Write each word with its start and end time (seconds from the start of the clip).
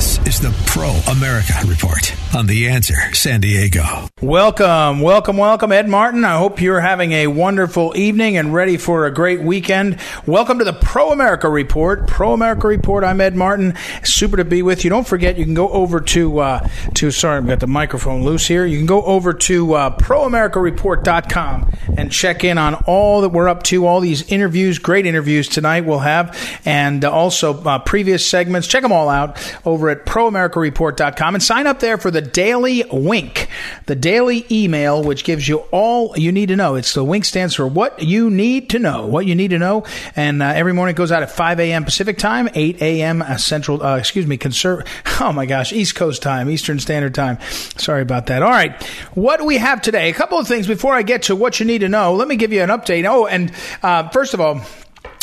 This 0.00 0.18
is 0.26 0.40
the 0.40 0.50
Pro 0.64 0.88
America 1.12 1.52
Report 1.66 2.14
on 2.34 2.46
The 2.46 2.68
Answer 2.68 3.12
San 3.12 3.42
Diego. 3.42 4.08
Welcome, 4.22 5.00
welcome, 5.00 5.36
welcome, 5.36 5.72
Ed 5.72 5.90
Martin. 5.90 6.24
I 6.24 6.38
hope 6.38 6.62
you're 6.62 6.80
having 6.80 7.12
a 7.12 7.26
wonderful 7.26 7.94
evening 7.94 8.38
and 8.38 8.54
ready 8.54 8.78
for 8.78 9.04
a 9.04 9.10
great 9.10 9.42
weekend. 9.42 9.98
Welcome 10.24 10.58
to 10.60 10.64
the 10.64 10.72
Pro 10.72 11.12
America 11.12 11.50
Report. 11.50 12.06
Pro 12.06 12.32
America 12.32 12.66
Report. 12.66 13.04
I'm 13.04 13.20
Ed 13.20 13.36
Martin. 13.36 13.74
Super 14.02 14.38
to 14.38 14.44
be 14.46 14.62
with 14.62 14.84
you. 14.84 14.90
Don't 14.90 15.06
forget, 15.06 15.36
you 15.36 15.44
can 15.44 15.52
go 15.52 15.68
over 15.68 16.00
to 16.00 16.38
uh, 16.38 16.68
to. 16.94 17.10
Sorry, 17.10 17.36
I've 17.36 17.46
got 17.46 17.60
the 17.60 17.66
microphone 17.66 18.24
loose 18.24 18.46
here. 18.46 18.64
You 18.64 18.78
can 18.78 18.86
go 18.86 19.02
over 19.02 19.34
to 19.34 19.74
uh, 19.74 19.96
ProAmericaReport.com 19.98 21.72
and 21.98 22.10
check 22.10 22.42
in 22.42 22.56
on 22.56 22.74
all 22.86 23.20
that 23.20 23.28
we're 23.30 23.50
up 23.50 23.64
to. 23.64 23.86
All 23.86 24.00
these 24.00 24.22
interviews, 24.32 24.78
great 24.78 25.04
interviews 25.04 25.46
tonight 25.46 25.84
we'll 25.84 25.98
have, 25.98 26.38
and 26.64 27.04
uh, 27.04 27.12
also 27.12 27.62
uh, 27.64 27.78
previous 27.80 28.26
segments. 28.26 28.66
Check 28.66 28.80
them 28.80 28.92
all 28.92 29.10
out 29.10 29.36
over 29.66 29.89
at 29.90 30.06
ProAmericaReport.com 30.06 31.34
and 31.34 31.42
sign 31.42 31.66
up 31.66 31.80
there 31.80 31.98
for 31.98 32.10
the 32.10 32.20
Daily 32.20 32.84
Wink, 32.90 33.48
the 33.86 33.94
daily 33.94 34.46
email 34.50 35.02
which 35.02 35.24
gives 35.24 35.48
you 35.48 35.58
all 35.70 36.16
you 36.16 36.32
need 36.32 36.46
to 36.48 36.56
know. 36.56 36.74
It's 36.74 36.94
the 36.94 37.04
Wink 37.04 37.24
stands 37.24 37.54
for 37.54 37.66
what 37.66 38.02
you 38.02 38.30
need 38.30 38.70
to 38.70 38.78
know, 38.78 39.06
what 39.06 39.26
you 39.26 39.34
need 39.34 39.50
to 39.50 39.58
know, 39.58 39.84
and 40.16 40.42
uh, 40.42 40.46
every 40.46 40.72
morning 40.72 40.94
it 40.94 40.96
goes 40.96 41.12
out 41.12 41.22
at 41.22 41.30
5 41.30 41.60
a.m. 41.60 41.84
Pacific 41.84 42.18
time, 42.18 42.48
8 42.54 42.80
a.m. 42.80 43.22
Uh, 43.22 43.36
Central, 43.36 43.82
uh, 43.82 43.96
excuse 43.96 44.26
me, 44.26 44.38
conserv- 44.38 44.86
oh 45.20 45.32
my 45.32 45.46
gosh, 45.46 45.72
East 45.72 45.94
Coast 45.94 46.22
time, 46.22 46.50
Eastern 46.50 46.78
Standard 46.78 47.14
Time. 47.14 47.38
Sorry 47.76 48.02
about 48.02 48.26
that. 48.26 48.42
All 48.42 48.50
right, 48.50 48.82
what 49.14 49.44
we 49.44 49.58
have 49.58 49.82
today? 49.82 50.10
A 50.10 50.14
couple 50.14 50.38
of 50.38 50.46
things 50.46 50.66
before 50.66 50.94
I 50.94 51.02
get 51.02 51.24
to 51.24 51.36
what 51.36 51.60
you 51.60 51.66
need 51.66 51.80
to 51.80 51.88
know. 51.88 52.14
Let 52.14 52.28
me 52.28 52.36
give 52.36 52.52
you 52.52 52.62
an 52.62 52.70
update. 52.70 53.04
Oh, 53.08 53.26
and 53.26 53.52
uh, 53.82 54.08
first 54.10 54.34
of 54.34 54.40
all. 54.40 54.60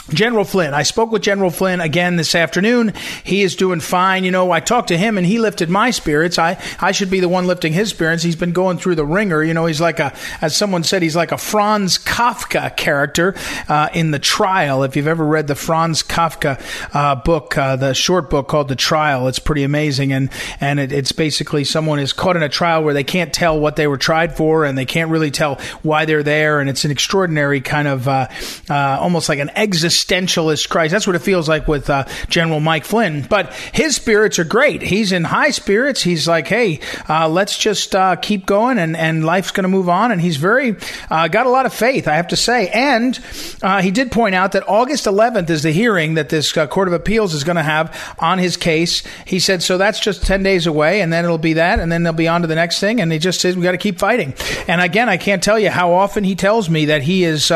General 0.09 0.45
Flynn. 0.45 0.73
I 0.73 0.83
spoke 0.83 1.11
with 1.11 1.21
General 1.21 1.51
Flynn 1.51 1.81
again 1.81 2.15
this 2.15 2.33
afternoon. 2.33 2.93
He 3.23 3.41
is 3.41 3.55
doing 3.55 3.79
fine. 3.79 4.23
You 4.23 4.31
know, 4.31 4.51
I 4.51 4.59
talked 4.59 4.87
to 4.89 4.97
him 4.97 5.17
and 5.17 5.27
he 5.27 5.39
lifted 5.39 5.69
my 5.69 5.91
spirits. 5.91 6.39
I, 6.39 6.61
I 6.79 6.91
should 6.91 7.09
be 7.09 7.19
the 7.19 7.27
one 7.27 7.45
lifting 7.45 7.73
his 7.73 7.89
spirits. 7.89 8.23
He's 8.23 8.35
been 8.35 8.53
going 8.53 8.77
through 8.77 8.95
the 8.95 9.05
wringer. 9.05 9.43
You 9.43 9.53
know, 9.53 9.65
he's 9.65 9.81
like 9.81 9.99
a, 9.99 10.13
as 10.41 10.55
someone 10.55 10.83
said, 10.83 11.01
he's 11.01 11.15
like 11.15 11.31
a 11.31 11.37
Franz 11.37 11.97
Kafka 11.97 12.75
character 12.77 13.35
uh, 13.67 13.89
in 13.93 14.11
The 14.11 14.19
Trial. 14.19 14.83
If 14.83 14.95
you've 14.95 15.07
ever 15.07 15.25
read 15.25 15.47
the 15.47 15.55
Franz 15.55 16.03
Kafka 16.03 16.61
uh, 16.93 17.15
book, 17.15 17.57
uh, 17.57 17.75
the 17.75 17.93
short 17.93 18.29
book 18.29 18.47
called 18.47 18.69
The 18.69 18.75
Trial, 18.75 19.27
it's 19.27 19.39
pretty 19.39 19.63
amazing. 19.63 20.13
And, 20.13 20.29
and 20.61 20.79
it, 20.79 20.91
it's 20.91 21.11
basically 21.11 21.65
someone 21.65 21.99
is 21.99 22.13
caught 22.13 22.37
in 22.37 22.43
a 22.43 22.49
trial 22.49 22.83
where 22.83 22.93
they 22.93 23.03
can't 23.03 23.33
tell 23.33 23.59
what 23.59 23.75
they 23.75 23.87
were 23.87 23.97
tried 23.97 24.37
for 24.37 24.63
and 24.63 24.77
they 24.77 24.85
can't 24.85 25.11
really 25.11 25.31
tell 25.31 25.55
why 25.81 26.05
they're 26.05 26.23
there. 26.23 26.61
And 26.61 26.69
it's 26.69 26.85
an 26.85 26.91
extraordinary 26.91 27.59
kind 27.59 27.87
of, 27.87 28.07
uh, 28.07 28.27
uh, 28.69 28.97
almost 29.01 29.27
like 29.27 29.39
an 29.39 29.49
exit 29.55 29.96
existentialist 29.97 30.69
Christ. 30.69 30.91
That's 30.91 31.07
what 31.07 31.15
it 31.15 31.21
feels 31.21 31.49
like 31.49 31.67
with 31.67 31.89
uh, 31.89 32.05
General 32.29 32.59
Mike 32.59 32.85
Flynn. 32.85 33.25
But 33.27 33.53
his 33.73 33.95
spirits 33.95 34.39
are 34.39 34.43
great. 34.43 34.81
He's 34.81 35.11
in 35.11 35.23
high 35.23 35.51
spirits. 35.51 36.01
He's 36.01 36.27
like, 36.27 36.47
hey, 36.47 36.79
uh, 37.09 37.27
let's 37.29 37.57
just 37.57 37.95
uh, 37.95 38.15
keep 38.17 38.45
going, 38.45 38.77
and, 38.77 38.95
and 38.95 39.25
life's 39.25 39.51
going 39.51 39.63
to 39.63 39.69
move 39.69 39.89
on. 39.89 40.11
And 40.11 40.21
he's 40.21 40.37
very 40.37 40.75
uh, 41.09 41.27
got 41.27 41.45
a 41.45 41.49
lot 41.49 41.65
of 41.65 41.73
faith, 41.73 42.07
I 42.07 42.15
have 42.15 42.27
to 42.29 42.35
say. 42.35 42.69
And 42.69 43.19
uh, 43.61 43.81
he 43.81 43.91
did 43.91 44.11
point 44.11 44.35
out 44.35 44.51
that 44.53 44.67
August 44.67 45.05
11th 45.05 45.49
is 45.49 45.63
the 45.63 45.71
hearing 45.71 46.15
that 46.15 46.29
this 46.29 46.55
uh, 46.55 46.67
Court 46.67 46.87
of 46.87 46.93
Appeals 46.93 47.33
is 47.33 47.43
going 47.43 47.55
to 47.55 47.63
have 47.63 48.15
on 48.19 48.39
his 48.39 48.57
case. 48.57 49.03
He 49.25 49.39
said, 49.39 49.63
so 49.63 49.77
that's 49.77 49.99
just 49.99 50.25
10 50.25 50.43
days 50.43 50.67
away, 50.67 51.01
and 51.01 51.11
then 51.11 51.25
it'll 51.25 51.37
be 51.37 51.53
that, 51.53 51.79
and 51.79 51.91
then 51.91 52.03
they'll 52.03 52.13
be 52.13 52.27
on 52.27 52.41
to 52.41 52.47
the 52.47 52.55
next 52.55 52.79
thing. 52.79 53.01
And 53.01 53.11
he 53.11 53.19
just 53.19 53.41
says, 53.41 53.55
we 53.55 53.63
got 53.63 53.71
to 53.71 53.77
keep 53.77 53.99
fighting. 53.99 54.33
And 54.67 54.81
again, 54.81 55.09
I 55.09 55.17
can't 55.17 55.43
tell 55.43 55.59
you 55.59 55.69
how 55.69 55.93
often 55.93 56.23
he 56.23 56.35
tells 56.35 56.69
me 56.69 56.85
that 56.85 57.01
he 57.01 57.23
is 57.23 57.51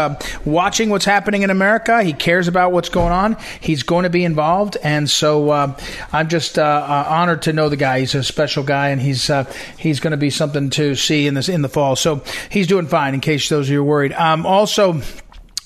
watching 0.46 0.90
what's 0.90 1.06
happening 1.06 1.44
in 1.44 1.50
America. 1.50 2.04
He 2.04 2.14
cares 2.14 2.31
about 2.48 2.72
what's 2.72 2.90
going 2.90 3.12
on. 3.12 3.38
He's 3.60 3.84
going 3.84 4.04
to 4.04 4.10
be 4.10 4.24
involved, 4.24 4.78
and 4.84 5.10
so 5.10 5.50
uh, 5.50 5.78
I'm 6.12 6.30
just 6.30 6.58
uh, 6.58 6.62
uh, 6.62 7.06
honored 7.08 7.44
to 7.44 7.54
know 7.54 7.70
the 7.70 7.78
guy. 7.78 8.00
He's 8.00 8.16
a 8.16 8.24
special 8.24 8.64
guy, 8.64 8.90
and 8.90 9.02
he's 9.02 9.30
uh, 9.30 9.52
he's 9.78 10.00
going 10.00 10.12
to 10.12 10.18
be 10.18 10.30
something 10.30 10.70
to 10.72 10.96
see 10.96 11.28
in 11.28 11.34
this 11.34 11.50
in 11.50 11.62
the 11.62 11.70
fall. 11.70 11.96
So 11.96 12.24
he's 12.50 12.68
doing 12.68 12.88
fine. 12.88 13.14
In 13.14 13.22
case 13.22 13.50
those 13.50 13.68
of 13.68 13.74
you 13.74 13.82
are 13.82 13.84
worried. 13.84 14.14
Um, 14.14 14.46
also 14.46 15.02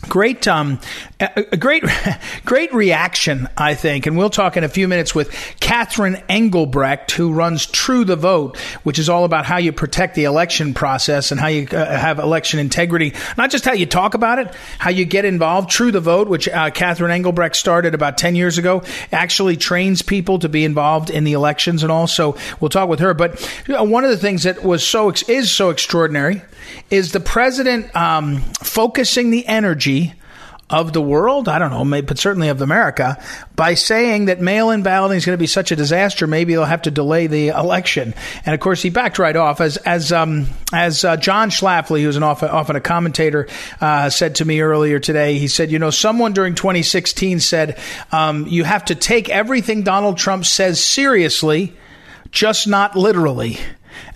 great 0.09 0.47
um, 0.47 0.79
a, 1.19 1.57
great 1.57 1.83
great 2.45 2.73
reaction 2.73 3.47
i 3.57 3.73
think 3.73 4.05
and 4.05 4.17
we'll 4.17 4.29
talk 4.29 4.57
in 4.57 4.63
a 4.63 4.69
few 4.69 4.87
minutes 4.87 5.15
with 5.15 5.31
catherine 5.59 6.15
engelbrecht 6.29 7.11
who 7.11 7.31
runs 7.31 7.65
true 7.65 8.03
the 8.03 8.15
vote 8.15 8.57
which 8.83 8.99
is 8.99 9.09
all 9.09 9.23
about 9.23 9.45
how 9.45 9.57
you 9.57 9.71
protect 9.71 10.15
the 10.15 10.25
election 10.25 10.73
process 10.73 11.31
and 11.31 11.39
how 11.39 11.47
you 11.47 11.67
uh, 11.71 11.97
have 11.97 12.19
election 12.19 12.59
integrity. 12.59 13.13
Not 13.37 13.51
just 13.51 13.65
how 13.65 13.73
you 13.73 13.85
talk 13.85 14.13
about 14.13 14.39
it 14.39 14.53
how 14.77 14.89
you 14.89 15.05
get 15.05 15.25
involved. 15.25 15.69
True 15.69 15.91
the 15.91 15.99
vote 15.99 16.27
which 16.27 16.47
uh, 16.47 16.69
catherine 16.71 17.11
engelbrecht 17.11 17.55
started 17.55 17.93
about 17.93 18.17
10 18.17 18.35
years 18.35 18.57
ago 18.57 18.83
actually 19.11 19.57
trains 19.57 20.01
people 20.01 20.39
to 20.39 20.49
be 20.49 20.63
involved 20.63 21.09
in 21.09 21.23
the 21.23 21.33
elections 21.33 21.83
and 21.83 21.91
all 21.91 22.07
so 22.07 22.37
we'll 22.59 22.69
talk 22.69 22.89
with 22.89 22.99
her. 22.99 23.13
But 23.13 23.39
one 23.67 24.03
of 24.03 24.09
the 24.09 24.17
things 24.17 24.43
that 24.43 24.63
was 24.63 24.85
so 24.85 25.11
is 25.27 25.51
so 25.51 25.69
extraordinary 25.69 26.41
is 26.89 27.11
the 27.11 27.19
president 27.19 27.95
um, 27.95 28.41
focusing 28.63 29.31
the 29.31 29.45
energy 29.47 30.13
of 30.67 30.93
the 30.93 31.01
world, 31.01 31.47
I 31.47 31.59
don't 31.59 31.69
know, 31.69 31.85
maybe, 31.85 32.07
but 32.07 32.17
certainly 32.17 32.49
of 32.49 32.59
America, 32.59 33.21
by 33.55 33.75
saying 33.75 34.25
that 34.25 34.41
mail 34.41 34.71
in 34.71 34.81
balloting 34.81 35.17
is 35.17 35.25
going 35.25 35.37
to 35.37 35.41
be 35.41 35.45
such 35.45 35.71
a 35.71 35.75
disaster, 35.75 36.25
maybe 36.25 36.53
they'll 36.53 36.65
have 36.65 36.81
to 36.83 36.91
delay 36.91 37.27
the 37.27 37.49
election. 37.49 38.15
And 38.45 38.55
of 38.55 38.59
course, 38.59 38.81
he 38.81 38.89
backed 38.89 39.19
right 39.19 39.35
off. 39.35 39.61
As 39.61 39.77
as 39.77 40.11
um, 40.11 40.47
as 40.73 41.05
uh, 41.05 41.17
John 41.17 41.51
Schlafly, 41.51 42.01
who's 42.01 42.15
an 42.15 42.23
often, 42.23 42.49
often 42.49 42.75
a 42.75 42.81
commentator, 42.81 43.47
uh, 43.79 44.09
said 44.09 44.35
to 44.35 44.45
me 44.45 44.61
earlier 44.61 44.97
today, 44.99 45.37
he 45.37 45.47
said, 45.47 45.69
you 45.69 45.77
know, 45.77 45.91
someone 45.91 46.33
during 46.33 46.55
2016 46.55 47.41
said, 47.41 47.77
um, 48.11 48.47
you 48.47 48.63
have 48.63 48.85
to 48.85 48.95
take 48.95 49.29
everything 49.29 49.83
Donald 49.83 50.17
Trump 50.17 50.45
says 50.45 50.83
seriously, 50.83 51.75
just 52.31 52.67
not 52.67 52.95
literally. 52.95 53.59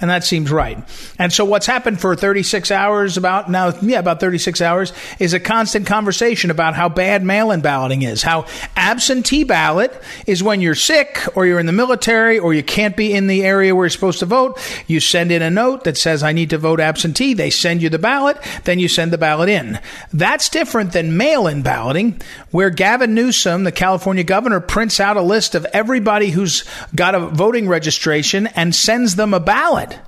And 0.01 0.09
that 0.09 0.23
seems 0.23 0.51
right. 0.51 0.77
And 1.17 1.31
so 1.31 1.45
what's 1.45 1.65
happened 1.65 1.99
for 1.99 2.15
36 2.15 2.71
hours 2.71 3.17
about 3.17 3.49
now, 3.49 3.73
yeah, 3.81 3.99
about 3.99 4.19
36 4.19 4.61
hours 4.61 4.93
is 5.19 5.33
a 5.33 5.39
constant 5.39 5.85
conversation 5.87 6.51
about 6.51 6.75
how 6.75 6.89
bad 6.89 7.23
mail-in 7.23 7.61
balloting 7.61 8.01
is. 8.01 8.23
How 8.23 8.45
absentee 8.75 9.43
ballot 9.43 9.93
is 10.25 10.43
when 10.43 10.61
you're 10.61 10.75
sick 10.75 11.25
or 11.35 11.45
you're 11.45 11.59
in 11.59 11.65
the 11.65 11.71
military 11.71 12.39
or 12.39 12.53
you 12.53 12.63
can't 12.63 12.95
be 12.95 13.13
in 13.13 13.27
the 13.27 13.43
area 13.43 13.75
where 13.75 13.85
you're 13.85 13.89
supposed 13.89 14.19
to 14.19 14.25
vote. 14.25 14.59
You 14.87 14.99
send 14.99 15.31
in 15.31 15.41
a 15.41 15.49
note 15.49 15.83
that 15.83 15.97
says, 15.97 16.23
I 16.23 16.31
need 16.31 16.49
to 16.51 16.57
vote 16.57 16.79
absentee. 16.79 17.33
They 17.33 17.49
send 17.49 17.81
you 17.81 17.89
the 17.89 17.99
ballot. 17.99 18.37
Then 18.63 18.79
you 18.79 18.87
send 18.87 19.11
the 19.13 19.17
ballot 19.17 19.49
in. 19.49 19.79
That's 20.13 20.49
different 20.49 20.93
than 20.93 21.17
mail-in 21.17 21.61
balloting 21.61 22.21
where 22.51 22.69
Gavin 22.69 23.13
Newsom, 23.13 23.63
the 23.63 23.71
California 23.71 24.23
governor, 24.23 24.59
prints 24.59 24.99
out 24.99 25.17
a 25.17 25.21
list 25.21 25.55
of 25.55 25.65
everybody 25.73 26.29
who's 26.29 26.63
got 26.95 27.15
a 27.15 27.19
voting 27.19 27.67
registration 27.67 28.47
and 28.47 28.73
sends 28.73 29.15
them 29.15 29.33
a 29.33 29.39
ballot 29.39 29.68
ballot, 29.69 29.99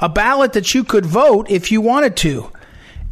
a 0.00 0.08
ballot 0.08 0.52
that 0.54 0.74
you 0.74 0.82
could 0.82 1.06
vote 1.06 1.48
if 1.48 1.70
you 1.70 1.80
wanted 1.80 2.16
to. 2.16 2.50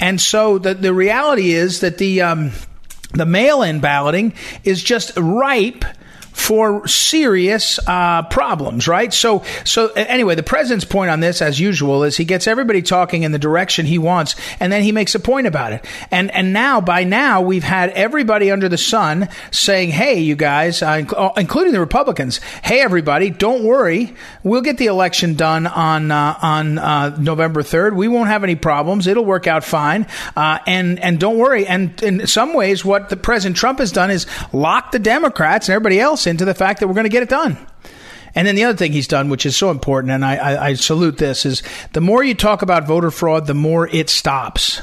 And 0.01 0.21
so 0.21 0.59
the, 0.59 0.75
the 0.75 0.93
reality 0.93 1.53
is 1.53 1.81
that 1.81 1.99
the, 1.99 2.23
um, 2.23 2.51
the 3.13 3.27
mail 3.27 3.63
in 3.63 3.81
balloting 3.81 4.35
is 4.65 4.83
just 4.83 5.13
ripe 5.17 5.85
for 6.35 6.87
serious 6.87 7.79
uh, 7.87 8.23
problems, 8.25 8.89
right? 8.89 9.15
So, 9.15 9.45
so 9.65 9.89
anyway, 9.93 10.35
the 10.35 10.43
president's 10.43 10.85
point 10.85 11.11
on 11.11 11.21
this, 11.21 11.41
as 11.41 11.61
usual, 11.61 12.03
is 12.03 12.17
he 12.17 12.25
gets 12.25 12.49
everybody 12.49 12.83
talking 12.83 13.23
in 13.23 13.33
the 13.33 13.39
direction 13.39 13.87
he 13.87 13.99
wants, 13.99 14.35
and 14.59 14.73
then 14.73 14.83
he 14.83 14.93
makes 14.93 15.15
a 15.15 15.21
point 15.21 15.47
about 15.47 15.73
it. 15.73 15.87
And 16.11 16.31
and 16.33 16.53
now, 16.53 16.81
by 16.81 17.05
now, 17.05 17.41
we've 17.41 17.65
had 17.65 17.91
everybody 17.91 18.51
under 18.51 18.69
the 18.69 18.77
sun 18.77 19.29
saying, 19.53 19.91
"Hey, 19.91 20.21
you 20.21 20.35
guys, 20.35 20.83
uh, 20.83 21.05
uh 21.17 21.31
including 21.37 21.73
the 21.73 21.81
Republicans, 21.81 22.41
hey, 22.65 22.81
everybody, 22.81 23.31
don't 23.31 23.63
worry, 23.63 24.13
we'll 24.43 24.61
get 24.61 24.77
the 24.77 24.87
election 24.87 25.35
done 25.35 25.69
on 25.69 26.11
uh, 26.11 26.37
on 26.43 26.79
uh, 26.79 27.17
November 27.17 27.63
third. 27.63 27.97
We 27.97 28.09
won't 28.09 28.29
have 28.29 28.43
any 28.43 28.57
problems. 28.57 29.07
It'll 29.07 29.25
work 29.25 29.47
out 29.47 29.63
fine. 29.63 30.07
Uh, 30.37 30.59
and 30.67 30.99
and 30.99 31.21
don't 31.21 31.39
worry. 31.39 31.67
And 31.67 32.03
in 32.03 32.27
some 32.27 32.55
ways, 32.55 32.85
what 32.85 33.09
the 33.09 33.17
President 33.17 33.57
Trump 33.57 33.79
has 33.79 33.93
done 33.93 34.11
is 34.11 34.27
lock 34.53 34.91
the 34.91 34.99
Democrats 34.99 35.69
and 35.69 35.75
everybody 35.75 36.01
else 36.01 36.24
into 36.27 36.45
the 36.45 36.55
fact 36.55 36.81
that 36.81 36.89
we're 36.89 36.95
going 36.95 37.05
to 37.05 37.11
get 37.11 37.23
it 37.23 37.29
done. 37.29 37.59
And 38.35 38.47
then 38.47 38.57
the 38.57 38.65
other 38.65 38.77
thing 38.77 38.93
he's 38.93 39.09
done, 39.09 39.29
which 39.29 39.47
is 39.47 39.57
so 39.57 39.71
important, 39.71 40.13
and 40.13 40.25
I, 40.25 40.37
I, 40.37 40.67
I, 40.67 40.75
salute 40.75 41.19
this, 41.19 41.47
is 41.47 41.63
the 41.93 42.01
more 42.01 42.25
you 42.25 42.35
talk 42.35 42.63
about 42.63 42.87
voter 42.87 43.13
fraud, 43.13 43.47
the 43.47 43.55
more 43.55 43.89
it 43.89 44.11
stops. 44.11 44.81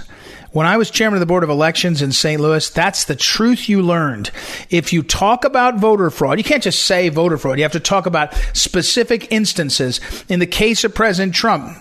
When 0.52 0.68
I 0.68 0.78
was 0.78 0.92
chairman 0.92 1.16
of 1.16 1.20
the 1.22 1.26
Board 1.26 1.44
of 1.44 1.50
Elections 1.50 2.02
in 2.02 2.12
St. 2.12 2.40
Louis, 2.40 2.70
that's 2.70 3.06
the 3.06 3.16
truth 3.16 3.70
you 3.70 3.82
learned. 3.82 4.32
If 4.70 4.92
you 4.92 5.02
talk 5.02 5.46
about 5.46 5.80
voter 5.80 6.10
fraud, 6.10 6.38
you 6.38 6.44
can't 6.44 6.64
just 6.64 6.84
say 6.84 7.08
voter 7.10 7.38
fraud. 7.38 7.58
You 7.58 7.64
have 7.64 7.72
to 7.74 7.80
talk 7.80 8.06
about 8.06 8.34
specific 8.54 9.32
instances. 9.32 10.02
In 10.28 10.40
the 10.40 10.48
case 10.48 10.84
of 10.84 10.94
President 10.94 11.36
Trump, 11.36 11.78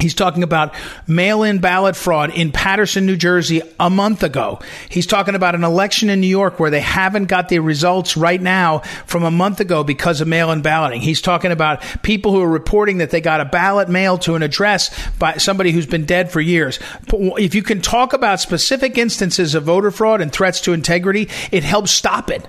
He's 0.00 0.14
talking 0.14 0.42
about 0.42 0.74
mail 1.06 1.44
in 1.44 1.60
ballot 1.60 1.94
fraud 1.94 2.30
in 2.30 2.50
Paterson, 2.50 3.06
New 3.06 3.16
Jersey 3.16 3.62
a 3.78 3.88
month 3.88 4.24
ago. 4.24 4.58
He's 4.88 5.06
talking 5.06 5.36
about 5.36 5.54
an 5.54 5.62
election 5.62 6.10
in 6.10 6.20
New 6.20 6.26
York 6.26 6.58
where 6.58 6.70
they 6.70 6.80
haven't 6.80 7.26
got 7.26 7.48
the 7.48 7.60
results 7.60 8.16
right 8.16 8.42
now 8.42 8.80
from 9.06 9.22
a 9.22 9.30
month 9.30 9.60
ago 9.60 9.84
because 9.84 10.20
of 10.20 10.26
mail 10.26 10.50
in 10.50 10.62
balloting. 10.62 11.00
He's 11.00 11.22
talking 11.22 11.52
about 11.52 11.80
people 12.02 12.32
who 12.32 12.42
are 12.42 12.48
reporting 12.48 12.98
that 12.98 13.10
they 13.10 13.20
got 13.20 13.40
a 13.40 13.44
ballot 13.44 13.88
mailed 13.88 14.22
to 14.22 14.34
an 14.34 14.42
address 14.42 14.90
by 15.18 15.36
somebody 15.36 15.70
who's 15.70 15.86
been 15.86 16.06
dead 16.06 16.30
for 16.32 16.40
years. 16.40 16.80
If 17.12 17.54
you 17.54 17.62
can 17.62 17.80
talk 17.80 18.12
about 18.12 18.40
specific 18.40 18.98
instances 18.98 19.54
of 19.54 19.62
voter 19.62 19.92
fraud 19.92 20.20
and 20.20 20.32
threats 20.32 20.60
to 20.62 20.72
integrity, 20.72 21.28
it 21.52 21.62
helps 21.62 21.92
stop 21.92 22.30
it. 22.30 22.48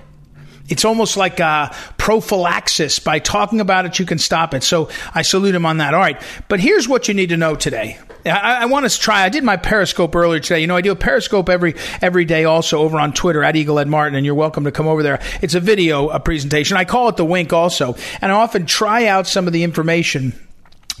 It's 0.68 0.84
almost 0.84 1.16
like 1.16 1.40
a 1.40 1.74
prophylaxis. 1.96 2.98
By 2.98 3.18
talking 3.18 3.60
about 3.60 3.86
it, 3.86 3.98
you 3.98 4.06
can 4.06 4.18
stop 4.18 4.54
it. 4.54 4.62
So 4.62 4.88
I 5.14 5.22
salute 5.22 5.54
him 5.54 5.66
on 5.66 5.78
that. 5.78 5.94
All 5.94 6.00
right. 6.00 6.20
But 6.48 6.60
here's 6.60 6.88
what 6.88 7.08
you 7.08 7.14
need 7.14 7.28
to 7.28 7.36
know 7.36 7.54
today. 7.54 7.98
I, 8.24 8.62
I 8.62 8.64
want 8.66 8.88
to 8.88 8.98
try. 8.98 9.22
I 9.22 9.28
did 9.28 9.44
my 9.44 9.56
Periscope 9.56 10.14
earlier 10.14 10.40
today. 10.40 10.60
You 10.60 10.66
know, 10.66 10.76
I 10.76 10.80
do 10.80 10.92
a 10.92 10.96
Periscope 10.96 11.48
every 11.48 11.74
every 12.02 12.24
day, 12.24 12.44
also 12.44 12.80
over 12.80 12.98
on 12.98 13.12
Twitter 13.12 13.42
at 13.42 13.56
Eagle 13.56 13.78
Ed 13.78 13.88
Martin, 13.88 14.16
and 14.16 14.26
you're 14.26 14.34
welcome 14.34 14.64
to 14.64 14.72
come 14.72 14.88
over 14.88 15.02
there. 15.02 15.20
It's 15.42 15.54
a 15.54 15.60
video 15.60 16.08
a 16.08 16.20
presentation. 16.20 16.76
I 16.76 16.84
call 16.84 17.08
it 17.08 17.16
the 17.16 17.24
Wink, 17.24 17.52
also, 17.52 17.94
and 18.20 18.32
I 18.32 18.34
often 18.34 18.66
try 18.66 19.06
out 19.06 19.26
some 19.26 19.46
of 19.46 19.52
the 19.52 19.62
information 19.62 20.32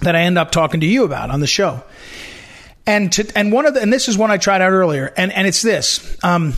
that 0.02 0.14
I 0.14 0.20
end 0.20 0.38
up 0.38 0.50
talking 0.50 0.80
to 0.80 0.86
you 0.86 1.04
about 1.04 1.30
on 1.30 1.40
the 1.40 1.46
show. 1.46 1.82
And 2.86 3.10
to, 3.12 3.32
and 3.34 3.50
one 3.50 3.66
of 3.66 3.74
the, 3.74 3.82
and 3.82 3.92
this 3.92 4.08
is 4.08 4.16
one 4.16 4.30
I 4.30 4.36
tried 4.36 4.60
out 4.60 4.70
earlier, 4.70 5.12
and 5.16 5.32
and 5.32 5.46
it's 5.48 5.62
this. 5.62 6.16
Um, 6.22 6.54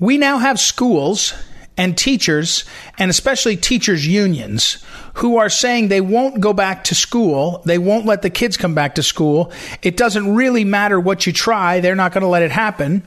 we 0.00 0.16
now 0.16 0.38
have 0.38 0.58
schools 0.58 1.34
and 1.78 1.96
teachers, 1.96 2.64
and 2.98 3.10
especially 3.10 3.56
teachers' 3.56 4.06
unions, 4.06 4.84
who 5.14 5.38
are 5.38 5.48
saying 5.48 5.88
they 5.88 6.00
won't 6.00 6.40
go 6.40 6.52
back 6.52 6.84
to 6.84 6.94
school. 6.94 7.62
They 7.64 7.78
won't 7.78 8.04
let 8.04 8.20
the 8.20 8.30
kids 8.30 8.56
come 8.56 8.74
back 8.74 8.96
to 8.96 9.02
school. 9.02 9.52
It 9.80 9.96
doesn't 9.96 10.34
really 10.34 10.64
matter 10.64 11.00
what 11.00 11.26
you 11.26 11.32
try, 11.32 11.80
they're 11.80 11.94
not 11.94 12.12
going 12.12 12.22
to 12.22 12.28
let 12.28 12.42
it 12.42 12.50
happen. 12.50 13.04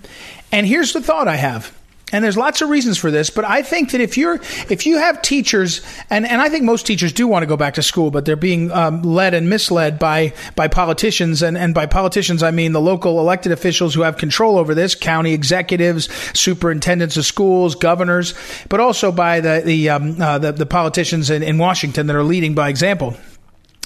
And 0.51 0.65
here's 0.65 0.93
the 0.93 1.01
thought 1.01 1.27
I 1.27 1.35
have 1.35 1.77
and 2.11 2.23
there's 2.23 2.37
lots 2.37 2.61
of 2.61 2.69
reasons 2.69 2.97
for 2.97 3.11
this, 3.11 3.29
but 3.29 3.45
I 3.45 3.61
think 3.61 3.91
that 3.91 4.01
if 4.01 4.17
you're 4.17 4.35
if 4.69 4.85
you 4.85 4.97
have 4.97 5.21
teachers, 5.21 5.81
and, 6.09 6.25
and 6.25 6.41
I 6.41 6.49
think 6.49 6.63
most 6.63 6.85
teachers 6.85 7.13
do 7.13 7.27
want 7.27 7.43
to 7.43 7.47
go 7.47 7.57
back 7.57 7.75
to 7.75 7.83
school, 7.83 8.11
but 8.11 8.25
they're 8.25 8.35
being 8.35 8.71
um, 8.71 9.01
led 9.01 9.33
and 9.33 9.49
misled 9.49 9.99
by 9.99 10.33
by 10.55 10.67
politicians, 10.67 11.41
and, 11.41 11.57
and 11.57 11.73
by 11.73 11.85
politicians 11.85 12.43
I 12.43 12.51
mean 12.51 12.73
the 12.73 12.81
local 12.81 13.19
elected 13.19 13.51
officials 13.51 13.93
who 13.93 14.01
have 14.01 14.17
control 14.17 14.57
over 14.57 14.75
this, 14.75 14.95
county 14.95 15.33
executives, 15.33 16.09
superintendents 16.37 17.17
of 17.17 17.25
schools, 17.25 17.75
governors, 17.75 18.33
but 18.69 18.79
also 18.79 19.11
by 19.11 19.39
the 19.39 19.61
the 19.63 19.89
um, 19.89 20.21
uh, 20.21 20.37
the, 20.37 20.51
the, 20.51 20.65
politicians 20.65 21.29
in, 21.29 21.43
in 21.43 21.57
Washington 21.57 22.07
that 22.07 22.15
are 22.15 22.23
leading 22.23 22.55
by 22.55 22.69
example. 22.69 23.15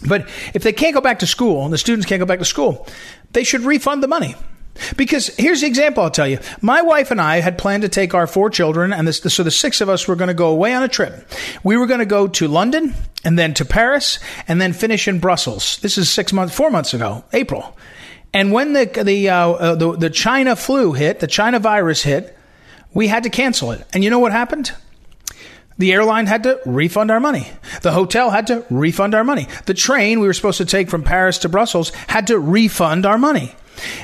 But 0.08 0.30
if 0.54 0.64
they 0.64 0.74
can't 0.74 0.94
go 0.94 1.02
back 1.02 1.20
to 1.20 1.28
school, 1.28 1.64
and 1.64 1.74
the 1.74 1.78
students 1.78 2.06
can't 2.06 2.20
go 2.20 2.26
back 2.26 2.40
to 2.40 2.46
school, 2.46 2.88
they 3.32 3.44
should 3.44 3.62
refund 3.62 4.04
the 4.04 4.08
money. 4.08 4.36
Because 4.98 5.28
here's 5.38 5.62
the 5.62 5.68
example 5.68 6.04
I'll 6.04 6.12
tell 6.12 6.28
you. 6.28 6.40
My 6.62 6.82
wife 6.82 7.12
and 7.12 7.22
I 7.22 7.40
had 7.40 7.58
planned 7.58 7.84
to 7.84 7.90
take 7.90 8.14
our 8.14 8.28
four 8.28 8.50
children, 8.50 8.94
and 8.94 9.08
this, 9.08 9.20
so 9.20 9.44
the 9.44 9.52
six 9.52 9.82
of 9.82 9.90
us 9.90 10.08
were 10.08 10.16
going 10.16 10.28
to 10.28 10.34
go 10.34 10.50
away 10.50 10.74
on 10.74 10.84
a 10.84 10.88
trip. 10.88 11.28
We 11.64 11.78
were 11.78 11.88
going 11.88 12.00
to 12.00 12.06
go 12.06 12.28
to 12.28 12.48
London, 12.48 12.94
and 13.24 13.40
then 13.40 13.54
to 13.56 13.66
Paris, 13.66 14.20
and 14.48 14.62
then 14.62 14.74
finish 14.74 15.08
in 15.08 15.20
Brussels. 15.20 15.78
This 15.78 15.98
is 15.98 16.10
six 16.10 16.34
months, 16.34 16.56
four 16.56 16.70
months 16.70 16.94
ago, 16.94 17.24
April. 17.34 17.78
And 18.34 18.52
when 18.52 18.74
the 18.74 18.86
the, 18.86 19.30
uh, 19.30 19.50
uh, 19.50 19.76
the 19.76 19.98
the 19.98 20.10
China 20.10 20.56
flu 20.56 20.92
hit, 20.92 21.22
the 21.22 21.28
China 21.28 21.58
virus 21.60 22.04
hit, 22.04 22.38
we 22.94 23.08
had 23.08 23.24
to 23.24 23.30
cancel 23.30 23.72
it. 23.72 23.86
And 23.94 24.04
you 24.04 24.10
know 24.10 24.20
what 24.20 24.34
happened? 24.34 24.74
The 25.78 25.94
airline 25.94 26.26
had 26.26 26.44
to 26.44 26.60
refund 26.66 27.12
our 27.12 27.20
money. 27.20 27.48
The 27.82 27.92
hotel 27.92 28.30
had 28.30 28.48
to 28.48 28.66
refund 28.70 29.14
our 29.14 29.24
money. 29.24 29.48
The 29.66 29.74
train 29.74 30.20
we 30.20 30.28
were 30.28 30.34
supposed 30.34 30.58
to 30.60 30.66
take 30.66 30.90
from 30.90 31.04
Paris 31.04 31.40
to 31.40 31.50
Brussels 31.50 31.90
had 32.08 32.28
to 32.28 32.40
refund 32.40 33.06
our 33.06 33.18
money. 33.18 33.54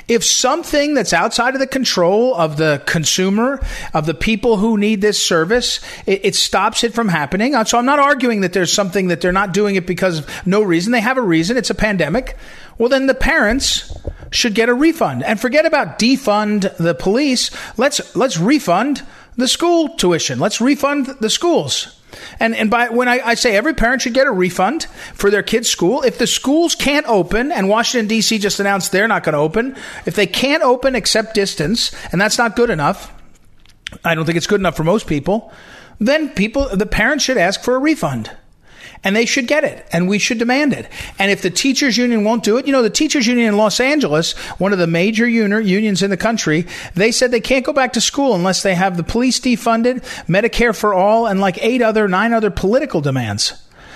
If 0.08 0.24
something 0.26 0.94
that's 0.94 1.14
outside 1.14 1.54
of 1.54 1.60
the 1.60 1.68
control 1.68 2.36
of 2.36 2.58
the 2.58 2.82
consumer, 2.86 3.60
of 3.94 4.06
the 4.06 4.14
people 4.14 4.58
who 4.58 4.78
need 4.78 5.02
this 5.02 5.24
service, 5.24 5.80
it, 6.06 6.26
it, 6.26 6.36
stops 6.36 6.84
it 6.84 6.94
from 6.94 7.10
happening. 7.10 7.56
Uh, 7.56 7.64
so 7.64 7.78
I'm 7.78 7.86
not 7.86 8.00
arguing 8.00 8.42
that 8.42 8.54
there's 8.54 8.74
something 8.74 9.08
that 9.08 9.22
they're 9.22 9.32
not 9.32 9.54
doing 9.54 9.76
it 9.76 9.86
because 9.86 10.20
of 10.20 10.48
no 10.48 10.62
reason. 10.62 10.92
They 10.92 11.02
have 11.02 11.18
a 11.18 11.22
reason. 11.22 11.58
It's 11.58 11.70
a 11.70 11.76
pandemic. 11.76 12.38
Well, 12.78 12.90
then 12.90 13.08
the 13.08 13.14
parents 13.14 13.96
should 14.32 14.56
get 14.56 14.70
a 14.70 14.74
refund 14.74 15.24
and 15.24 15.40
forget 15.40 15.66
about 15.66 16.00
defund 16.00 16.76
the 16.78 16.96
police. 16.96 17.52
Let's, 17.78 18.16
let's 18.16 18.38
refund 18.38 19.06
the 19.36 19.48
school 19.48 19.90
tuition. 19.90 20.40
Let's 20.40 20.62
refund 20.62 21.08
the 21.20 21.30
schools. 21.30 22.01
And 22.40 22.56
and 22.56 22.70
by 22.70 22.90
when 22.90 23.08
I, 23.08 23.20
I, 23.20 23.34
say 23.36 23.56
every 23.56 23.74
parent 23.74 24.02
should 24.02 24.14
get 24.14 24.28
a 24.28 24.32
refund 24.32 24.84
for 25.14 25.30
their 25.30 25.44
kid's 25.44 25.70
school, 25.70 26.02
if 26.02 26.18
the 26.18 26.28
schools 26.28 26.76
can't 26.76 27.06
open, 27.08 27.52
and 27.52 27.70
Washington 27.70 28.08
D.C. 28.08 28.38
just 28.38 28.60
announced 28.60 28.92
they're 28.92 29.08
not 29.08 29.24
going 29.24 29.34
to 29.34 29.40
open, 29.40 29.76
if 30.06 30.16
they 30.16 30.28
can't 30.28 30.64
open 30.64 30.96
except 30.96 31.34
distance, 31.34 31.92
and 32.12 32.20
that's 32.20 32.38
not 32.38 32.56
good 32.56 32.70
enough, 32.70 33.14
I 34.04 34.16
don't 34.16 34.26
think 34.26 34.38
it's 34.38 34.48
good 34.48 34.60
enough 34.60 34.76
for 34.76 34.84
most 34.84 35.08
people. 35.08 35.52
Then 36.00 36.30
people, 36.30 36.68
the 36.76 36.86
parents 36.86 37.24
should 37.24 37.38
ask 37.38 37.62
for 37.62 37.76
a 37.76 37.80
refund 37.80 38.32
and 39.04 39.16
they 39.16 39.26
should 39.26 39.48
get 39.48 39.64
it 39.64 39.86
and 39.92 40.08
we 40.08 40.20
should 40.20 40.38
demand 40.38 40.74
it. 40.74 40.88
And 41.18 41.32
if 41.32 41.42
the 41.42 41.50
teachers 41.50 41.98
union 41.98 42.24
won't 42.24 42.44
do 42.44 42.58
it, 42.58 42.66
you 42.66 42.72
know, 42.72 42.84
the 42.84 42.90
teachers 42.90 43.28
union 43.28 43.48
in 43.48 43.58
Los 43.58 43.80
Angeles, 43.80 44.34
one 44.60 44.74
of 44.74 44.80
the 44.80 44.88
major 44.88 45.28
unions 45.28 46.04
in 46.04 46.10
the 46.10 46.18
country, 46.18 46.68
they 46.94 47.12
said 47.12 47.32
they 47.32 47.40
can't 47.40 47.66
go 47.66 47.74
back 47.74 47.94
to 47.94 48.02
school 48.02 48.36
unless 48.36 48.64
they 48.64 48.76
have 48.76 48.98
the 48.98 49.04
police 49.04 49.40
defunded, 49.40 50.02
Medicare 50.28 50.76
for 50.76 50.94
all, 50.94 51.28
and 51.28 51.40
like 51.40 51.58
eight 51.64 51.82
other, 51.82 52.08
nine 52.08 52.34
other 52.34 52.52
political 52.52 53.02
demands. 53.02 53.54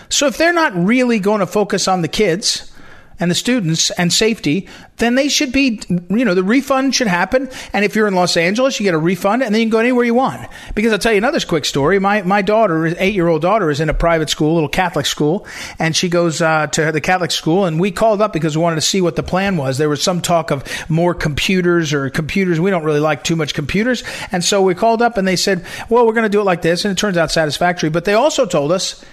So 0.10 0.28
if 0.28 0.38
they're 0.38 0.54
not 0.54 0.76
really 0.76 1.20
going 1.20 1.40
to 1.40 1.48
focus 1.48 1.88
on 1.88 2.02
the 2.02 2.08
kids, 2.08 2.72
and 3.20 3.32
the 3.32 3.36
students 3.36 3.92
and 3.92 4.12
safety, 4.12 4.68
then 4.98 5.16
they 5.16 5.28
should 5.28 5.52
be, 5.52 5.82
you 6.10 6.26
know, 6.26 6.34
the 6.34 6.44
refund 6.44 6.96
should 6.96 7.08
happen. 7.08 7.50
And 7.74 7.84
if 7.84 7.96
you're 7.96 8.08
in 8.08 8.16
Los 8.16 8.38
Angeles, 8.38 8.80
you 8.80 8.84
get 8.84 8.94
a 8.94 9.00
refund 9.00 9.44
and 9.44 9.54
then 9.54 9.62
you 9.62 9.66
can 9.66 9.72
go 9.72 9.80
anywhere 9.80 10.06
you 10.06 10.14
want. 10.14 10.50
Because 10.74 10.94
I'll 10.94 11.00
tell 11.00 11.12
you 11.12 11.18
another 11.18 11.40
quick 11.42 11.66
story. 11.66 12.00
My, 12.00 12.22
my 12.22 12.42
daughter, 12.42 12.88
eight 12.98 13.14
year 13.14 13.28
old 13.28 13.42
daughter, 13.42 13.70
is 13.70 13.80
in 13.80 13.90
a 13.90 13.94
private 13.94 14.30
school, 14.30 14.54
a 14.54 14.56
little 14.56 14.70
Catholic 14.70 15.06
school, 15.06 15.46
and 15.80 15.96
she 15.96 16.10
goes 16.10 16.42
uh, 16.42 16.68
to 16.68 16.92
the 16.92 17.02
Catholic 17.02 17.32
school. 17.32 17.66
And 17.66 17.80
we 17.80 17.92
called 17.92 18.22
up 18.22 18.34
because 18.34 18.58
we 18.58 18.64
wanted 18.64 18.76
to 18.76 18.82
see 18.82 19.02
what 19.02 19.16
the 19.16 19.24
plan 19.24 19.58
was. 19.58 19.78
There 19.78 19.90
was 19.90 20.02
some 20.02 20.22
talk 20.22 20.52
of 20.52 20.64
more 20.90 21.14
computers 21.14 21.94
or 21.94 22.10
computers. 22.10 22.60
We 22.60 22.72
don't 22.72 22.84
really 22.84 23.00
like 23.00 23.24
too 23.24 23.36
much 23.36 23.54
computers. 23.54 24.04
And 24.32 24.44
so 24.44 24.62
we 24.62 24.76
called 24.76 25.02
up 25.02 25.18
and 25.18 25.28
they 25.28 25.36
said, 25.36 25.66
well, 25.90 26.06
we're 26.06 26.14
going 26.14 26.24
to 26.24 26.30
do 26.30 26.42
it 26.42 26.46
like 26.46 26.62
this. 26.62 26.86
And 26.86 26.92
it 26.92 26.98
turns 26.98 27.18
out 27.18 27.32
satisfactory. 27.32 27.90
But 27.90 28.06
they 28.06 28.14
also 28.14 28.46
told 28.46 28.72
us, 28.72 29.04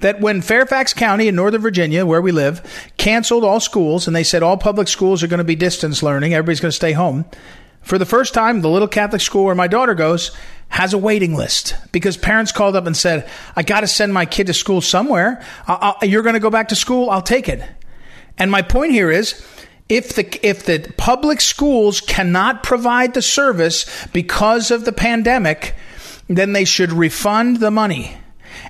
that 0.00 0.20
when 0.20 0.40
Fairfax 0.40 0.94
County 0.94 1.28
in 1.28 1.34
Northern 1.34 1.60
Virginia, 1.60 2.06
where 2.06 2.22
we 2.22 2.32
live, 2.32 2.62
canceled 2.96 3.44
all 3.44 3.60
schools 3.60 4.06
and 4.06 4.14
they 4.14 4.24
said 4.24 4.42
all 4.42 4.56
public 4.56 4.88
schools 4.88 5.22
are 5.22 5.26
going 5.26 5.38
to 5.38 5.44
be 5.44 5.56
distance 5.56 6.02
learning, 6.02 6.34
everybody's 6.34 6.60
going 6.60 6.70
to 6.70 6.76
stay 6.76 6.92
home. 6.92 7.24
For 7.82 7.98
the 7.98 8.06
first 8.06 8.34
time, 8.34 8.60
the 8.60 8.68
little 8.68 8.88
Catholic 8.88 9.22
school 9.22 9.44
where 9.44 9.54
my 9.54 9.66
daughter 9.66 9.94
goes 9.94 10.30
has 10.68 10.92
a 10.92 10.98
waiting 10.98 11.34
list 11.34 11.74
because 11.92 12.16
parents 12.16 12.52
called 12.52 12.76
up 12.76 12.86
and 12.86 12.96
said, 12.96 13.28
I 13.56 13.62
got 13.62 13.80
to 13.80 13.86
send 13.86 14.12
my 14.12 14.26
kid 14.26 14.48
to 14.48 14.54
school 14.54 14.80
somewhere. 14.80 15.44
I, 15.66 15.94
I, 16.00 16.04
you're 16.04 16.22
going 16.22 16.34
to 16.34 16.40
go 16.40 16.50
back 16.50 16.68
to 16.68 16.76
school. 16.76 17.10
I'll 17.10 17.22
take 17.22 17.48
it. 17.48 17.62
And 18.36 18.50
my 18.50 18.62
point 18.62 18.92
here 18.92 19.10
is, 19.10 19.44
if 19.88 20.14
the 20.14 20.46
if 20.46 20.66
the 20.66 20.92
public 20.98 21.40
schools 21.40 22.02
cannot 22.02 22.62
provide 22.62 23.14
the 23.14 23.22
service 23.22 24.06
because 24.12 24.70
of 24.70 24.84
the 24.84 24.92
pandemic, 24.92 25.74
then 26.28 26.52
they 26.52 26.66
should 26.66 26.92
refund 26.92 27.56
the 27.56 27.70
money 27.70 28.18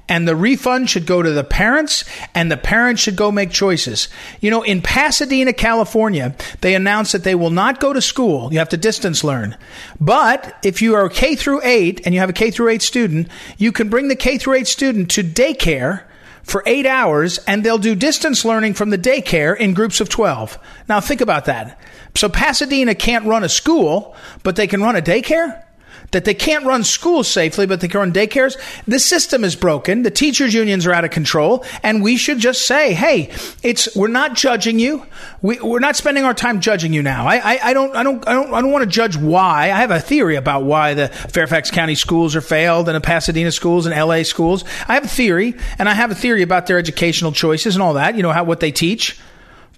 and 0.08 0.26
the 0.26 0.36
refund 0.36 0.88
should 0.88 1.06
go 1.06 1.22
to 1.22 1.30
the 1.30 1.44
parents 1.44 2.04
and 2.34 2.50
the 2.50 2.56
parents 2.56 3.02
should 3.02 3.16
go 3.16 3.30
make 3.30 3.50
choices. 3.50 4.08
You 4.40 4.50
know, 4.50 4.62
in 4.62 4.80
Pasadena, 4.80 5.52
California, 5.52 6.34
they 6.60 6.74
announced 6.74 7.12
that 7.12 7.24
they 7.24 7.34
will 7.34 7.50
not 7.50 7.80
go 7.80 7.92
to 7.92 8.00
school. 8.00 8.52
You 8.52 8.58
have 8.58 8.70
to 8.70 8.76
distance 8.76 9.22
learn. 9.22 9.56
But 10.00 10.56
if 10.62 10.80
you 10.80 10.94
are 10.94 11.08
K 11.08 11.36
through 11.36 11.60
8 11.62 12.02
and 12.04 12.14
you 12.14 12.20
have 12.20 12.30
a 12.30 12.34
K 12.34 12.50
through 12.50 12.70
8 12.70 12.82
student, 12.82 13.28
you 13.58 13.72
can 13.72 13.88
bring 13.88 14.08
the 14.08 14.16
K 14.16 14.38
through 14.38 14.54
8 14.54 14.66
student 14.66 15.10
to 15.12 15.22
daycare 15.22 16.02
for 16.42 16.62
8 16.64 16.86
hours 16.86 17.38
and 17.46 17.62
they'll 17.62 17.78
do 17.78 17.94
distance 17.94 18.44
learning 18.44 18.74
from 18.74 18.90
the 18.90 18.98
daycare 18.98 19.56
in 19.56 19.74
groups 19.74 20.00
of 20.00 20.08
12. 20.08 20.58
Now 20.88 21.00
think 21.00 21.20
about 21.20 21.44
that. 21.44 21.78
So 22.14 22.28
Pasadena 22.28 22.94
can't 22.94 23.26
run 23.26 23.44
a 23.44 23.48
school, 23.48 24.16
but 24.42 24.56
they 24.56 24.66
can 24.66 24.82
run 24.82 24.96
a 24.96 25.02
daycare? 25.02 25.62
That 26.10 26.24
they 26.24 26.34
can't 26.34 26.64
run 26.64 26.84
schools 26.84 27.28
safely, 27.28 27.66
but 27.66 27.80
they 27.80 27.88
can 27.88 28.00
run 28.00 28.12
daycares. 28.12 28.56
The 28.86 28.98
system 28.98 29.44
is 29.44 29.54
broken. 29.54 30.02
The 30.02 30.10
teachers 30.10 30.54
unions 30.54 30.86
are 30.86 30.92
out 30.92 31.04
of 31.04 31.10
control. 31.10 31.64
And 31.82 32.02
we 32.02 32.16
should 32.16 32.38
just 32.38 32.66
say, 32.66 32.94
hey, 32.94 33.30
it's, 33.62 33.94
we're 33.94 34.08
not 34.08 34.34
judging 34.34 34.78
you. 34.78 35.04
We, 35.42 35.60
we're 35.60 35.80
not 35.80 35.96
spending 35.96 36.24
our 36.24 36.34
time 36.34 36.60
judging 36.60 36.92
you 36.92 37.02
now. 37.02 37.26
I, 37.26 37.36
I, 37.36 37.58
I 37.62 37.72
don't, 37.74 37.94
I 37.94 38.02
don't, 38.02 38.26
I 38.26 38.32
don't, 38.32 38.54
I 38.54 38.60
don't 38.62 38.72
want 38.72 38.84
to 38.84 38.90
judge 38.90 39.16
why. 39.16 39.64
I 39.64 39.80
have 39.80 39.90
a 39.90 40.00
theory 40.00 40.36
about 40.36 40.64
why 40.64 40.94
the 40.94 41.08
Fairfax 41.08 41.70
County 41.70 41.94
schools 41.94 42.34
are 42.34 42.40
failed 42.40 42.88
and 42.88 42.96
the 42.96 43.00
Pasadena 43.00 43.52
schools 43.52 43.86
and 43.86 43.94
LA 43.94 44.22
schools. 44.22 44.64
I 44.86 44.94
have 44.94 45.04
a 45.04 45.08
theory 45.08 45.54
and 45.78 45.88
I 45.88 45.94
have 45.94 46.10
a 46.10 46.14
theory 46.14 46.42
about 46.42 46.66
their 46.66 46.78
educational 46.78 47.32
choices 47.32 47.76
and 47.76 47.82
all 47.82 47.94
that, 47.94 48.16
you 48.16 48.22
know, 48.22 48.32
how, 48.32 48.44
what 48.44 48.60
they 48.60 48.72
teach. 48.72 49.18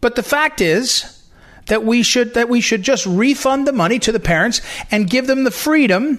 But 0.00 0.16
the 0.16 0.22
fact 0.22 0.60
is, 0.60 1.19
that 1.67 1.85
we 1.85 2.02
should 2.02 2.35
that 2.35 2.49
we 2.49 2.61
should 2.61 2.83
just 2.83 3.07
refund 3.07 3.67
the 3.67 3.73
money 3.73 3.99
to 3.99 4.12
the 4.12 4.21
parents 4.21 4.61
and 4.90 5.09
give 5.09 5.26
them 5.26 5.45
the 5.45 5.50
freedom 5.50 6.19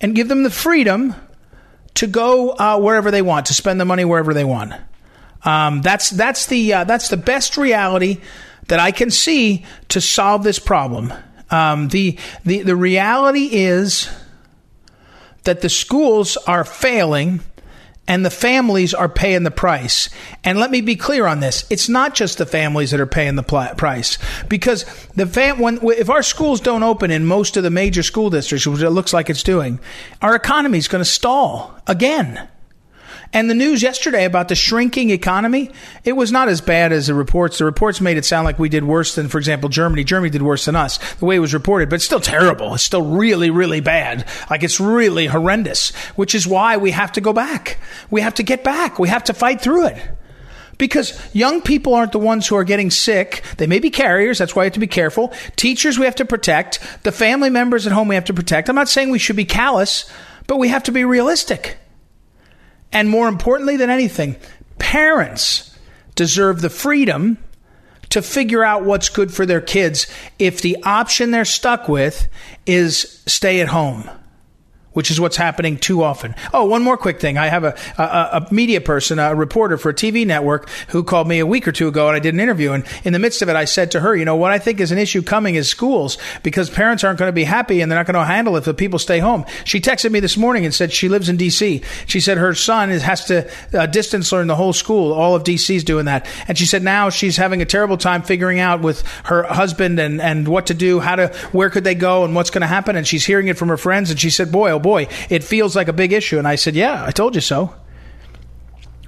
and 0.00 0.14
give 0.14 0.28
them 0.28 0.42
the 0.42 0.50
freedom 0.50 1.14
to 1.94 2.06
go 2.06 2.50
uh, 2.50 2.78
wherever 2.78 3.10
they 3.10 3.22
want 3.22 3.46
to 3.46 3.54
spend 3.54 3.80
the 3.80 3.84
money 3.84 4.04
wherever 4.04 4.32
they 4.32 4.44
want. 4.44 4.72
Um, 5.44 5.82
that's 5.82 6.10
that's 6.10 6.46
the 6.46 6.72
uh, 6.72 6.84
that's 6.84 7.08
the 7.08 7.16
best 7.16 7.56
reality 7.56 8.20
that 8.68 8.78
I 8.78 8.92
can 8.92 9.10
see 9.10 9.64
to 9.88 10.00
solve 10.00 10.44
this 10.44 10.58
problem. 10.58 11.12
Um, 11.50 11.88
the 11.88 12.18
the 12.44 12.62
the 12.62 12.76
reality 12.76 13.48
is 13.52 14.08
that 15.44 15.60
the 15.60 15.68
schools 15.68 16.36
are 16.36 16.64
failing 16.64 17.40
and 18.08 18.26
the 18.26 18.30
families 18.30 18.94
are 18.94 19.08
paying 19.08 19.44
the 19.44 19.50
price. 19.52 20.08
And 20.42 20.58
let 20.58 20.72
me 20.72 20.80
be 20.80 20.96
clear 20.96 21.26
on 21.26 21.38
this: 21.38 21.64
it's 21.70 21.88
not 21.88 22.14
just 22.14 22.38
the 22.38 22.46
families 22.46 22.90
that 22.90 23.00
are 23.00 23.06
paying 23.06 23.36
the 23.36 23.44
pl- 23.44 23.74
price 23.76 24.18
because 24.48 24.84
the 25.14 25.26
fam- 25.26 25.60
when 25.60 25.78
if 25.82 26.10
our 26.10 26.24
schools 26.24 26.60
don't 26.60 26.82
open 26.82 27.12
in 27.12 27.24
most 27.26 27.56
of 27.56 27.62
the 27.62 27.70
major 27.70 28.02
school 28.02 28.30
districts, 28.30 28.66
which 28.66 28.82
it 28.82 28.90
looks 28.90 29.12
like 29.12 29.30
it's 29.30 29.44
doing, 29.44 29.78
our 30.22 30.34
economy 30.34 30.78
is 30.78 30.88
going 30.88 31.04
to 31.04 31.08
stall 31.08 31.78
again. 31.86 32.48
And 33.32 33.50
the 33.50 33.54
news 33.54 33.82
yesterday 33.82 34.24
about 34.24 34.48
the 34.48 34.54
shrinking 34.54 35.10
economy, 35.10 35.70
it 36.02 36.14
was 36.14 36.32
not 36.32 36.48
as 36.48 36.62
bad 36.62 36.92
as 36.92 37.08
the 37.08 37.14
reports. 37.14 37.58
The 37.58 37.66
reports 37.66 38.00
made 38.00 38.16
it 38.16 38.24
sound 38.24 38.46
like 38.46 38.58
we 38.58 38.70
did 38.70 38.84
worse 38.84 39.14
than, 39.14 39.28
for 39.28 39.36
example, 39.36 39.68
Germany. 39.68 40.02
Germany 40.02 40.30
did 40.30 40.40
worse 40.40 40.64
than 40.64 40.76
us, 40.76 40.98
the 41.16 41.26
way 41.26 41.36
it 41.36 41.40
was 41.40 41.52
reported, 41.52 41.90
but 41.90 41.96
it's 41.96 42.06
still 42.06 42.20
terrible. 42.20 42.74
It's 42.74 42.82
still 42.82 43.04
really, 43.04 43.50
really 43.50 43.80
bad. 43.80 44.26
Like 44.48 44.62
it's 44.62 44.80
really 44.80 45.26
horrendous, 45.26 45.94
which 46.16 46.34
is 46.34 46.46
why 46.46 46.78
we 46.78 46.90
have 46.92 47.12
to 47.12 47.20
go 47.20 47.34
back. 47.34 47.78
We 48.10 48.22
have 48.22 48.34
to 48.34 48.42
get 48.42 48.64
back. 48.64 48.98
We 48.98 49.08
have 49.08 49.24
to 49.24 49.34
fight 49.34 49.60
through 49.60 49.88
it. 49.88 50.10
Because 50.78 51.20
young 51.34 51.60
people 51.60 51.92
aren't 51.92 52.12
the 52.12 52.20
ones 52.20 52.46
who 52.46 52.56
are 52.56 52.64
getting 52.64 52.90
sick. 52.90 53.42
They 53.58 53.66
may 53.66 53.80
be 53.80 53.90
carriers. 53.90 54.38
That's 54.38 54.54
why 54.56 54.62
you 54.62 54.66
have 54.66 54.74
to 54.74 54.80
be 54.80 54.86
careful. 54.86 55.34
Teachers 55.56 55.98
we 55.98 56.06
have 56.06 56.14
to 56.14 56.24
protect. 56.24 56.80
The 57.02 57.12
family 57.12 57.50
members 57.50 57.86
at 57.86 57.92
home 57.92 58.08
we 58.08 58.14
have 58.14 58.26
to 58.26 58.34
protect. 58.34 58.70
I'm 58.70 58.76
not 58.76 58.88
saying 58.88 59.10
we 59.10 59.18
should 59.18 59.36
be 59.36 59.44
callous, 59.44 60.10
but 60.46 60.58
we 60.58 60.68
have 60.68 60.84
to 60.84 60.92
be 60.92 61.04
realistic. 61.04 61.78
And 62.92 63.08
more 63.08 63.28
importantly 63.28 63.76
than 63.76 63.90
anything, 63.90 64.36
parents 64.78 65.76
deserve 66.14 66.60
the 66.60 66.70
freedom 66.70 67.38
to 68.10 68.22
figure 68.22 68.64
out 68.64 68.84
what's 68.84 69.08
good 69.08 69.32
for 69.32 69.44
their 69.44 69.60
kids 69.60 70.06
if 70.38 70.62
the 70.62 70.82
option 70.82 71.30
they're 71.30 71.44
stuck 71.44 71.88
with 71.88 72.26
is 72.66 73.22
stay 73.26 73.60
at 73.60 73.68
home 73.68 74.08
which 74.98 75.12
is 75.12 75.20
what's 75.20 75.36
happening 75.36 75.76
too 75.78 76.02
often. 76.02 76.34
Oh, 76.52 76.64
one 76.64 76.82
more 76.82 76.96
quick 76.96 77.20
thing. 77.20 77.38
I 77.38 77.46
have 77.46 77.62
a, 77.62 77.76
a, 77.98 78.02
a, 78.02 78.48
media 78.52 78.80
person, 78.80 79.20
a 79.20 79.32
reporter 79.32 79.78
for 79.78 79.90
a 79.90 79.94
TV 79.94 80.26
network 80.26 80.68
who 80.88 81.04
called 81.04 81.28
me 81.28 81.38
a 81.38 81.46
week 81.46 81.68
or 81.68 81.72
two 81.72 81.86
ago 81.86 82.08
and 82.08 82.16
I 82.16 82.18
did 82.18 82.34
an 82.34 82.40
interview. 82.40 82.72
And 82.72 82.84
in 83.04 83.12
the 83.12 83.20
midst 83.20 83.40
of 83.40 83.48
it, 83.48 83.54
I 83.54 83.64
said 83.64 83.92
to 83.92 84.00
her, 84.00 84.16
you 84.16 84.24
know, 84.24 84.34
what 84.34 84.50
I 84.50 84.58
think 84.58 84.80
is 84.80 84.90
an 84.90 84.98
issue 84.98 85.22
coming 85.22 85.54
is 85.54 85.70
schools 85.70 86.18
because 86.42 86.68
parents 86.68 87.04
aren't 87.04 87.20
going 87.20 87.28
to 87.28 87.32
be 87.32 87.44
happy 87.44 87.80
and 87.80 87.88
they're 87.88 87.96
not 87.96 88.06
going 88.06 88.14
to 88.14 88.24
handle 88.24 88.56
it 88.56 88.58
if 88.58 88.64
the 88.64 88.74
people 88.74 88.98
stay 88.98 89.20
home. 89.20 89.44
She 89.62 89.80
texted 89.80 90.10
me 90.10 90.18
this 90.18 90.36
morning 90.36 90.64
and 90.64 90.74
said 90.74 90.92
she 90.92 91.08
lives 91.08 91.28
in 91.28 91.36
D.C. 91.36 91.80
She 92.08 92.18
said 92.18 92.36
her 92.36 92.56
son 92.56 92.90
is, 92.90 93.02
has 93.02 93.24
to 93.26 93.48
uh, 93.74 93.86
distance 93.86 94.32
learn 94.32 94.48
the 94.48 94.56
whole 94.56 94.72
school. 94.72 95.12
All 95.12 95.36
of 95.36 95.44
D.C. 95.44 95.76
is 95.76 95.84
doing 95.84 96.06
that. 96.06 96.26
And 96.48 96.58
she 96.58 96.66
said 96.66 96.82
now 96.82 97.08
she's 97.10 97.36
having 97.36 97.62
a 97.62 97.66
terrible 97.66 97.98
time 97.98 98.22
figuring 98.22 98.58
out 98.58 98.80
with 98.80 99.06
her 99.26 99.44
husband 99.44 100.00
and, 100.00 100.20
and 100.20 100.48
what 100.48 100.66
to 100.66 100.74
do, 100.74 100.98
how 100.98 101.14
to, 101.14 101.28
where 101.52 101.70
could 101.70 101.84
they 101.84 101.94
go 101.94 102.24
and 102.24 102.34
what's 102.34 102.50
going 102.50 102.62
to 102.62 102.66
happen. 102.66 102.96
And 102.96 103.06
she's 103.06 103.24
hearing 103.24 103.46
it 103.46 103.56
from 103.56 103.68
her 103.68 103.76
friends. 103.76 104.10
And 104.10 104.18
she 104.18 104.30
said, 104.30 104.50
boy, 104.50 104.72
oh 104.72 104.80
boy, 104.80 104.87
boy, 104.88 105.06
it 105.28 105.44
feels 105.44 105.76
like 105.76 105.88
a 105.88 105.92
big 105.92 106.14
issue. 106.14 106.38
And 106.38 106.48
I 106.48 106.54
said, 106.54 106.74
Yeah, 106.74 107.04
I 107.04 107.10
told 107.10 107.34
you 107.34 107.42
so. 107.42 107.74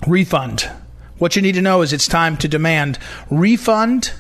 Refund. 0.07 0.71
What 1.19 1.37
you 1.37 1.43
need 1.43 1.55
to 1.55 1.63
know 1.63 1.81
is 1.83 1.93
it's 1.93 2.09
time 2.09 2.37
to 2.39 2.49
demand 2.49 2.99
refund 3.31 4.13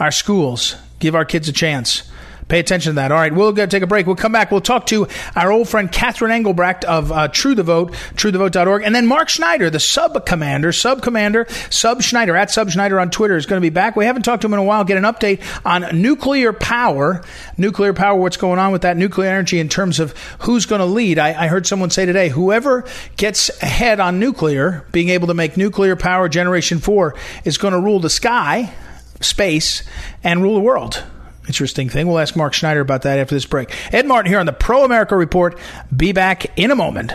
our 0.00 0.10
schools, 0.10 0.76
give 0.98 1.14
our 1.14 1.24
kids 1.24 1.48
a 1.48 1.52
chance. 1.52 2.02
Pay 2.48 2.60
attention 2.60 2.92
to 2.92 2.94
that. 2.94 3.12
All 3.12 3.18
right, 3.18 3.32
we'll 3.32 3.52
go 3.52 3.66
take 3.66 3.82
a 3.82 3.86
break. 3.86 4.06
We'll 4.06 4.16
come 4.16 4.32
back. 4.32 4.50
We'll 4.50 4.62
talk 4.62 4.86
to 4.86 5.06
our 5.36 5.52
old 5.52 5.68
friend 5.68 5.92
Catherine 5.92 6.32
Engelbrecht 6.32 6.82
of 6.84 7.12
uh, 7.12 7.28
True 7.28 7.54
the 7.54 7.62
Vote, 7.62 7.92
truethevote.org, 8.14 8.82
and 8.82 8.94
then 8.94 9.06
Mark 9.06 9.28
Schneider, 9.28 9.68
the 9.68 9.78
sub 9.78 10.24
commander, 10.24 10.72
sub 10.72 11.02
commander, 11.02 11.46
sub 11.68 12.00
Schneider 12.00 12.34
at 12.36 12.50
sub 12.50 12.70
Schneider 12.70 12.98
on 12.98 13.10
Twitter 13.10 13.36
is 13.36 13.44
going 13.44 13.60
to 13.60 13.64
be 13.64 13.70
back. 13.70 13.96
We 13.96 14.06
haven't 14.06 14.22
talked 14.22 14.40
to 14.42 14.46
him 14.46 14.54
in 14.54 14.60
a 14.60 14.64
while. 14.64 14.84
Get 14.84 14.96
an 14.96 15.04
update 15.04 15.42
on 15.66 16.00
nuclear 16.00 16.54
power, 16.54 17.22
nuclear 17.58 17.92
power. 17.92 18.18
What's 18.18 18.38
going 18.38 18.58
on 18.58 18.72
with 18.72 18.82
that 18.82 18.96
nuclear 18.96 19.28
energy 19.28 19.60
in 19.60 19.68
terms 19.68 20.00
of 20.00 20.12
who's 20.40 20.64
going 20.64 20.80
to 20.80 20.86
lead? 20.86 21.18
I, 21.18 21.44
I 21.44 21.48
heard 21.48 21.66
someone 21.66 21.90
say 21.90 22.06
today, 22.06 22.30
whoever 22.30 22.86
gets 23.18 23.50
ahead 23.62 24.00
on 24.00 24.18
nuclear, 24.18 24.86
being 24.90 25.10
able 25.10 25.26
to 25.26 25.34
make 25.34 25.58
nuclear 25.58 25.96
power 25.96 26.30
generation 26.30 26.78
four, 26.78 27.14
is 27.44 27.58
going 27.58 27.74
to 27.74 27.80
rule 27.80 28.00
the 28.00 28.08
sky, 28.08 28.72
space, 29.20 29.82
and 30.24 30.42
rule 30.42 30.54
the 30.54 30.60
world 30.60 31.04
interesting 31.48 31.88
thing. 31.88 32.06
We'll 32.06 32.20
ask 32.20 32.36
Mark 32.36 32.54
Schneider 32.54 32.80
about 32.80 33.02
that 33.02 33.18
after 33.18 33.34
this 33.34 33.46
break. 33.46 33.74
Ed 33.92 34.06
Martin 34.06 34.30
here 34.30 34.38
on 34.38 34.46
the 34.46 34.52
Pro 34.52 34.84
America 34.84 35.16
Report. 35.16 35.58
Be 35.94 36.12
back 36.12 36.56
in 36.56 36.70
a 36.70 36.76
moment. 36.76 37.12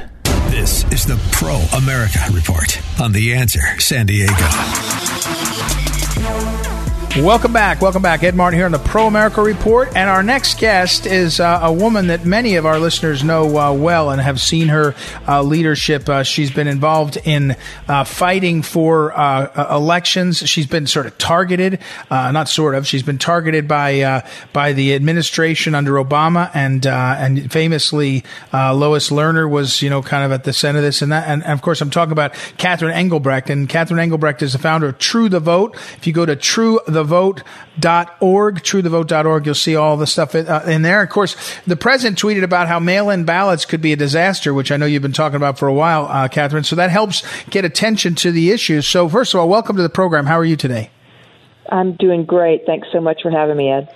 This 0.49 0.83
is 0.91 1.05
the 1.05 1.19
Pro 1.31 1.55
America 1.77 2.19
Report 2.31 2.79
on 2.99 3.11
The 3.11 3.33
Answer 3.33 3.61
San 3.79 4.05
Diego. 4.05 4.33
Welcome 7.15 7.53
back. 7.53 7.79
Welcome 7.79 8.01
back. 8.01 8.23
Ed 8.23 8.33
Martin 8.33 8.57
here 8.57 8.65
on 8.65 8.71
the 8.71 8.79
Pro 8.79 9.05
America 9.05 9.39
Report. 9.39 9.87
And 9.95 10.09
our 10.09 10.23
next 10.23 10.59
guest 10.59 11.05
is 11.05 11.39
uh, 11.39 11.59
a 11.61 11.71
woman 11.71 12.07
that 12.07 12.25
many 12.25 12.55
of 12.55 12.65
our 12.65 12.79
listeners 12.79 13.23
know 13.23 13.55
uh, 13.55 13.71
well 13.71 14.09
and 14.09 14.19
have 14.19 14.41
seen 14.41 14.69
her 14.69 14.95
uh, 15.27 15.43
leadership. 15.43 16.09
Uh, 16.09 16.23
she's 16.23 16.49
been 16.49 16.67
involved 16.67 17.19
in 17.23 17.55
uh, 17.87 18.03
fighting 18.03 18.63
for 18.63 19.15
uh, 19.15 19.75
elections. 19.75 20.39
She's 20.49 20.65
been 20.65 20.87
sort 20.87 21.05
of 21.05 21.15
targeted, 21.19 21.77
not 22.09 22.49
sort 22.49 22.73
of, 22.73 22.87
she's 22.87 23.03
been 23.03 23.19
targeted 23.19 23.67
by 23.67 24.23
by 24.51 24.73
the 24.73 24.95
administration 24.95 25.75
under 25.75 25.93
Obama. 25.93 26.49
And 26.55 26.83
and 26.87 27.51
famously, 27.51 28.23
Lois 28.51 29.11
Lerner 29.11 29.47
was, 29.47 29.83
you 29.83 29.89
know, 29.91 30.01
kind 30.01 30.25
of 30.25 30.31
at 30.31 30.45
the 30.45 30.53
center 30.53 30.79
of 30.79 30.83
this. 30.83 31.03
And, 31.03 31.11
that, 31.11 31.27
and, 31.27 31.43
and 31.43 31.53
of 31.53 31.61
course, 31.61 31.79
I'm 31.79 31.91
talking 31.91 32.11
about 32.11 32.33
Catherine 32.57 32.95
Engelbrecht. 32.95 33.51
And 33.51 33.69
Catherine 33.69 33.99
Engelbrecht 33.99 34.41
is 34.41 34.53
the 34.53 34.59
founder 34.59 34.87
of 34.87 34.97
True 34.97 35.29
the 35.29 35.39
Vote. 35.39 35.75
If 35.97 36.07
you 36.07 36.13
go 36.13 36.25
to 36.25 36.35
True 36.35 36.79
the 36.87 37.02
truethevote.org, 37.03 38.55
truethevote.org. 38.61 39.45
You'll 39.45 39.55
see 39.55 39.75
all 39.75 39.97
the 39.97 40.07
stuff 40.07 40.35
in, 40.35 40.47
uh, 40.47 40.63
in 40.67 40.81
there. 40.81 41.01
Of 41.01 41.09
course, 41.09 41.35
the 41.65 41.75
president 41.75 42.19
tweeted 42.19 42.43
about 42.43 42.67
how 42.67 42.79
mail-in 42.79 43.25
ballots 43.25 43.65
could 43.65 43.81
be 43.81 43.93
a 43.93 43.95
disaster, 43.95 44.53
which 44.53 44.71
I 44.71 44.77
know 44.77 44.85
you've 44.85 45.01
been 45.01 45.13
talking 45.13 45.35
about 45.35 45.57
for 45.57 45.67
a 45.67 45.73
while, 45.73 46.05
uh, 46.05 46.27
Catherine. 46.27 46.63
So 46.63 46.75
that 46.75 46.89
helps 46.89 47.23
get 47.45 47.65
attention 47.65 48.15
to 48.15 48.31
the 48.31 48.51
issues. 48.51 48.87
So 48.87 49.07
first 49.09 49.33
of 49.33 49.39
all, 49.39 49.49
welcome 49.49 49.75
to 49.75 49.83
the 49.83 49.89
program. 49.89 50.25
How 50.25 50.37
are 50.37 50.45
you 50.45 50.57
today? 50.57 50.89
I'm 51.69 51.93
doing 51.93 52.25
great. 52.25 52.65
Thanks 52.65 52.87
so 52.91 52.99
much 52.99 53.21
for 53.21 53.31
having 53.31 53.57
me, 53.57 53.71
Ed. 53.71 53.93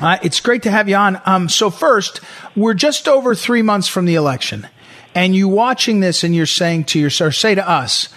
Uh, 0.00 0.18
it's 0.22 0.40
great 0.40 0.62
to 0.64 0.70
have 0.70 0.88
you 0.88 0.96
on. 0.96 1.20
Um, 1.24 1.48
so 1.48 1.70
first, 1.70 2.20
we're 2.54 2.74
just 2.74 3.08
over 3.08 3.34
three 3.34 3.62
months 3.62 3.88
from 3.88 4.04
the 4.04 4.14
election, 4.14 4.66
and 5.14 5.34
you 5.34 5.48
watching 5.48 6.00
this, 6.00 6.22
and 6.22 6.34
you're 6.34 6.44
saying 6.44 6.84
to 6.84 6.98
yourself, 6.98 7.28
or 7.28 7.32
say 7.32 7.54
to 7.54 7.66
us, 7.66 8.10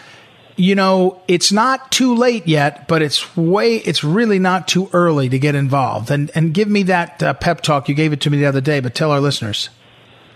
you 0.59 0.75
know, 0.75 1.21
it's 1.29 1.53
not 1.53 1.89
too 1.89 2.13
late 2.15 2.45
yet, 2.45 2.87
but 2.89 3.01
it's 3.01 3.37
way, 3.37 3.77
it's 3.77 4.03
really 4.03 4.39
not 4.39 4.67
too 4.67 4.89
early 4.91 5.29
to 5.29 5.39
get 5.39 5.55
involved. 5.55 6.11
And, 6.11 6.29
and 6.35 6.53
give 6.53 6.67
me 6.67 6.83
that 6.83 7.23
uh, 7.23 7.33
pep 7.33 7.61
talk. 7.61 7.87
You 7.87 7.95
gave 7.95 8.11
it 8.11 8.19
to 8.21 8.29
me 8.29 8.37
the 8.37 8.45
other 8.45 8.59
day, 8.59 8.81
but 8.81 8.93
tell 8.93 9.11
our 9.11 9.21
listeners. 9.21 9.69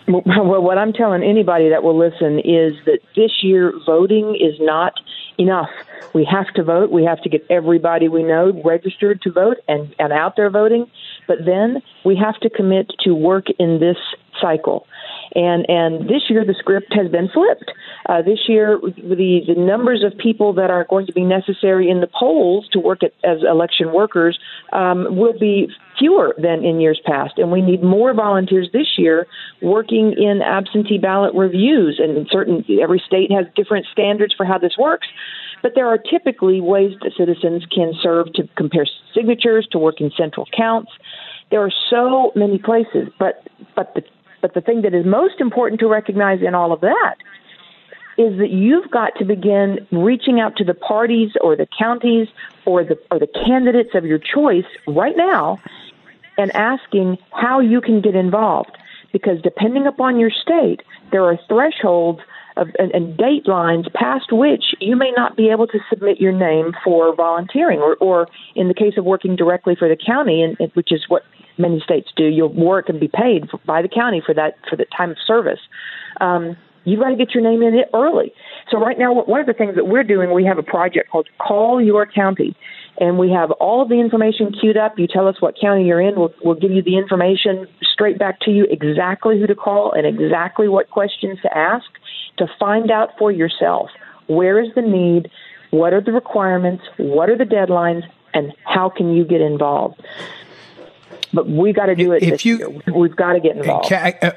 Well, 0.07 0.61
what 0.61 0.77
I'm 0.77 0.93
telling 0.93 1.23
anybody 1.23 1.69
that 1.69 1.83
will 1.83 1.97
listen 1.97 2.39
is 2.39 2.73
that 2.85 2.99
this 3.15 3.31
year 3.41 3.73
voting 3.85 4.35
is 4.39 4.55
not 4.59 4.93
enough. 5.37 5.69
We 6.13 6.25
have 6.31 6.53
to 6.55 6.63
vote. 6.63 6.91
We 6.91 7.03
have 7.03 7.21
to 7.23 7.29
get 7.29 7.45
everybody 7.49 8.07
we 8.07 8.23
know 8.23 8.61
registered 8.63 9.21
to 9.23 9.31
vote 9.31 9.57
and, 9.67 9.93
and 9.99 10.13
out 10.13 10.35
there 10.35 10.49
voting. 10.49 10.89
But 11.27 11.39
then 11.45 11.81
we 12.05 12.15
have 12.15 12.39
to 12.41 12.49
commit 12.49 12.91
to 13.01 13.13
work 13.13 13.45
in 13.59 13.79
this 13.79 13.97
cycle. 14.41 14.87
And 15.35 15.65
and 15.69 16.07
this 16.07 16.29
year 16.29 16.45
the 16.45 16.55
script 16.59 16.93
has 16.93 17.09
been 17.09 17.29
flipped. 17.29 17.71
Uh, 18.07 18.21
this 18.21 18.39
year 18.47 18.79
the 18.97 19.41
the 19.47 19.55
numbers 19.55 20.03
of 20.03 20.17
people 20.17 20.53
that 20.53 20.69
are 20.69 20.85
going 20.89 21.05
to 21.05 21.13
be 21.13 21.23
necessary 21.23 21.89
in 21.89 22.01
the 22.01 22.07
polls 22.07 22.67
to 22.71 22.79
work 22.79 23.01
at, 23.01 23.13
as 23.23 23.39
election 23.43 23.93
workers 23.93 24.37
um, 24.73 25.15
will 25.15 25.37
be 25.37 25.69
fewer 25.97 26.35
than 26.37 26.65
in 26.65 26.81
years 26.81 26.99
past, 27.05 27.37
and 27.37 27.51
we 27.51 27.61
need 27.61 27.81
more 27.81 28.13
volunteers 28.13 28.67
this 28.73 28.97
year 28.97 29.27
working 29.61 30.13
in 30.17 30.41
absentee 30.41 30.97
ballot 30.97 31.33
reviews. 31.33 31.99
And 32.03 32.27
certain 32.29 32.65
every 32.81 33.01
state 33.05 33.31
has 33.31 33.45
different 33.55 33.85
standards 33.91 34.33
for 34.35 34.45
how 34.45 34.57
this 34.57 34.77
works. 34.77 35.07
But 35.61 35.73
there 35.75 35.87
are 35.87 35.97
typically 35.97 36.59
ways 36.59 36.91
that 37.01 37.13
citizens 37.17 37.63
can 37.73 37.93
serve 38.01 38.33
to 38.33 38.49
compare 38.57 38.85
signatures, 39.13 39.65
to 39.71 39.79
work 39.79 40.01
in 40.01 40.11
central 40.17 40.45
counts. 40.55 40.91
There 41.51 41.61
are 41.61 41.71
so 41.89 42.33
many 42.35 42.57
places, 42.57 43.07
but 43.17 43.47
but 43.75 43.93
the 43.95 44.03
but 44.41 44.55
the 44.55 44.61
thing 44.61 44.81
that 44.81 44.93
is 44.93 45.05
most 45.05 45.39
important 45.39 45.79
to 45.79 45.87
recognize 45.87 46.41
in 46.45 46.53
all 46.53 46.73
of 46.73 46.81
that 46.81 47.15
is 48.17 48.37
that 48.37 48.49
you've 48.49 48.89
got 48.91 49.15
to 49.17 49.25
begin 49.25 49.87
reaching 49.91 50.39
out 50.39 50.55
to 50.57 50.63
the 50.63 50.73
parties 50.73 51.31
or 51.41 51.55
the 51.55 51.67
counties 51.77 52.27
or 52.65 52.83
the 52.83 52.97
or 53.11 53.19
the 53.19 53.27
candidates 53.27 53.91
of 53.95 54.05
your 54.05 54.19
choice 54.19 54.65
right 54.87 55.17
now 55.17 55.59
and 56.37 56.55
asking 56.55 57.17
how 57.31 57.59
you 57.59 57.81
can 57.81 58.01
get 58.01 58.15
involved 58.15 58.71
because 59.11 59.41
depending 59.41 59.87
upon 59.87 60.19
your 60.19 60.31
state 60.31 60.81
there 61.11 61.23
are 61.23 61.37
thresholds 61.47 62.19
of, 62.55 62.67
and, 62.77 62.91
and 62.91 63.17
date 63.17 63.47
lines 63.47 63.87
past 63.95 64.31
which 64.31 64.75
you 64.79 64.95
may 64.95 65.11
not 65.15 65.35
be 65.35 65.49
able 65.49 65.65
to 65.65 65.79
submit 65.89 66.21
your 66.21 66.31
name 66.31 66.73
for 66.83 67.15
volunteering 67.15 67.79
or, 67.79 67.95
or 67.95 68.27
in 68.55 68.67
the 68.67 68.73
case 68.75 68.93
of 68.97 69.05
working 69.05 69.35
directly 69.35 69.75
for 69.75 69.89
the 69.89 69.97
county 69.97 70.43
and, 70.43 70.71
which 70.75 70.91
is 70.91 71.03
what 71.07 71.23
many 71.57 71.79
states 71.79 72.11
do. 72.15 72.25
You'll 72.25 72.53
work 72.53 72.89
and 72.89 72.99
be 72.99 73.07
paid 73.07 73.49
for, 73.49 73.57
by 73.65 73.81
the 73.81 73.87
county 73.87 74.21
for 74.23 74.33
that 74.35 74.57
for 74.69 74.75
the 74.75 74.85
time 74.85 75.11
of 75.11 75.17
service. 75.25 75.59
Um, 76.21 76.57
you've 76.83 76.99
got 76.99 77.09
to 77.09 77.15
get 77.15 77.33
your 77.33 77.43
name 77.43 77.61
in 77.61 77.73
it 77.75 77.89
early. 77.93 78.33
So 78.71 78.79
right 78.79 78.97
now, 78.97 79.13
one 79.13 79.39
of 79.39 79.45
the 79.45 79.53
things 79.53 79.75
that 79.75 79.87
we're 79.87 80.03
doing, 80.03 80.33
we 80.33 80.45
have 80.45 80.57
a 80.57 80.63
project 80.63 81.09
called 81.09 81.27
Call 81.39 81.81
Your 81.81 82.05
County, 82.05 82.55
and 82.99 83.17
we 83.17 83.31
have 83.31 83.51
all 83.51 83.81
of 83.81 83.89
the 83.89 83.99
information 83.99 84.53
queued 84.53 84.77
up. 84.77 84.99
You 84.99 85.07
tell 85.07 85.27
us 85.27 85.41
what 85.41 85.55
county 85.59 85.85
you're 85.85 86.01
in, 86.01 86.15
we'll, 86.15 86.33
we'll 86.43 86.55
give 86.55 86.71
you 86.71 86.81
the 86.81 86.97
information 86.97 87.67
straight 87.81 88.19
back 88.19 88.39
to 88.41 88.51
you, 88.51 88.65
exactly 88.69 89.39
who 89.39 89.47
to 89.47 89.55
call 89.55 89.91
and 89.91 90.05
exactly 90.05 90.67
what 90.67 90.89
questions 90.89 91.39
to 91.41 91.57
ask. 91.57 91.85
to 92.37 92.47
find 92.59 92.91
out 92.91 93.09
for 93.17 93.31
yourself 93.31 93.89
where 94.27 94.59
is 94.61 94.73
the 94.75 94.81
need, 94.81 95.29
what 95.71 95.93
are 95.93 96.01
the 96.01 96.11
requirements, 96.11 96.83
what 96.97 97.29
are 97.29 97.37
the 97.37 97.45
deadlines, 97.45 98.03
and 98.33 98.53
how 98.63 98.89
can 98.89 99.13
you 99.13 99.25
get 99.25 99.41
involved. 99.41 100.01
But 101.33 101.49
we 101.49 101.73
got 101.73 101.87
to 101.87 101.95
do 101.95 102.11
it. 102.11 102.23
If 102.23 102.45
you, 102.45 102.57
year. 102.57 102.93
we've 102.93 103.15
got 103.15 103.33
to 103.33 103.39
get 103.39 103.57
involved. 103.57 103.91
Uh, 103.91 104.31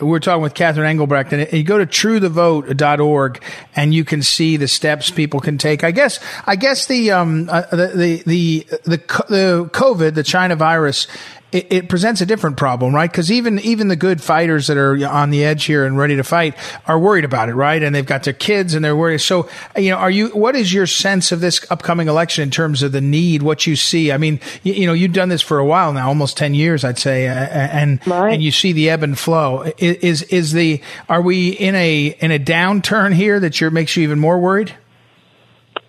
we're 0.00 0.20
talking 0.20 0.42
with 0.42 0.54
Catherine 0.54 0.86
Engelbrecht, 0.86 1.32
and 1.32 1.52
you 1.52 1.62
go 1.62 1.78
to 1.78 1.86
truethevote.org 1.86 3.42
and 3.76 3.94
you 3.94 4.04
can 4.04 4.22
see 4.22 4.56
the 4.56 4.68
steps 4.68 5.10
people 5.10 5.40
can 5.40 5.58
take. 5.58 5.84
I 5.84 5.90
guess, 5.90 6.20
I 6.46 6.56
guess 6.56 6.86
the, 6.86 7.10
um, 7.10 7.48
uh, 7.50 7.62
the, 7.70 7.86
the, 7.88 8.22
the, 8.26 8.66
the, 8.84 8.96
the 9.28 9.70
COVID, 9.72 10.14
the 10.14 10.22
China 10.22 10.56
virus 10.56 11.06
it, 11.52 11.72
it, 11.72 11.88
presents 11.88 12.20
a 12.20 12.26
different 12.26 12.56
problem, 12.56 12.94
right? 12.94 13.10
Because 13.10 13.30
even 13.32 13.58
even 13.60 13.88
the 13.88 13.96
good 13.96 14.22
fighters 14.22 14.68
that 14.68 14.76
are 14.76 15.06
on 15.06 15.30
the 15.30 15.44
edge 15.44 15.64
here 15.64 15.84
and 15.84 15.98
ready 15.98 16.16
to 16.16 16.24
fight 16.24 16.54
are 16.86 16.98
worried 16.98 17.24
about 17.24 17.48
it, 17.48 17.54
right? 17.54 17.82
And 17.82 17.94
they've 17.94 18.06
got 18.06 18.24
their 18.24 18.34
kids 18.34 18.74
and 18.74 18.84
they're 18.84 18.96
worried. 18.96 19.20
So, 19.20 19.48
you 19.76 19.90
know, 19.90 19.96
are 19.96 20.10
you? 20.10 20.28
What 20.28 20.54
is 20.54 20.72
your 20.72 20.86
sense 20.86 21.32
of 21.32 21.40
this 21.40 21.64
upcoming 21.70 22.08
election 22.08 22.42
in 22.42 22.50
terms 22.50 22.82
of 22.82 22.92
the 22.92 23.00
need? 23.00 23.42
What 23.42 23.66
you 23.66 23.76
see? 23.76 24.12
I 24.12 24.16
mean, 24.16 24.40
you, 24.62 24.74
you 24.74 24.86
know, 24.86 24.92
you've 24.92 25.12
done 25.12 25.28
this 25.28 25.42
for 25.42 25.58
a 25.58 25.66
while 25.66 25.92
now, 25.92 26.08
almost 26.08 26.36
ten 26.36 26.54
years, 26.54 26.84
I'd 26.84 26.98
say, 26.98 27.26
and 27.26 28.06
right. 28.06 28.32
and 28.32 28.42
you 28.42 28.52
see 28.52 28.72
the 28.72 28.90
ebb 28.90 29.02
and 29.02 29.18
flow. 29.18 29.72
Is 29.78 30.22
is 30.24 30.52
the 30.52 30.80
are 31.08 31.22
we 31.22 31.50
in 31.50 31.74
a 31.74 32.16
in 32.20 32.30
a 32.30 32.38
downturn 32.38 33.12
here 33.12 33.40
that 33.40 33.60
you're, 33.60 33.70
makes 33.70 33.96
you 33.96 34.02
even 34.04 34.18
more 34.18 34.38
worried? 34.38 34.74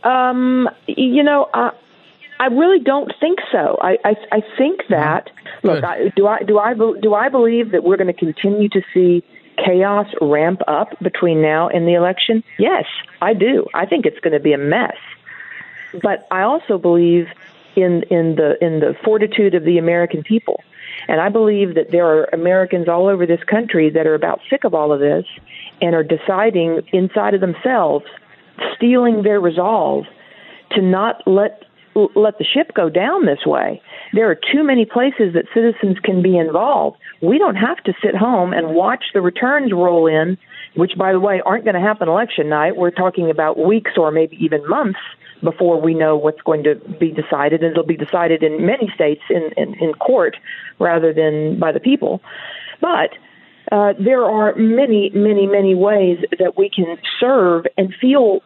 Um, 0.03 0.69
you 0.87 1.23
know, 1.23 1.47
I, 1.53 1.71
I 2.41 2.47
really 2.47 2.79
don't 2.79 3.13
think 3.19 3.37
so. 3.51 3.77
I 3.79 3.99
I, 4.03 4.15
I 4.31 4.41
think 4.57 4.81
mm-hmm. 4.81 4.93
that 4.93 5.29
look, 5.61 5.83
I, 5.83 6.09
do 6.15 6.25
I 6.25 6.39
do 6.41 6.57
I 6.57 6.73
do 6.73 7.13
I 7.13 7.29
believe 7.29 7.71
that 7.71 7.83
we're 7.83 7.97
going 7.97 8.07
to 8.07 8.19
continue 8.19 8.67
to 8.69 8.81
see 8.91 9.23
chaos 9.63 10.07
ramp 10.19 10.61
up 10.67 10.97
between 11.03 11.43
now 11.43 11.69
and 11.69 11.87
the 11.87 11.93
election? 11.93 12.43
Yes, 12.57 12.85
I 13.21 13.35
do. 13.35 13.67
I 13.75 13.85
think 13.85 14.07
it's 14.07 14.19
going 14.21 14.33
to 14.33 14.39
be 14.39 14.53
a 14.53 14.57
mess. 14.57 14.97
But 16.01 16.27
I 16.31 16.41
also 16.41 16.79
believe 16.79 17.27
in 17.75 18.03
in 18.09 18.35
the 18.37 18.57
in 18.59 18.79
the 18.79 18.95
fortitude 19.03 19.53
of 19.53 19.63
the 19.63 19.77
American 19.77 20.23
people. 20.23 20.63
And 21.07 21.21
I 21.21 21.29
believe 21.29 21.75
that 21.75 21.91
there 21.91 22.07
are 22.07 22.23
Americans 22.33 22.87
all 22.87 23.07
over 23.07 23.27
this 23.27 23.43
country 23.43 23.91
that 23.91 24.07
are 24.07 24.15
about 24.15 24.41
sick 24.49 24.63
of 24.63 24.73
all 24.73 24.91
of 24.91 24.99
this 24.99 25.25
and 25.79 25.93
are 25.93 26.03
deciding 26.03 26.81
inside 26.91 27.35
of 27.35 27.41
themselves, 27.41 28.05
steeling 28.75 29.21
their 29.21 29.39
resolve 29.39 30.05
to 30.71 30.81
not 30.81 31.21
let 31.27 31.65
let 31.95 32.37
the 32.37 32.45
ship 32.45 32.73
go 32.73 32.89
down 32.89 33.25
this 33.25 33.45
way. 33.45 33.81
There 34.13 34.29
are 34.29 34.35
too 34.35 34.63
many 34.63 34.85
places 34.85 35.33
that 35.33 35.45
citizens 35.53 35.97
can 36.03 36.21
be 36.21 36.37
involved. 36.37 36.97
We 37.21 37.37
don't 37.37 37.55
have 37.55 37.83
to 37.83 37.93
sit 38.03 38.15
home 38.15 38.53
and 38.53 38.73
watch 38.73 39.03
the 39.13 39.21
returns 39.21 39.71
roll 39.71 40.07
in, 40.07 40.37
which, 40.75 40.93
by 40.97 41.11
the 41.11 41.19
way, 41.19 41.41
aren't 41.45 41.65
going 41.65 41.75
to 41.75 41.81
happen 41.81 42.07
election 42.07 42.49
night. 42.49 42.77
We're 42.77 42.91
talking 42.91 43.29
about 43.29 43.57
weeks 43.57 43.91
or 43.97 44.11
maybe 44.11 44.37
even 44.39 44.67
months 44.67 44.99
before 45.43 45.81
we 45.81 45.93
know 45.93 46.15
what's 46.15 46.41
going 46.41 46.63
to 46.63 46.75
be 46.99 47.11
decided, 47.11 47.63
and 47.63 47.71
it'll 47.71 47.83
be 47.83 47.97
decided 47.97 48.43
in 48.43 48.65
many 48.65 48.89
states 48.93 49.21
in, 49.29 49.51
in, 49.57 49.73
in 49.75 49.93
court 49.93 50.37
rather 50.79 51.13
than 51.13 51.59
by 51.59 51.71
the 51.71 51.79
people. 51.79 52.21
But 52.79 53.11
uh, 53.71 53.93
there 53.99 54.23
are 54.23 54.55
many, 54.55 55.11
many, 55.13 55.47
many 55.47 55.75
ways 55.75 56.19
that 56.39 56.57
we 56.57 56.69
can 56.69 56.97
serve 57.19 57.65
and 57.77 57.93
feel 57.99 58.41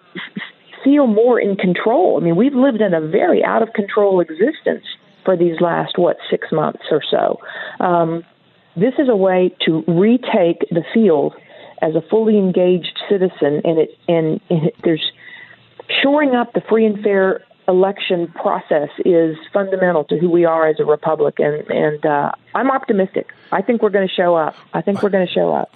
feel 0.86 1.08
more 1.08 1.40
in 1.40 1.58
control. 1.58 2.18
I 2.18 2.24
mean, 2.24 2.38
we've 2.38 2.54
lived 2.54 2.80
in 2.80 2.94
a 2.94 3.02
very 3.02 3.44
out 3.44 3.62
of 3.62 3.74
control 3.74 4.22
existence 4.22 4.86
for 5.26 5.36
these 5.36 5.60
last, 5.60 5.98
what, 5.98 6.18
six 6.30 6.52
months 6.52 6.84
or 6.92 7.02
so. 7.10 7.40
Um, 7.84 8.24
this 8.78 8.94
is 9.00 9.10
a 9.10 9.16
way 9.16 9.54
to 9.66 9.84
retake 9.88 10.60
the 10.70 10.84
field 10.94 11.34
as 11.82 11.96
a 11.96 12.02
fully 12.10 12.38
engaged 12.38 12.98
citizen, 13.10 13.62
and 13.64 13.80
it 13.80 13.98
and, 14.08 14.40
it, 14.50 14.76
there's 14.84 15.12
shoring 16.02 16.36
up 16.36 16.54
the 16.54 16.62
free 16.62 16.86
and 16.86 17.04
fair 17.04 17.44
election 17.68 18.28
process 18.28 18.90
is 19.04 19.36
fundamental 19.52 20.04
to 20.06 20.18
who 20.18 20.30
we 20.30 20.46
are 20.46 20.68
as 20.68 20.80
a 20.80 20.86
republic, 20.86 21.36
and 21.40 21.70
and 21.70 22.06
uh, 22.06 22.32
I'm 22.54 22.70
optimistic. 22.70 23.32
I 23.52 23.62
think 23.62 23.82
we're 23.82 23.90
going 23.90 24.08
to 24.08 24.14
show 24.14 24.36
up. 24.36 24.56
I 24.74 24.82
think 24.82 25.02
we're 25.02 25.10
going 25.10 25.28
to 25.28 25.34
show 25.34 25.54
up. 25.54 25.76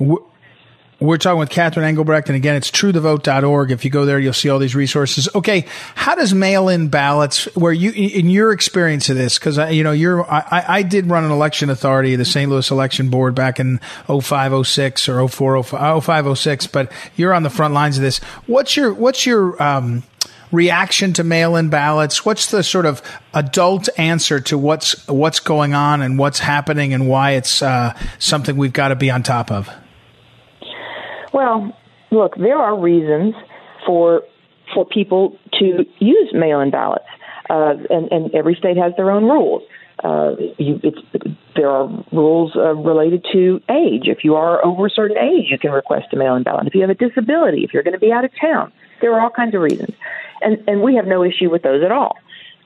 We're 1.02 1.18
talking 1.18 1.40
with 1.40 1.50
Catherine 1.50 1.86
Engelbrecht, 1.86 2.28
and 2.28 2.36
again, 2.36 2.58
it's 2.58 2.70
truethevote.org. 2.70 3.72
If 3.72 3.86
you 3.86 3.92
go 3.92 4.06
there, 4.06 4.20
you'll 4.20 4.34
see 4.34 4.50
all 4.50 4.60
these 4.60 4.76
resources. 4.76 5.30
Okay, 5.34 5.66
how 5.96 6.14
does 6.16 6.34
mail-in 6.34 6.90
ballots, 6.90 7.46
where 7.56 7.72
you, 7.72 7.92
in 7.92 8.30
your 8.30 8.52
experience 8.52 9.10
of 9.10 9.16
this, 9.16 9.40
because 9.40 9.58
you 9.74 9.82
know, 9.86 9.94
you're, 9.94 10.30
I, 10.30 10.66
I 10.68 10.82
did 10.84 11.06
run 11.06 11.24
an 11.24 11.32
election 11.32 11.70
authority, 11.70 12.18
the 12.18 12.26
St. 12.26 12.52
Louis 12.52 12.70
Election 12.70 13.10
Board, 13.10 13.34
back 13.34 13.62
in 13.62 13.80
05, 14.08 14.68
06 14.68 15.08
or 15.08 15.30
04, 15.30 15.64
05, 15.64 16.38
06, 16.38 16.68
but 16.68 16.92
you're 17.16 17.34
on 17.34 17.44
the 17.44 17.50
front 17.50 17.74
lines 17.74 17.96
of 17.96 18.04
this. 18.04 18.18
What's 18.46 18.76
your, 18.76 18.94
what's 18.94 19.26
your, 19.26 19.62
um, 19.64 20.04
reaction 20.52 21.14
to 21.14 21.24
mail-in 21.24 21.70
ballots? 21.70 22.26
What's 22.26 22.52
the 22.52 22.62
sort 22.62 22.86
of 22.86 23.02
adult 23.34 23.88
answer 23.98 24.40
to 24.42 24.58
what's 24.58 25.08
what's 25.08 25.40
going 25.40 25.76
on 25.76 26.02
and 26.02 26.18
what's 26.18 26.40
happening 26.40 26.92
and 26.94 27.08
why 27.08 27.34
it's 27.34 27.62
uh, 27.62 27.96
something 28.18 28.58
we've 28.58 28.74
got 28.74 28.88
to 28.88 28.96
be 28.96 29.12
on 29.12 29.22
top 29.22 29.52
of? 29.52 29.70
Well, 31.34 31.76
look, 32.12 32.36
there 32.36 32.58
are 32.58 32.80
reasons 32.80 33.36
for 33.86 34.24
for 34.74 34.86
people 34.86 35.38
to 35.60 35.86
use 36.00 36.30
mail-in 36.34 36.70
ballots, 36.70 37.06
uh, 37.50 37.74
and, 37.90 38.12
and 38.12 38.36
every 38.36 38.56
state 38.56 38.78
has 38.78 38.94
their 38.98 39.10
own 39.10 39.26
rules. 39.26 39.64
Uh, 40.04 40.36
you, 40.58 40.80
there 41.56 41.70
are 41.70 41.88
rules 42.12 42.56
uh, 42.56 42.74
related 42.76 43.26
to 43.34 43.60
age. 43.70 44.04
If 44.06 44.24
you 44.24 44.36
are 44.36 44.64
over 44.64 44.86
a 44.86 44.90
certain 44.90 45.18
age, 45.18 45.48
you 45.50 45.58
can 45.58 45.72
request 45.72 46.14
a 46.14 46.16
mail-in 46.16 46.44
ballot. 46.44 46.68
If 46.68 46.76
you 46.76 46.82
have 46.82 46.90
a 46.90 46.96
disability, 46.96 47.64
if 47.64 47.74
you're 47.74 47.84
going 47.84 47.96
to 47.96 48.00
be 48.00 48.12
out 48.12 48.24
of 48.24 48.32
town, 48.40 48.72
there 49.02 49.14
are 49.14 49.20
all 49.20 49.30
kinds 49.30 49.56
of 49.56 49.62
reasons, 49.62 49.96
and 50.42 50.64
and 50.68 50.82
we 50.82 50.96
have 50.96 51.08
no 51.08 51.24
issue 51.24 51.50
with 51.50 51.64
those 51.64 51.84
at 51.84 51.92
all. 51.92 52.16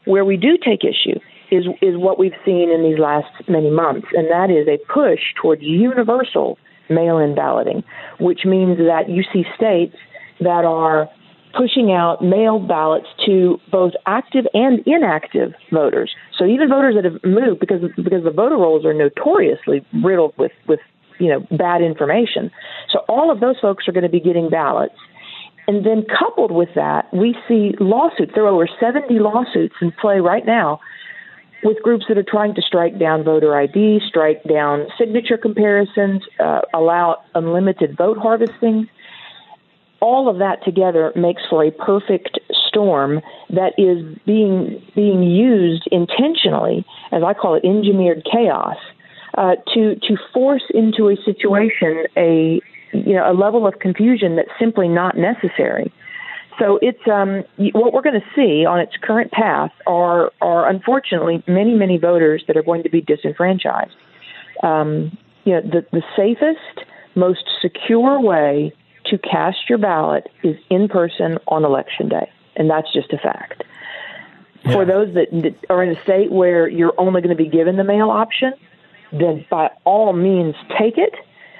Where 0.06 0.26
we 0.26 0.38
do 0.38 0.58
take 0.58 0.84
issue 0.84 1.20
is 1.50 1.66
is 1.82 1.96
what 1.98 2.20
we've 2.20 2.36
seen 2.46 2.70
in 2.70 2.84
these 2.84 3.00
last 3.00 3.48
many 3.48 3.70
months, 3.70 4.08
and 4.14 4.30
that 4.30 4.52
is 4.52 4.68
a 4.68 4.78
push 4.92 5.22
towards 5.42 5.62
universal 5.62 6.58
mail 6.90 7.18
in 7.18 7.36
balloting, 7.36 7.84
which 8.20 8.42
means 8.46 8.78
that 8.78 9.10
you 9.10 9.24
see 9.32 9.44
states 9.56 9.96
that 10.40 10.66
are 10.66 11.10
pushing 11.56 11.92
out 11.92 12.24
mail 12.24 12.60
ballots 12.60 13.08
to 13.26 13.60
both 13.72 13.94
active 14.06 14.46
and 14.54 14.80
inactive 14.88 15.54
voters. 15.72 16.12
So 16.38 16.46
even 16.46 16.70
voters 16.70 16.96
that 16.96 17.06
have 17.06 17.24
moved 17.24 17.60
because 17.60 17.82
because 17.96 18.24
the 18.24 18.32
voter 18.32 18.56
rolls 18.56 18.86
are 18.86 18.94
notoriously 18.94 19.86
riddled 20.04 20.34
with 20.38 20.52
with 20.68 20.80
you 21.20 21.30
know 21.30 21.46
bad 21.56 21.82
information. 21.82 22.52
So 22.92 23.00
all 23.08 23.32
of 23.32 23.40
those 23.40 23.60
folks 23.60 23.88
are 23.88 23.92
going 23.92 24.04
to 24.04 24.10
be 24.10 24.20
getting 24.20 24.50
ballots. 24.50 24.96
And 25.66 25.86
then 25.86 26.04
coupled 26.20 26.52
with 26.52 26.70
that, 26.76 27.06
we 27.14 27.38
see 27.48 27.74
lawsuits. 27.80 28.34
There 28.36 28.44
are 28.44 28.50
over 28.50 28.68
70 28.82 29.18
lawsuits 29.20 29.76
in 29.82 29.94
play 29.94 30.20
right 30.20 30.46
now 30.46 30.82
with 31.64 31.82
groups 31.82 32.06
that 32.08 32.18
are 32.18 32.26
trying 32.28 32.56
to 32.56 32.62
strike 32.62 33.00
down 33.00 33.24
voter 33.24 33.56
ID, 33.56 34.00
strike 34.08 34.44
down 34.44 34.88
signature 34.98 35.38
comparisons, 35.38 36.24
uh, 36.40 36.62
allow 36.74 37.22
unlimited 37.36 37.98
vote 37.98 38.18
harvesting. 38.18 38.90
All 40.00 40.30
of 40.30 40.40
that 40.40 40.64
together 40.66 41.14
makes 41.16 41.42
for 41.50 41.64
a 41.64 41.72
perfect 41.72 42.40
storm 42.68 43.22
that 43.50 43.74
is 43.78 44.04
being 44.26 44.82
being 44.96 45.24
used 45.24 45.88
intentionally, 45.92 46.86
as 47.12 47.24
I 47.24 47.34
call 47.34 47.56
it, 47.56 47.64
engineered 47.64 48.28
chaos, 48.30 48.78
uh, 49.38 49.56
to 49.74 49.96
to 49.96 50.18
force 50.34 50.64
into 50.74 51.10
a 51.10 51.16
situation 51.24 52.06
a 52.18 52.60
you 52.92 53.14
know 53.14 53.32
a 53.32 53.34
level 53.34 53.66
of 53.66 53.80
confusion 53.80 54.36
that's 54.36 54.52
simply 54.60 54.88
not 54.88 55.16
necessary. 55.18 55.92
So 56.60 56.78
it's 56.82 57.06
um, 57.08 57.44
what 57.74 57.94
we're 57.94 58.02
going 58.02 58.20
to 58.20 58.28
see 58.36 58.66
on 58.66 58.80
its 58.80 58.96
current 59.02 59.32
path 59.32 59.72
are 59.88 60.32
are 60.42 60.70
unfortunately 60.70 61.44
many 61.48 61.74
many 61.74 61.98
voters 61.98 62.44
that 62.48 62.58
are 62.58 62.64
going 62.64 62.84
to 62.84 62.90
be 62.90 63.02
disenfranchised. 63.02 63.96
Um, 64.62 65.18
you 65.46 65.54
know, 65.54 65.62
the 65.62 65.86
the 65.92 66.04
safest, 66.16 66.88
most 67.16 67.44
secure 67.62 68.20
way 68.20 68.74
to 69.06 69.18
cast 69.18 69.70
your 69.70 69.78
ballot 69.78 70.30
is 70.44 70.58
in 70.70 70.88
person 70.88 71.40
on 71.48 71.66
election 71.66 72.10
day, 72.10 72.30
and 72.56 72.70
that's 72.70 72.92
just 72.94 73.12
a 73.14 73.18
fact. 73.18 73.64
Yeah. 74.64 74.74
For 74.74 74.86
those 74.86 75.14
that, 75.16 75.28
that 75.32 75.56
are 75.70 75.84
in 75.84 75.96
a 75.96 76.02
state 76.04 76.32
where 76.32 76.68
you're 76.68 76.94
only 76.98 77.22
going 77.22 77.36
to 77.36 77.44
be 77.44 77.50
given 77.50 77.76
the 77.76 77.84
mail 77.84 78.10
option, 78.10 78.54
then 79.12 79.46
by 79.50 79.70
all 79.84 80.14
means 80.14 80.56
take 80.78 80.98
it, 80.98 81.14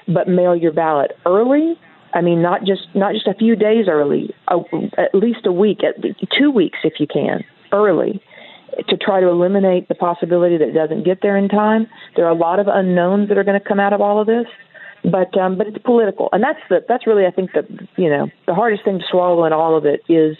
but 0.08 0.28
mail 0.28 0.56
your 0.56 0.72
ballot 0.72 1.16
early 1.26 1.78
I 2.14 2.20
mean, 2.20 2.40
not 2.40 2.64
just 2.64 2.82
not 2.94 3.12
just 3.12 3.26
a 3.26 3.34
few 3.34 3.56
days 3.56 3.86
early, 3.88 4.34
a, 4.48 4.58
at 4.96 5.14
least 5.14 5.46
a 5.46 5.52
week, 5.52 5.80
at 5.82 5.96
two 6.38 6.50
weeks 6.50 6.78
if 6.84 6.94
you 7.00 7.06
can, 7.06 7.44
early, 7.72 8.22
to 8.88 8.96
try 8.96 9.20
to 9.20 9.28
eliminate 9.28 9.88
the 9.88 9.96
possibility 9.96 10.56
that 10.56 10.68
it 10.68 10.72
doesn't 10.72 11.04
get 11.04 11.20
there 11.22 11.36
in 11.36 11.48
time. 11.48 11.88
There 12.14 12.24
are 12.24 12.30
a 12.30 12.36
lot 12.36 12.60
of 12.60 12.68
unknowns 12.68 13.28
that 13.28 13.38
are 13.38 13.44
going 13.44 13.60
to 13.60 13.66
come 13.66 13.80
out 13.80 13.92
of 13.92 14.00
all 14.00 14.20
of 14.20 14.28
this, 14.28 14.46
but 15.02 15.36
um, 15.36 15.58
but 15.58 15.66
it's 15.66 15.78
political, 15.78 16.28
and 16.32 16.42
that's 16.42 16.60
the 16.68 16.84
that's 16.88 17.06
really 17.06 17.26
I 17.26 17.32
think 17.32 17.52
the 17.52 17.66
you 17.96 18.08
know 18.08 18.30
the 18.46 18.54
hardest 18.54 18.84
thing 18.84 19.00
to 19.00 19.04
swallow 19.10 19.44
in 19.44 19.52
all 19.52 19.76
of 19.76 19.84
it 19.84 20.00
is 20.08 20.36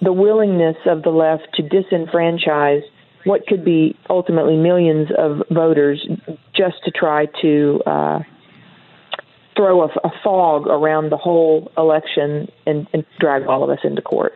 the 0.00 0.12
willingness 0.12 0.76
of 0.86 1.02
the 1.02 1.10
left 1.10 1.48
to 1.54 1.62
disenfranchise 1.62 2.82
what 3.24 3.46
could 3.46 3.64
be 3.64 3.96
ultimately 4.10 4.56
millions 4.56 5.08
of 5.16 5.42
voters 5.50 6.04
just 6.54 6.76
to 6.84 6.90
try 6.90 7.26
to 7.40 7.80
uh, 7.86 8.18
throw 9.56 9.82
a, 9.82 9.88
a 10.04 10.10
fog 10.22 10.66
around 10.66 11.10
the 11.10 11.16
whole 11.16 11.70
election 11.76 12.50
and, 12.66 12.86
and 12.92 13.04
drag 13.18 13.46
all 13.46 13.62
of 13.62 13.70
us 13.70 13.80
into 13.84 14.02
court. 14.02 14.32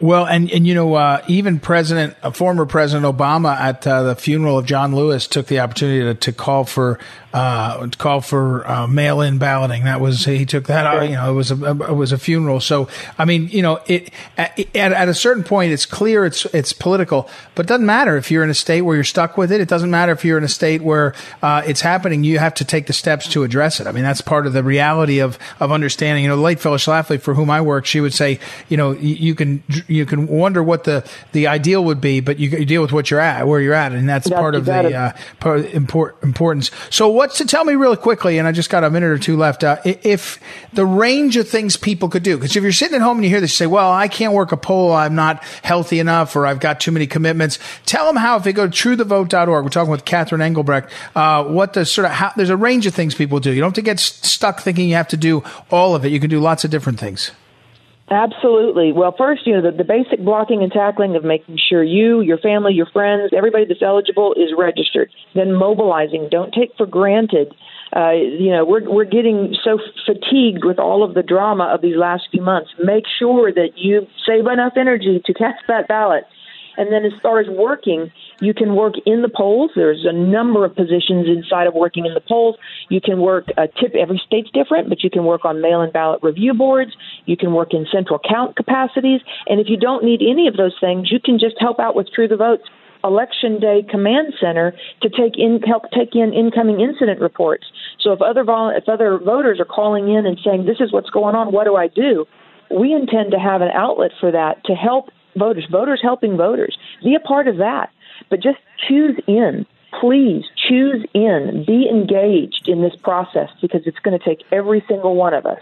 Well, 0.00 0.26
and 0.26 0.50
and 0.50 0.66
you 0.66 0.74
know, 0.74 0.94
uh, 0.94 1.22
even 1.28 1.60
President, 1.60 2.16
uh, 2.22 2.32
former 2.32 2.66
President 2.66 3.06
Obama, 3.06 3.56
at 3.56 3.86
uh, 3.86 4.02
the 4.02 4.16
funeral 4.16 4.58
of 4.58 4.66
John 4.66 4.94
Lewis, 4.94 5.28
took 5.28 5.46
the 5.46 5.60
opportunity 5.60 6.00
to, 6.00 6.14
to 6.14 6.32
call 6.32 6.64
for 6.64 6.98
uh, 7.32 7.88
call 7.96 8.20
for 8.20 8.68
uh, 8.68 8.86
mail-in 8.86 9.38
balloting. 9.38 9.84
That 9.84 10.00
was 10.00 10.24
he 10.24 10.46
took 10.46 10.66
that. 10.66 10.86
Out, 10.86 11.08
you 11.08 11.14
know, 11.14 11.30
it 11.30 11.34
was 11.34 11.52
a 11.52 11.70
it 11.70 11.94
was 11.94 12.12
a 12.12 12.18
funeral. 12.18 12.60
So 12.60 12.88
I 13.18 13.24
mean, 13.24 13.48
you 13.48 13.62
know, 13.62 13.80
it 13.86 14.10
at, 14.36 14.58
at 14.74 15.08
a 15.08 15.14
certain 15.14 15.44
point, 15.44 15.72
it's 15.72 15.86
clear 15.86 16.24
it's 16.24 16.44
it's 16.46 16.72
political, 16.72 17.28
but 17.54 17.66
it 17.66 17.68
doesn't 17.68 17.86
matter 17.86 18.16
if 18.16 18.32
you're 18.32 18.44
in 18.44 18.50
a 18.50 18.54
state 18.54 18.82
where 18.82 18.96
you're 18.96 19.04
stuck 19.04 19.36
with 19.36 19.52
it. 19.52 19.60
It 19.60 19.68
doesn't 19.68 19.90
matter 19.90 20.10
if 20.10 20.24
you're 20.24 20.38
in 20.38 20.44
a 20.44 20.48
state 20.48 20.82
where 20.82 21.14
uh, 21.40 21.62
it's 21.66 21.80
happening. 21.80 22.24
You 22.24 22.40
have 22.40 22.54
to 22.54 22.64
take 22.64 22.86
the 22.86 22.92
steps 22.92 23.28
to 23.28 23.44
address 23.44 23.80
it. 23.80 23.86
I 23.86 23.92
mean, 23.92 24.04
that's 24.04 24.20
part 24.20 24.46
of 24.46 24.52
the 24.52 24.62
reality 24.64 25.20
of 25.20 25.38
of 25.60 25.70
understanding. 25.70 26.24
You 26.24 26.30
know, 26.30 26.36
the 26.36 26.42
late 26.42 26.60
Phyllis 26.60 26.84
Schlafly, 26.84 27.20
for 27.20 27.34
whom 27.34 27.48
I 27.48 27.60
work, 27.60 27.86
she 27.86 28.00
would 28.00 28.14
say, 28.14 28.40
you 28.68 28.76
know, 28.76 28.92
you, 28.92 29.14
you 29.14 29.34
can 29.34 29.62
you 29.86 30.06
can 30.06 30.26
wonder 30.26 30.62
what 30.62 30.84
the 30.84 31.08
the 31.32 31.46
ideal 31.46 31.84
would 31.84 32.00
be, 32.00 32.20
but 32.20 32.38
you, 32.38 32.50
you 32.50 32.64
deal 32.64 32.82
with 32.82 32.92
what 32.92 33.10
you're 33.10 33.20
at, 33.20 33.46
where 33.46 33.60
you're 33.60 33.74
at, 33.74 33.92
and 33.92 34.08
that's, 34.08 34.28
that's 34.28 34.40
part 34.40 34.54
of 34.54 34.64
the 34.64 34.94
uh, 34.94 35.12
part 35.40 35.60
of 35.60 35.74
import, 35.74 36.16
importance. 36.22 36.70
So 36.90 37.08
what's 37.08 37.38
to 37.38 37.46
tell 37.46 37.64
me 37.64 37.74
really 37.74 37.96
quickly, 37.96 38.38
and 38.38 38.46
I 38.46 38.52
just 38.52 38.70
got 38.70 38.84
a 38.84 38.90
minute 38.90 39.10
or 39.10 39.18
two 39.18 39.36
left. 39.36 39.64
Uh, 39.64 39.78
if 39.84 40.40
the 40.72 40.86
range 40.86 41.36
of 41.36 41.48
things 41.48 41.76
people 41.76 42.08
could 42.08 42.22
do, 42.22 42.36
because 42.36 42.56
if 42.56 42.62
you're 42.62 42.72
sitting 42.72 42.96
at 42.96 43.02
home 43.02 43.18
and 43.18 43.24
you 43.24 43.30
hear 43.30 43.40
this, 43.40 43.52
you 43.52 43.56
say, 43.56 43.66
"Well, 43.66 43.90
I 43.90 44.08
can't 44.08 44.32
work 44.32 44.52
a 44.52 44.56
poll. 44.56 44.92
I'm 44.92 45.14
not 45.14 45.42
healthy 45.62 45.98
enough, 45.98 46.34
or 46.36 46.46
I've 46.46 46.60
got 46.60 46.80
too 46.80 46.92
many 46.92 47.06
commitments." 47.06 47.58
Tell 47.86 48.06
them 48.06 48.16
how 48.16 48.36
if 48.36 48.44
they 48.44 48.52
go 48.52 48.68
to 48.68 48.72
truethevote.org. 48.72 49.64
We're 49.64 49.70
talking 49.70 49.90
with 49.90 50.04
Catherine 50.04 50.42
Engelbrecht. 50.42 50.90
Uh, 51.14 51.44
what 51.44 51.72
the 51.72 51.84
sort 51.84 52.06
of 52.06 52.12
how, 52.12 52.32
there's 52.36 52.50
a 52.50 52.56
range 52.56 52.86
of 52.86 52.94
things 52.94 53.14
people 53.14 53.40
do. 53.40 53.52
You 53.52 53.60
don't 53.60 53.68
have 53.70 53.74
to 53.74 53.82
get 53.82 54.00
stuck 54.00 54.60
thinking 54.60 54.88
you 54.88 54.94
have 54.94 55.08
to 55.08 55.16
do 55.16 55.42
all 55.70 55.94
of 55.94 56.04
it. 56.04 56.12
You 56.12 56.20
can 56.20 56.30
do 56.30 56.40
lots 56.40 56.64
of 56.64 56.70
different 56.70 56.98
things. 56.98 57.30
Absolutely. 58.10 58.92
Well, 58.92 59.14
first, 59.16 59.46
you 59.46 59.54
know, 59.54 59.62
the, 59.62 59.76
the 59.76 59.84
basic 59.84 60.22
blocking 60.22 60.62
and 60.62 60.70
tackling 60.70 61.16
of 61.16 61.24
making 61.24 61.58
sure 61.70 61.82
you, 61.82 62.20
your 62.20 62.36
family, 62.36 62.74
your 62.74 62.86
friends, 62.86 63.32
everybody 63.34 63.64
that's 63.64 63.82
eligible 63.82 64.34
is 64.34 64.52
registered. 64.56 65.10
Then 65.34 65.54
mobilizing. 65.54 66.28
Don't 66.30 66.52
take 66.52 66.70
for 66.76 66.86
granted. 66.86 67.54
Uh, 67.96 68.10
you 68.12 68.50
know, 68.50 68.64
we're 68.64 68.90
we're 68.90 69.04
getting 69.04 69.54
so 69.64 69.78
fatigued 70.04 70.64
with 70.64 70.78
all 70.78 71.02
of 71.02 71.14
the 71.14 71.22
drama 71.22 71.64
of 71.72 71.80
these 71.80 71.96
last 71.96 72.24
few 72.30 72.42
months. 72.42 72.70
Make 72.82 73.04
sure 73.18 73.52
that 73.52 73.70
you 73.76 74.06
save 74.26 74.46
enough 74.48 74.72
energy 74.76 75.22
to 75.24 75.32
cast 75.32 75.62
that 75.68 75.88
ballot. 75.88 76.24
And 76.76 76.92
then 76.92 77.04
as 77.04 77.12
far 77.22 77.40
as 77.40 77.46
working, 77.48 78.10
you 78.40 78.54
can 78.54 78.74
work 78.74 78.94
in 79.06 79.22
the 79.22 79.28
polls. 79.28 79.70
There's 79.74 80.04
a 80.04 80.12
number 80.12 80.64
of 80.64 80.74
positions 80.74 81.26
inside 81.28 81.66
of 81.66 81.74
working 81.74 82.06
in 82.06 82.14
the 82.14 82.20
polls. 82.20 82.56
You 82.88 83.00
can 83.00 83.20
work, 83.20 83.46
uh, 83.56 83.66
tip, 83.80 83.94
every 83.94 84.20
state's 84.26 84.50
different, 84.50 84.88
but 84.88 85.02
you 85.02 85.10
can 85.10 85.24
work 85.24 85.44
on 85.44 85.60
mail 85.60 85.82
in 85.82 85.90
ballot 85.90 86.20
review 86.22 86.54
boards. 86.54 86.92
You 87.26 87.36
can 87.36 87.52
work 87.52 87.72
in 87.72 87.86
central 87.92 88.18
count 88.18 88.56
capacities. 88.56 89.20
And 89.46 89.60
if 89.60 89.68
you 89.68 89.76
don't 89.76 90.04
need 90.04 90.20
any 90.22 90.48
of 90.48 90.56
those 90.56 90.74
things, 90.80 91.10
you 91.10 91.20
can 91.20 91.38
just 91.38 91.56
help 91.60 91.78
out 91.78 91.94
with 91.94 92.08
True 92.12 92.28
the 92.28 92.36
Votes 92.36 92.64
election 93.04 93.60
day 93.60 93.84
command 93.88 94.32
center 94.40 94.74
to 95.02 95.10
take 95.10 95.36
in 95.36 95.60
help 95.60 95.84
take 95.90 96.14
in 96.14 96.32
incoming 96.32 96.80
incident 96.80 97.20
reports. 97.20 97.66
So 98.00 98.12
if 98.12 98.22
other 98.22 98.44
vol- 98.44 98.74
if 98.74 98.88
other 98.88 99.18
voters 99.18 99.60
are 99.60 99.66
calling 99.66 100.08
in 100.08 100.24
and 100.24 100.38
saying 100.42 100.64
this 100.64 100.80
is 100.80 100.90
what's 100.90 101.10
going 101.10 101.34
on, 101.34 101.52
what 101.52 101.64
do 101.64 101.76
I 101.76 101.88
do? 101.88 102.24
We 102.70 102.94
intend 102.94 103.32
to 103.32 103.38
have 103.38 103.60
an 103.60 103.68
outlet 103.68 104.12
for 104.18 104.32
that 104.32 104.64
to 104.64 104.72
help 104.72 105.10
voters, 105.36 105.66
voters 105.70 106.00
helping 106.02 106.36
voters. 106.36 106.76
Be 107.02 107.14
a 107.14 107.20
part 107.20 107.46
of 107.46 107.58
that 107.58 107.90
but 108.30 108.40
just 108.40 108.58
choose 108.88 109.18
in. 109.26 109.66
Please 110.00 110.44
choose 110.68 111.04
in. 111.14 111.64
Be 111.66 111.88
engaged 111.88 112.68
in 112.68 112.82
this 112.82 112.94
process 113.02 113.48
because 113.62 113.82
it's 113.86 113.98
going 114.00 114.18
to 114.18 114.24
take 114.24 114.42
every 114.50 114.84
single 114.88 115.14
one 115.14 115.34
of 115.34 115.46
us. 115.46 115.60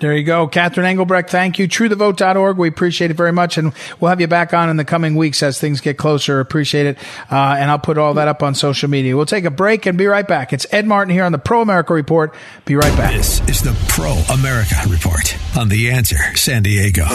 There 0.00 0.14
you 0.14 0.24
go. 0.24 0.46
Catherine 0.46 0.86
Engelbrecht, 0.86 1.30
thank 1.30 1.58
you. 1.58 1.66
TrueTheVote.org. 1.66 2.58
We 2.58 2.68
appreciate 2.68 3.10
it 3.10 3.14
very 3.14 3.32
much. 3.32 3.56
And 3.56 3.72
we'll 4.00 4.10
have 4.10 4.20
you 4.20 4.26
back 4.26 4.52
on 4.52 4.68
in 4.68 4.76
the 4.76 4.84
coming 4.84 5.16
weeks 5.16 5.42
as 5.42 5.58
things 5.58 5.80
get 5.80 5.96
closer. 5.96 6.40
Appreciate 6.40 6.86
it. 6.86 6.98
Uh, 7.30 7.56
and 7.58 7.70
I'll 7.70 7.78
put 7.78 7.96
all 7.96 8.14
that 8.14 8.28
up 8.28 8.42
on 8.42 8.54
social 8.54 8.90
media. 8.90 9.16
We'll 9.16 9.26
take 9.26 9.44
a 9.44 9.50
break 9.50 9.86
and 9.86 9.96
be 9.96 10.06
right 10.06 10.26
back. 10.26 10.52
It's 10.52 10.66
Ed 10.72 10.86
Martin 10.86 11.12
here 11.12 11.24
on 11.24 11.32
the 11.32 11.38
Pro 11.38 11.62
America 11.62 11.94
Report. 11.94 12.34
Be 12.66 12.76
right 12.76 12.96
back. 12.96 13.14
This 13.14 13.40
is 13.48 13.62
the 13.62 13.74
Pro 13.88 14.12
America 14.34 14.76
Report 14.88 15.36
on 15.56 15.68
The 15.68 15.90
Answer 15.90 16.36
San 16.36 16.62
Diego. 16.62 17.06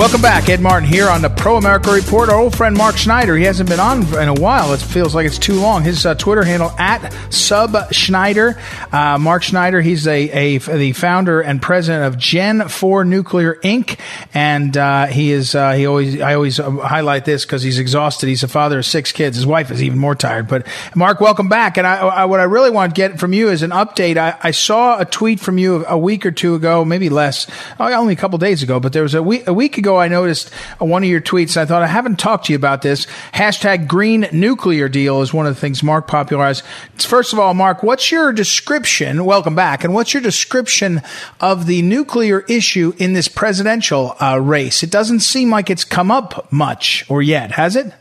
Welcome 0.00 0.22
back. 0.22 0.48
Ed 0.48 0.62
Martin 0.62 0.88
here 0.88 1.10
on 1.10 1.20
the 1.20 1.28
Pro 1.28 1.58
America 1.58 1.92
Report. 1.92 2.30
Our 2.30 2.40
old 2.40 2.56
friend 2.56 2.74
Mark 2.74 2.96
Schneider, 2.96 3.36
he 3.36 3.44
hasn't 3.44 3.68
been 3.68 3.78
on 3.78 4.00
in 4.16 4.28
a 4.28 4.32
while. 4.34 4.72
It 4.72 4.80
feels 4.80 5.14
like 5.14 5.26
it's 5.26 5.36
too 5.36 5.60
long. 5.60 5.82
His 5.82 6.06
uh, 6.06 6.14
Twitter 6.14 6.42
handle 6.42 6.70
at 6.78 7.12
Sub 7.30 7.92
Schneider. 7.92 8.58
Uh, 8.90 9.18
Mark 9.18 9.42
Schneider, 9.42 9.82
he's 9.82 10.06
a, 10.06 10.56
a, 10.56 10.56
the 10.56 10.94
founder 10.94 11.42
and 11.42 11.60
president 11.60 12.06
of 12.06 12.18
Gen 12.18 12.66
4 12.66 13.04
Nuclear 13.04 13.56
Inc. 13.56 13.98
And 14.32 14.74
uh, 14.74 15.08
he 15.08 15.32
is, 15.32 15.54
uh, 15.54 15.72
he 15.72 15.84
always, 15.84 16.18
I 16.18 16.32
always 16.32 16.58
uh, 16.58 16.70
highlight 16.70 17.26
this 17.26 17.44
because 17.44 17.62
he's 17.62 17.78
exhausted. 17.78 18.26
He's 18.26 18.42
a 18.42 18.48
father 18.48 18.78
of 18.78 18.86
six 18.86 19.12
kids. 19.12 19.36
His 19.36 19.46
wife 19.46 19.70
is 19.70 19.82
even 19.82 19.98
more 19.98 20.14
tired. 20.14 20.48
But 20.48 20.66
Mark, 20.94 21.20
welcome 21.20 21.50
back. 21.50 21.76
And 21.76 21.86
I, 21.86 21.98
I, 21.98 22.24
what 22.24 22.40
I 22.40 22.44
really 22.44 22.70
want 22.70 22.94
to 22.94 22.98
get 22.98 23.20
from 23.20 23.34
you 23.34 23.50
is 23.50 23.62
an 23.62 23.70
update. 23.70 24.16
I, 24.16 24.38
I, 24.42 24.52
saw 24.52 24.98
a 24.98 25.04
tweet 25.04 25.40
from 25.40 25.58
you 25.58 25.84
a 25.84 25.98
week 25.98 26.24
or 26.24 26.30
two 26.30 26.54
ago, 26.54 26.86
maybe 26.86 27.10
less, 27.10 27.46
oh, 27.78 27.92
only 27.92 28.14
a 28.14 28.16
couple 28.16 28.38
days 28.38 28.62
ago, 28.62 28.80
but 28.80 28.94
there 28.94 29.02
was 29.02 29.14
a 29.14 29.22
week, 29.22 29.46
a 29.46 29.52
week 29.52 29.76
ago 29.76 29.89
ago, 29.90 29.98
I 29.98 30.08
noticed 30.08 30.52
one 30.78 31.02
of 31.02 31.08
your 31.08 31.20
tweets. 31.20 31.56
I 31.56 31.66
thought 31.66 31.82
I 31.82 31.86
haven't 31.86 32.18
talked 32.18 32.46
to 32.46 32.52
you 32.52 32.56
about 32.56 32.82
this. 32.82 33.06
Hashtag 33.34 33.88
green 33.88 34.28
nuclear 34.32 34.88
deal 34.88 35.20
is 35.22 35.34
one 35.34 35.46
of 35.46 35.54
the 35.54 35.60
things 35.60 35.82
Mark 35.82 36.06
popularized. 36.06 36.64
First 36.98 37.32
of 37.32 37.38
all, 37.38 37.54
Mark, 37.54 37.82
what's 37.82 38.10
your 38.10 38.32
description? 38.32 39.24
Welcome 39.24 39.54
back. 39.54 39.82
And 39.82 39.92
what's 39.92 40.14
your 40.14 40.22
description 40.22 41.02
of 41.40 41.66
the 41.66 41.82
nuclear 41.82 42.40
issue 42.48 42.92
in 42.98 43.14
this 43.14 43.26
presidential 43.26 44.14
uh, 44.20 44.40
race? 44.40 44.82
It 44.82 44.90
doesn't 44.90 45.20
seem 45.20 45.50
like 45.50 45.70
it's 45.70 45.84
come 45.84 46.10
up 46.10 46.50
much 46.52 47.04
or 47.10 47.20
yet, 47.20 47.52
has 47.52 47.74
it? 47.74 47.92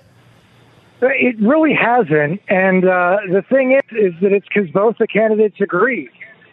It 1.02 1.40
really 1.40 1.74
hasn't. 1.74 2.42
And 2.50 2.84
uh, 2.86 3.18
the 3.32 3.44
thing 3.50 3.72
is, 3.72 3.98
is 3.98 4.14
that 4.22 4.32
it's 4.32 4.48
because 4.54 4.70
both 4.70 4.98
the 5.00 5.08
candidates 5.08 5.60
agree. 5.62 6.10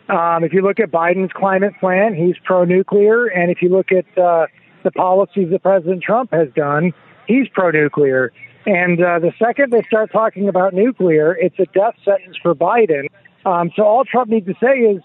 Um, 0.09 0.45
if 0.45 0.53
you 0.53 0.63
look 0.63 0.79
at 0.79 0.93
Biden's 0.93 1.33
climate 1.33 1.75
plan, 1.81 2.15
he's 2.15 2.37
pro 2.45 2.65
nuclear. 2.65 3.27
And 3.27 3.51
if 3.51 3.61
you 3.61 3.71
look 3.71 3.91
at 3.91 4.07
uh, 4.17 4.47
the 4.87 4.93
policies 4.93 5.51
that 5.51 5.63
President 5.65 6.01
Trump 6.01 6.33
has 6.33 6.49
done, 6.55 6.95
he's 7.27 7.49
pro 7.49 7.73
nuclear. 7.73 8.33
And 8.67 9.03
uh, 9.03 9.19
the 9.19 9.33
second 9.37 9.73
they 9.73 9.83
start 9.83 10.13
talking 10.13 10.49
about 10.49 10.75
nuclear, 10.75 11.33
it's 11.33 11.59
a 11.59 11.67
death 11.67 11.95
sentence 12.05 12.37
for 12.41 12.55
Biden. 12.55 13.09
Um, 13.45 13.73
so 13.75 13.83
all 13.83 14.05
Trump 14.05 14.31
needs 14.31 14.47
to 14.47 14.55
say 14.61 14.79
is 14.79 15.03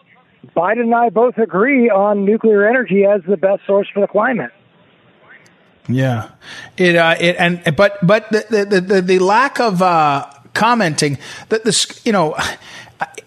Biden 0.55 0.81
and 0.81 0.95
I 0.95 1.09
both 1.09 1.37
agree 1.39 1.89
on 1.89 2.25
nuclear 2.25 2.67
energy 2.67 3.05
as 3.05 3.21
the 3.27 3.37
best 3.37 3.65
source 3.65 3.87
for 3.91 4.01
the 4.01 4.07
climate. 4.07 4.51
Yeah, 5.89 6.29
it 6.77 6.95
uh, 6.95 7.15
it 7.19 7.35
and 7.39 7.75
but 7.75 7.97
but 8.05 8.29
the 8.31 8.45
the 8.49 8.81
the, 8.81 9.01
the 9.01 9.19
lack 9.19 9.59
of 9.59 9.81
uh, 9.81 10.31
commenting 10.53 11.17
that 11.49 11.63
this 11.63 12.05
you 12.05 12.11
know 12.11 12.35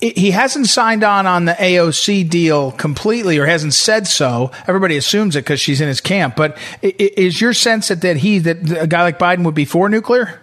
he 0.01 0.31
hasn't 0.31 0.67
signed 0.67 1.03
on 1.03 1.27
on 1.27 1.47
the 1.47 1.53
AOC 1.53 2.29
deal 2.29 2.73
completely 2.73 3.39
or 3.39 3.47
hasn't 3.47 3.75
said 3.75 4.07
so. 4.07 4.51
Everybody 4.67 4.97
assumes 4.97 5.37
it 5.37 5.41
because 5.41 5.61
she's 5.61 5.81
in 5.81 5.89
his 5.89 6.01
camp. 6.01 6.37
But 6.37 6.57
is 6.83 7.41
your 7.41 7.53
sense 7.55 7.89
that, 7.89 8.01
that 8.03 8.19
he, 8.19 8.39
that 8.41 8.83
a 8.83 8.87
guy 8.87 9.03
like 9.03 9.19
Biden 9.19 9.45
would 9.45 9.55
be 9.55 9.65
for 9.65 9.89
nuclear? 9.89 10.41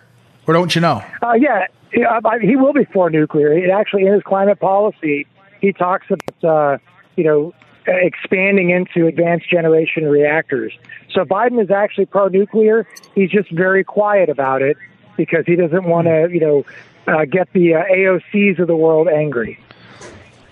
Or 0.48 0.54
don't 0.54 0.74
you 0.74 0.82
know? 0.82 1.04
Uh, 1.22 1.34
yeah, 1.34 1.68
he 1.92 2.56
will 2.56 2.74
be 2.74 2.86
for 2.86 3.10
nuclear. 3.10 3.54
It 3.54 3.70
actually, 3.70 4.06
in 4.06 4.14
his 4.14 4.24
climate 4.24 4.60
policy, 4.60 5.28
he 5.62 5.72
talks 5.72 6.08
about, 6.10 6.44
uh, 6.44 6.78
you 7.16 7.24
know, 7.24 7.54
expanding 7.86 8.70
into 8.70 9.08
advanced 9.08 9.50
generation 9.50 10.08
reactors. 10.08 10.74
So 11.12 11.24
Biden 11.24 11.62
is 11.62 11.72
actually 11.72 12.06
pro 12.06 12.28
nuclear. 12.28 12.88
He's 13.16 13.30
just 13.30 13.52
very 13.52 13.84
quiet 13.84 14.30
about 14.30 14.62
it 14.62 14.78
because 15.18 15.46
he 15.46 15.56
doesn't 15.56 15.84
want 15.84 16.08
to, 16.08 16.30
you 16.32 16.40
know, 16.40 16.66
uh, 17.08 17.26
get 17.26 17.52
the 17.54 17.76
uh, 17.76 17.84
AOCs 17.84 18.60
of 18.60 18.68
the 18.68 18.76
world 18.76 19.08
angry. 19.08 19.60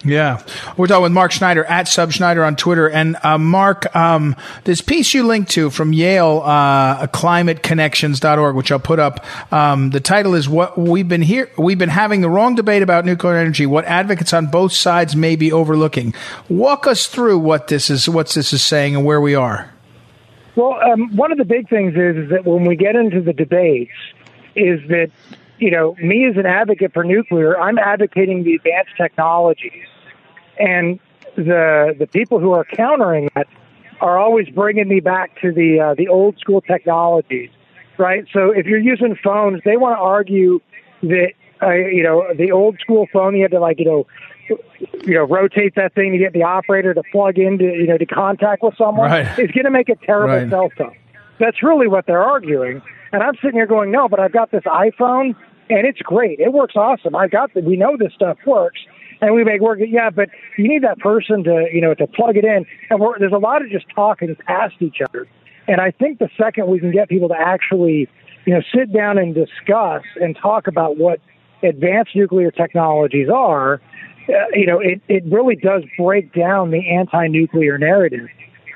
Yeah, 0.05 0.41
we're 0.77 0.87
talking 0.87 1.03
with 1.03 1.11
Mark 1.11 1.33
Schneider 1.33 1.65
at 1.65 1.89
Sub 1.89 2.13
Schneider 2.13 2.45
on 2.45 2.55
Twitter. 2.55 2.89
And 2.89 3.17
uh, 3.21 3.37
Mark, 3.37 3.93
um, 3.93 4.37
this 4.63 4.79
piece 4.79 5.13
you 5.13 5.27
linked 5.27 5.51
to 5.51 5.69
from 5.69 5.91
Yale, 5.91 6.41
uh, 6.45 7.07
climateconnections.org, 7.07 8.55
which 8.55 8.71
I'll 8.71 8.79
put 8.79 8.99
up. 8.99 9.25
Um, 9.51 9.89
the 9.89 9.99
title 9.99 10.35
is 10.35 10.47
"What 10.47 10.77
We've 10.77 11.07
Been 11.07 11.21
Here. 11.21 11.51
We've 11.57 11.77
been 11.77 11.89
having 11.89 12.21
the 12.21 12.29
wrong 12.29 12.55
debate 12.55 12.81
about 12.81 13.03
nuclear 13.03 13.35
energy. 13.35 13.65
What 13.65 13.83
advocates 13.85 14.31
on 14.31 14.45
both 14.47 14.71
sides 14.71 15.17
may 15.17 15.35
be 15.35 15.51
overlooking." 15.51 16.13
Walk 16.47 16.87
us 16.87 17.07
through 17.07 17.39
what 17.39 17.67
this 17.67 17.89
is, 17.89 18.07
what 18.07 18.29
this 18.29 18.53
is 18.53 18.63
saying, 18.63 18.95
and 18.95 19.03
where 19.03 19.19
we 19.19 19.35
are. 19.35 19.73
Well, 20.55 20.79
um, 20.81 21.15
one 21.17 21.33
of 21.33 21.37
the 21.37 21.45
big 21.45 21.69
things 21.69 21.93
is, 21.95 22.15
is 22.15 22.29
that 22.29 22.45
when 22.45 22.63
we 22.63 22.77
get 22.77 22.95
into 22.95 23.21
the 23.21 23.33
debates, 23.33 23.91
is 24.55 24.79
that 24.87 25.11
you 25.59 25.71
know, 25.71 25.95
me 26.01 26.25
as 26.27 26.37
an 26.37 26.45
advocate 26.45 26.93
for 26.93 27.03
nuclear, 27.03 27.59
I'm 27.59 27.77
advocating 27.77 28.43
the 28.43 28.55
advanced 28.55 28.91
technologies. 28.97 29.85
And 30.57 30.99
the 31.35 31.95
the 31.97 32.07
people 32.07 32.39
who 32.39 32.51
are 32.51 32.65
countering 32.65 33.29
that 33.35 33.47
are 34.01 34.17
always 34.17 34.49
bringing 34.49 34.87
me 34.87 34.99
back 34.99 35.39
to 35.41 35.51
the 35.51 35.79
uh, 35.79 35.93
the 35.95 36.07
old 36.07 36.37
school 36.39 36.61
technologies, 36.61 37.49
right? 37.97 38.25
So 38.33 38.51
if 38.51 38.65
you're 38.65 38.79
using 38.79 39.15
phones, 39.23 39.61
they 39.63 39.77
want 39.77 39.95
to 39.97 40.01
argue 40.01 40.59
that 41.03 41.31
uh, 41.61 41.71
you 41.71 42.03
know 42.03 42.25
the 42.35 42.51
old 42.51 42.79
school 42.79 43.07
phone 43.13 43.35
you 43.35 43.43
had 43.43 43.51
to 43.51 43.59
like 43.59 43.79
you 43.79 43.85
know 43.85 44.07
you 45.05 45.13
know 45.13 45.23
rotate 45.23 45.75
that 45.75 45.93
thing 45.93 46.11
to 46.11 46.17
get 46.17 46.33
the 46.33 46.43
operator 46.43 46.93
to 46.93 47.03
plug 47.11 47.37
into 47.37 47.65
you 47.65 47.87
know 47.87 47.97
to 47.97 48.05
contact 48.05 48.63
with 48.63 48.75
someone 48.77 49.09
Right. 49.11 49.39
is 49.39 49.51
going 49.51 49.65
to 49.65 49.71
make 49.71 49.89
a 49.89 49.95
terrible 49.95 50.39
Right. 50.39 50.49
cell 50.49 50.71
phone. 50.77 50.95
That's 51.39 51.63
really 51.63 51.87
what 51.87 52.05
they're 52.05 52.23
arguing. 52.23 52.81
And 53.11 53.23
I'm 53.23 53.35
sitting 53.35 53.53
here 53.53 53.65
going, 53.65 53.91
no, 53.91 54.07
but 54.09 54.19
I've 54.19 54.33
got 54.33 54.51
this 54.51 54.63
iPhone 54.63 55.35
and 55.69 55.85
it's 55.85 55.99
great. 55.99 56.39
It 56.39 56.53
works 56.53 56.75
awesome. 56.75 57.15
I've 57.15 57.31
got 57.31 57.53
the, 57.53 57.61
we 57.61 57.77
know 57.77 57.95
this 57.97 58.13
stuff 58.13 58.37
works 58.45 58.79
and 59.21 59.33
we 59.33 59.43
make 59.43 59.61
work. 59.61 59.79
Yeah, 59.81 60.09
but 60.09 60.29
you 60.57 60.67
need 60.67 60.83
that 60.83 60.99
person 60.99 61.43
to, 61.43 61.67
you 61.71 61.81
know, 61.81 61.93
to 61.93 62.07
plug 62.07 62.37
it 62.37 62.45
in. 62.45 62.65
And 62.89 62.99
we're, 62.99 63.17
there's 63.19 63.33
a 63.33 63.37
lot 63.37 63.61
of 63.61 63.69
just 63.69 63.85
talking 63.93 64.35
past 64.45 64.75
each 64.79 64.97
other. 65.07 65.27
And 65.67 65.79
I 65.79 65.91
think 65.91 66.19
the 66.19 66.29
second 66.37 66.67
we 66.67 66.79
can 66.79 66.91
get 66.91 67.09
people 67.09 67.29
to 67.29 67.35
actually, 67.37 68.09
you 68.45 68.53
know, 68.53 68.61
sit 68.73 68.91
down 68.91 69.17
and 69.17 69.35
discuss 69.35 70.03
and 70.19 70.35
talk 70.35 70.67
about 70.67 70.97
what 70.97 71.19
advanced 71.61 72.15
nuclear 72.15 72.51
technologies 72.51 73.29
are, 73.29 73.81
uh, 74.29 74.33
you 74.53 74.65
know, 74.65 74.79
it, 74.79 75.01
it 75.07 75.23
really 75.25 75.55
does 75.55 75.83
break 75.97 76.33
down 76.33 76.71
the 76.71 76.89
anti-nuclear 76.89 77.77
narrative. 77.77 78.27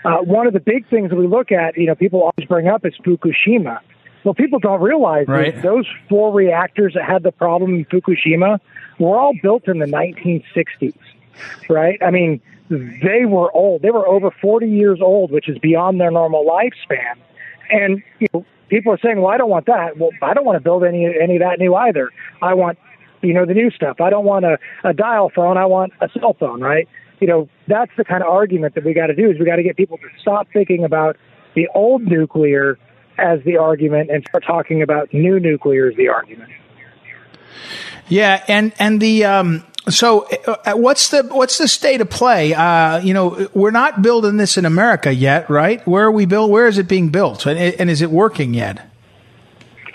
Uh, 0.05 0.17
one 0.17 0.45
of 0.45 0.53
the 0.53 0.59
big 0.59 0.87
things 0.89 1.09
that 1.09 1.15
we 1.15 1.27
look 1.27 1.51
at, 1.51 1.77
you 1.77 1.85
know, 1.85 1.95
people 1.95 2.19
always 2.21 2.47
bring 2.47 2.67
up 2.67 2.85
is 2.85 2.93
Fukushima. 3.05 3.79
Well, 4.23 4.33
people 4.33 4.59
don't 4.59 4.81
realize 4.81 5.27
Right. 5.27 5.53
that 5.53 5.61
those 5.63 5.85
four 6.09 6.31
reactors 6.31 6.93
that 6.93 7.03
had 7.03 7.23
the 7.23 7.31
problem 7.31 7.75
in 7.75 7.85
Fukushima 7.85 8.59
were 8.99 9.17
all 9.17 9.33
built 9.41 9.67
in 9.67 9.79
the 9.79 9.85
1960s, 9.85 10.93
right? 11.69 12.01
I 12.01 12.11
mean, 12.11 12.39
they 12.69 13.25
were 13.25 13.51
old. 13.51 13.81
They 13.81 13.91
were 13.91 14.07
over 14.07 14.31
40 14.31 14.67
years 14.69 14.99
old, 15.01 15.31
which 15.31 15.49
is 15.49 15.57
beyond 15.59 15.99
their 15.99 16.11
normal 16.11 16.45
lifespan. 16.45 17.15
And 17.69 18.01
you 18.19 18.27
know, 18.33 18.45
people 18.69 18.93
are 18.93 18.97
saying, 18.99 19.21
"Well, 19.21 19.31
I 19.31 19.37
don't 19.37 19.49
want 19.49 19.65
that." 19.65 19.97
Well, 19.97 20.11
I 20.21 20.33
don't 20.33 20.45
want 20.45 20.55
to 20.57 20.61
build 20.63 20.83
any 20.83 21.05
any 21.05 21.35
of 21.35 21.41
that 21.41 21.59
new 21.59 21.75
either. 21.75 22.09
I 22.41 22.53
want, 22.53 22.77
you 23.21 23.33
know, 23.33 23.45
the 23.45 23.53
new 23.53 23.71
stuff. 23.71 23.99
I 24.01 24.09
don't 24.09 24.25
want 24.25 24.45
a, 24.45 24.57
a 24.83 24.93
dial 24.93 25.29
phone. 25.29 25.57
I 25.57 25.65
want 25.65 25.93
a 26.01 26.09
cell 26.17 26.33
phone, 26.39 26.61
right? 26.61 26.87
You 27.19 27.27
know, 27.27 27.49
that's 27.67 27.91
the 27.97 28.03
kind 28.03 28.21
of 28.23 28.29
argument 28.29 28.75
that 28.75 28.83
we 28.83 28.93
got 28.93 29.07
to 29.07 29.15
do. 29.15 29.29
Is 29.29 29.39
we 29.39 29.45
got 29.45 29.57
to 29.57 29.63
get 29.63 29.75
people 29.77 29.97
to 29.97 30.07
stop 30.19 30.47
thinking 30.53 30.83
about 30.83 31.17
the 31.55 31.67
old 31.73 32.03
nuclear 32.03 32.77
as 33.17 33.41
the 33.43 33.57
argument 33.57 34.09
and 34.09 34.23
start 34.27 34.43
talking 34.45 34.81
about 34.81 35.13
new 35.13 35.39
nuclear 35.39 35.89
as 35.89 35.95
the 35.95 36.07
argument. 36.07 36.51
Yeah, 38.07 38.43
and 38.47 38.73
and 38.79 39.01
the 39.01 39.25
um, 39.25 39.63
so 39.89 40.27
uh, 40.47 40.73
what's 40.73 41.09
the 41.09 41.23
what's 41.23 41.57
the 41.57 41.67
state 41.67 42.01
of 42.01 42.09
play? 42.09 42.53
Uh, 42.53 42.99
you 42.99 43.13
know, 43.13 43.47
we're 43.53 43.71
not 43.71 44.01
building 44.01 44.37
this 44.37 44.57
in 44.57 44.65
America 44.65 45.13
yet, 45.13 45.49
right? 45.49 45.85
Where 45.87 46.05
are 46.05 46.11
we 46.11 46.25
built? 46.25 46.49
Where 46.49 46.67
is 46.67 46.77
it 46.77 46.87
being 46.87 47.09
built, 47.09 47.45
and, 47.45 47.57
and 47.59 47.89
is 47.89 48.01
it 48.01 48.09
working 48.09 48.53
yet? 48.53 48.89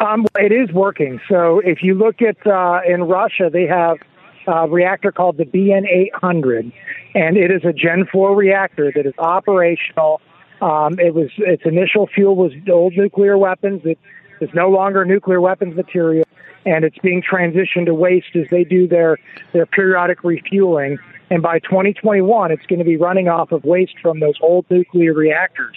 Um, 0.01 0.27
it 0.37 0.53
is 0.53 0.73
working. 0.73 1.21
So 1.29 1.61
if 1.61 1.83
you 1.83 1.95
look 1.95 2.23
at 2.23 2.47
uh, 2.47 2.81
in 2.87 3.05
Russia, 3.05 3.51
they 3.53 3.67
have 3.67 3.99
a 4.47 4.69
reactor 4.69 5.11
called 5.11 5.37
the 5.37 5.45
BN 5.45 5.87
800, 5.87 6.73
and 7.15 7.37
it 7.37 7.51
is 7.51 7.65
a 7.65 7.73
Gen 7.73 8.07
4 8.11 8.35
reactor 8.37 8.93
that 8.95 9.07
is 9.07 9.15
operational. 9.19 10.21
Um, 10.61 10.99
it 10.99 11.15
was 11.15 11.31
its 11.39 11.63
initial 11.65 12.07
fuel 12.07 12.37
was 12.37 12.53
old 12.71 12.95
nuclear 12.97 13.39
weapons. 13.39 13.83
It 13.85 13.99
is 14.41 14.51
no 14.55 14.69
longer 14.69 15.05
nuclear 15.05 15.41
weapons 15.41 15.77
material, 15.77 16.25
and 16.67 16.85
it's 16.85 16.99
being 16.99 17.23
transitioned 17.23 17.87
to 17.87 17.95
waste 17.95 18.35
as 18.35 18.47
they 18.51 18.65
do 18.65 18.89
their 18.89 19.19
their 19.53 19.67
periodic 19.67 20.25
refueling. 20.25 20.99
And 21.31 21.43
by 21.43 21.59
2021, 21.61 22.51
it's 22.51 22.65
going 22.67 22.79
to 22.79 22.85
be 22.85 22.97
running 22.97 23.29
off 23.29 23.53
of 23.53 23.63
waste 23.65 23.99
from 24.01 24.21
those 24.21 24.35
old 24.41 24.65
nuclear 24.71 25.13
reactors 25.13 25.77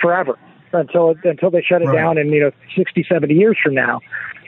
forever 0.00 0.38
until 0.72 1.14
until 1.24 1.50
they 1.50 1.62
shut 1.62 1.82
it 1.82 1.86
Right. 1.86 1.94
down 1.94 2.18
in 2.18 2.28
you 2.30 2.40
know 2.40 2.50
60, 2.76 3.04
70 3.08 3.34
years 3.34 3.56
from 3.62 3.74
now. 3.74 4.00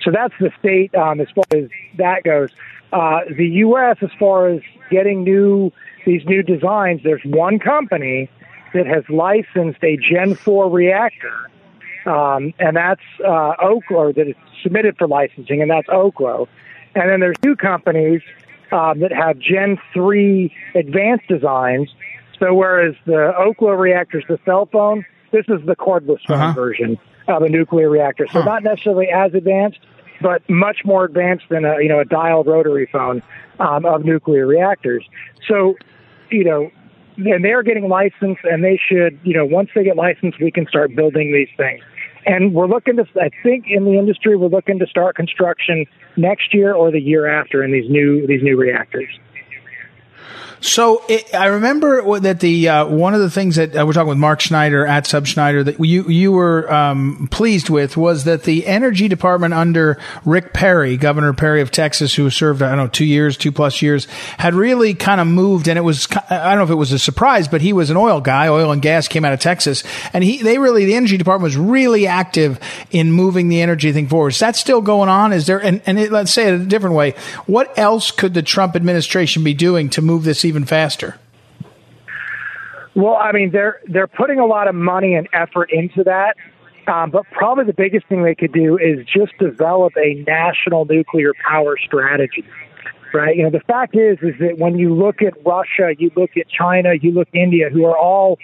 So 0.03 0.11
that's 0.11 0.35
the 0.41 0.51
state 0.59 0.95
um, 0.95 1.21
as 1.21 1.29
far 1.35 1.45
as 1.53 1.69
that 1.99 2.23
goes. 2.25 2.51
Uh, 2.93 3.21
the 3.37 3.47
U.S. 3.67 3.99
as 4.01 4.11
far 4.19 4.49
as 4.49 4.61
getting 4.91 5.23
new 5.23 5.71
these 6.07 6.25
new 6.25 6.43
designs, 6.43 7.03
there's 7.05 7.21
one 7.25 7.59
company 7.59 8.31
that 8.75 8.87
has 8.87 9.05
licensed 9.09 9.83
a 9.83 9.97
Gen 9.97 10.37
4 10.45 10.71
reactor, 10.71 11.51
um, 12.07 12.53
and 12.59 12.77
that's 12.77 13.01
uh, 13.25 13.55
Oklo 13.63 14.15
that 14.15 14.29
is 14.29 14.37
submitted 14.63 14.97
for 14.97 15.07
licensing, 15.09 15.63
and 15.63 15.71
that's 15.71 15.89
Oklo. 15.89 16.47
And 16.95 17.11
then 17.11 17.21
there's 17.21 17.37
two 17.43 17.57
companies 17.57 18.23
um, 18.73 19.01
that 19.01 19.13
have 19.13 19.39
Gen 19.39 19.79
3 19.93 20.53
advanced 20.75 21.27
designs. 21.29 21.89
So 22.39 22.55
whereas 22.55 22.95
the 23.07 23.33
Oklo 23.39 23.79
reactor 23.79 24.19
is 24.21 24.25
the 24.29 24.39
cell 24.45 24.67
phone, 24.71 25.05
this 25.33 25.45
is 25.49 25.65
the 25.67 25.77
cordless 25.77 26.21
phone 26.27 26.41
Uh-huh. 26.41 26.53
version 26.53 26.99
of 27.27 27.43
a 27.43 27.49
nuclear 27.49 27.91
reactor. 27.91 28.27
So 28.33 28.41
Huh. 28.41 28.45
not 28.47 28.63
necessarily 28.63 29.09
as 29.09 29.35
advanced, 29.35 29.81
but 30.23 30.49
much 30.49 30.79
more 30.85 31.05
advanced 31.05 31.45
than 31.51 31.65
a 31.65 31.81
you 31.81 31.89
know 31.89 32.01
a 32.01 32.05
dial 32.05 32.43
rotary 32.45 32.89
phone 32.91 33.23
um, 33.61 33.85
of 33.85 34.05
nuclear 34.05 34.47
reactors. 34.47 35.05
So 35.47 35.77
you 36.31 36.45
know, 36.45 36.71
and 37.19 37.45
they're 37.45 37.63
getting 37.63 37.89
licensed, 37.89 38.43
and 38.45 38.65
they 38.65 38.79
should 38.79 39.19
you 39.23 39.35
know 39.35 39.45
once 39.45 39.71
they 39.75 39.85
get 39.85 39.97
licensed, 39.97 40.41
we 40.41 40.51
can 40.51 40.67
start 40.67 40.95
building 40.95 41.33
these 41.33 41.55
things. 41.57 41.83
And 42.27 42.53
we're 42.53 42.67
looking 42.67 42.97
to, 42.97 43.07
I 43.21 43.31
think, 43.43 43.67
in 43.69 43.85
the 43.85 43.93
industry, 43.99 44.37
we're 44.37 44.49
looking 44.49 44.79
to 44.81 44.87
start 44.87 45.17
construction 45.17 45.87
next 46.17 46.53
year 46.53 46.75
or 46.75 46.91
the 46.91 47.01
year 47.01 47.27
after 47.27 47.65
in 47.65 47.73
these 47.73 47.89
new 47.89 48.27
these 48.27 48.43
new 48.43 48.57
reactors. 48.57 49.09
So 50.61 51.05
it, 51.09 51.33
I 51.35 51.47
remember 51.47 52.19
that 52.21 52.41
the 52.41 52.69
uh, 52.69 52.87
one 52.87 53.15
of 53.15 53.21
the 53.21 53.31
things 53.31 53.57
that 53.57 53.77
uh, 53.77 53.87
we're 53.87 53.93
talking 53.93 54.09
with 54.09 54.19
Mark 54.19 54.41
Schneider 54.41 54.85
at 54.87 55.07
Sub 55.07 55.27
Schneider 55.27 55.63
that 55.63 55.79
you 55.79 56.09
you 56.09 56.33
were 56.33 56.73
um, 56.73 57.29
pleased 57.31 57.71
with 57.71 57.97
was 57.97 58.25
that 58.25 58.43
the 58.43 58.67
Energy 58.67 59.07
Department 59.07 59.55
under 59.55 59.99
Rick 60.25 60.53
Perry, 60.53 60.97
Governor 60.97 61.33
Perry 61.33 61.61
of 61.61 61.71
Texas, 61.71 62.15
who 62.15 62.29
served 62.29 62.61
I 62.63 62.71
don't 62.71 62.79
know 62.79 62.89
two 62.89 63.05
years, 63.05 63.37
two 63.37 63.53
plus 63.53 63.83
years, 63.83 64.07
had 64.37 64.55
really 64.55 64.95
kind 64.95 65.21
of 65.21 65.29
moved, 65.29 65.69
and 65.69 65.79
it 65.79 65.83
was 65.83 66.09
I 66.29 66.49
don't 66.49 66.59
know 66.59 66.65
if 66.65 66.71
it 66.71 66.75
was 66.75 66.91
a 66.91 66.99
surprise, 66.99 67.47
but 67.47 67.61
he 67.61 67.73
was 67.73 67.91
an 67.91 67.97
oil 67.97 68.21
guy, 68.21 68.49
oil 68.49 68.73
and 68.73 68.83
gas 68.83 69.07
came 69.07 69.25
out 69.25 69.33
of 69.33 69.39
Texas, 69.39 69.85
and 70.13 70.25
he 70.25 70.43
they 70.43 70.59
really 70.59 70.85
the 70.87 70.95
Energy 70.95 71.17
Department 71.17 71.45
was 71.45 71.57
really 71.57 72.09
active 72.09 72.59
in 72.91 73.13
moving 73.13 73.49
the 73.49 73.63
energy 73.63 73.93
thing 73.93 74.09
forward. 74.09 74.31
Is 74.31 74.41
that 74.41 74.57
still 74.57 74.81
going 74.81 75.09
on? 75.09 75.33
Is 75.33 75.47
there 75.47 75.63
and, 75.63 75.81
and 75.87 76.01
it, 76.01 76.11
let's 76.11 76.33
say 76.33 76.49
it 76.49 76.61
a 76.61 76.65
different 76.65 76.97
way, 76.97 77.13
what 77.47 77.79
else 77.79 78.11
could 78.11 78.35
the 78.35 78.43
Trump 78.43 78.75
administration 78.75 79.45
be 79.45 79.55
doing 79.55 79.89
to 79.91 80.03
move 80.03 80.18
this 80.25 80.45
even 80.45 80.65
faster? 80.65 81.19
Well, 82.95 83.17
I 83.17 83.33
mean, 83.33 83.51
they're 83.51 83.81
they're 83.87 84.09
putting 84.09 84.41
a 84.41 84.47
lot 84.47 84.67
of 84.67 84.75
money 84.75 85.15
and 85.15 85.29
effort 85.33 85.71
into 85.73 86.03
that, 86.05 86.37
um, 86.89 87.11
but 87.11 87.25
probably 87.31 87.65
the 87.65 87.73
biggest 87.73 88.07
thing 88.07 88.23
they 88.25 88.35
could 88.35 88.53
do 88.53 88.77
is 88.77 89.07
just 89.07 89.37
develop 89.39 89.97
a 89.97 90.15
national 90.27 90.85
nuclear 90.85 91.33
power 91.49 91.77
strategy. 91.77 92.45
Right? 93.15 93.37
You 93.37 93.45
know, 93.45 93.51
the 93.51 93.61
fact 93.61 93.97
is, 93.97 94.19
is 94.21 94.35
that 94.41 94.59
when 94.59 94.79
you 94.79 94.95
look 94.95 95.23
at 95.23 95.35
Russia, 95.47 95.95
you 95.97 96.11
look 96.17 96.37
at 96.37 96.49
China, 96.49 96.93
you 97.01 97.13
look 97.13 97.29
at 97.29 97.35
India, 97.35 97.71
who 97.71 97.85
are 97.85 97.97
all 97.97 98.39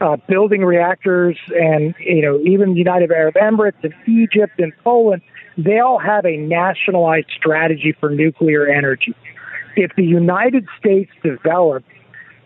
uh, 0.00 0.16
building 0.28 0.64
reactors, 0.64 1.36
and 1.54 1.94
you 1.98 2.22
know, 2.22 2.38
even 2.40 2.72
the 2.72 2.78
United 2.78 3.12
Arab 3.12 3.34
Emirates 3.34 3.82
and 3.82 3.94
Egypt 4.06 4.58
and 4.58 4.72
Poland, 4.84 5.22
they 5.56 5.80
all 5.80 5.98
have 5.98 6.24
a 6.24 6.36
nationalized 6.36 7.30
strategy 7.36 7.94
for 8.00 8.10
nuclear 8.10 8.66
energy. 8.66 9.14
If 9.78 9.94
the 9.96 10.04
United 10.04 10.66
States 10.78 11.10
developed 11.22 11.88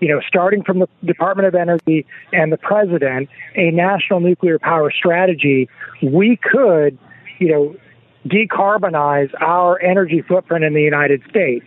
you 0.00 0.08
know, 0.08 0.20
starting 0.26 0.64
from 0.64 0.80
the 0.80 0.88
Department 1.04 1.46
of 1.46 1.54
Energy 1.54 2.04
and 2.32 2.52
the 2.52 2.56
president, 2.56 3.28
a 3.54 3.70
national 3.70 4.18
nuclear 4.18 4.58
power 4.58 4.90
strategy, 4.90 5.68
we 6.02 6.36
could, 6.42 6.98
you 7.38 7.48
know, 7.48 7.76
decarbonize 8.26 9.30
our 9.40 9.80
energy 9.80 10.20
footprint 10.20 10.64
in 10.64 10.74
the 10.74 10.82
United 10.82 11.22
States. 11.30 11.66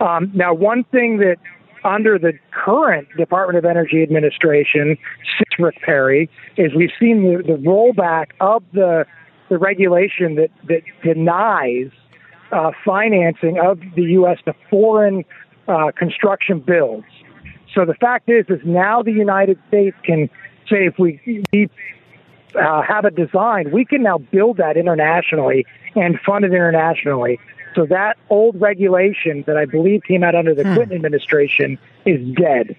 Um, 0.00 0.32
now, 0.34 0.52
one 0.52 0.82
thing 0.90 1.18
that 1.18 1.36
under 1.84 2.18
the 2.18 2.32
current 2.50 3.06
Department 3.16 3.56
of 3.58 3.64
Energy 3.64 4.02
administration, 4.02 4.98
since 5.38 5.58
Rick 5.60 5.80
Perry, 5.82 6.28
is 6.56 6.74
we've 6.74 6.90
seen 6.98 7.22
the, 7.22 7.44
the 7.44 7.58
rollback 7.58 8.32
of 8.40 8.64
the 8.72 9.06
the 9.48 9.58
regulation 9.58 10.34
that 10.34 10.50
that 10.66 10.82
denies 11.04 11.90
uh, 12.52 12.70
financing 12.84 13.58
of 13.58 13.80
the 13.96 14.02
U.S. 14.20 14.38
to 14.44 14.54
foreign 14.70 15.24
uh, 15.68 15.90
construction 15.96 16.60
builds. 16.60 17.06
So 17.74 17.84
the 17.84 17.94
fact 17.94 18.28
is, 18.28 18.44
is 18.48 18.60
now 18.64 19.02
the 19.02 19.12
United 19.12 19.58
States 19.68 19.96
can 20.04 20.28
say 20.68 20.86
if 20.86 20.98
we, 20.98 21.44
we 21.52 21.70
uh, 22.54 22.82
have 22.82 23.04
a 23.06 23.10
design, 23.10 23.70
we 23.70 23.84
can 23.84 24.02
now 24.02 24.18
build 24.18 24.58
that 24.58 24.76
internationally 24.76 25.66
and 25.96 26.18
fund 26.20 26.44
it 26.44 26.52
internationally. 26.52 27.40
So 27.74 27.86
that 27.86 28.18
old 28.28 28.60
regulation 28.60 29.44
that 29.46 29.56
I 29.56 29.64
believe 29.64 30.02
came 30.02 30.22
out 30.22 30.34
under 30.34 30.54
the 30.54 30.62
Clinton 30.62 30.92
administration 30.94 31.78
is 32.04 32.20
dead. 32.36 32.76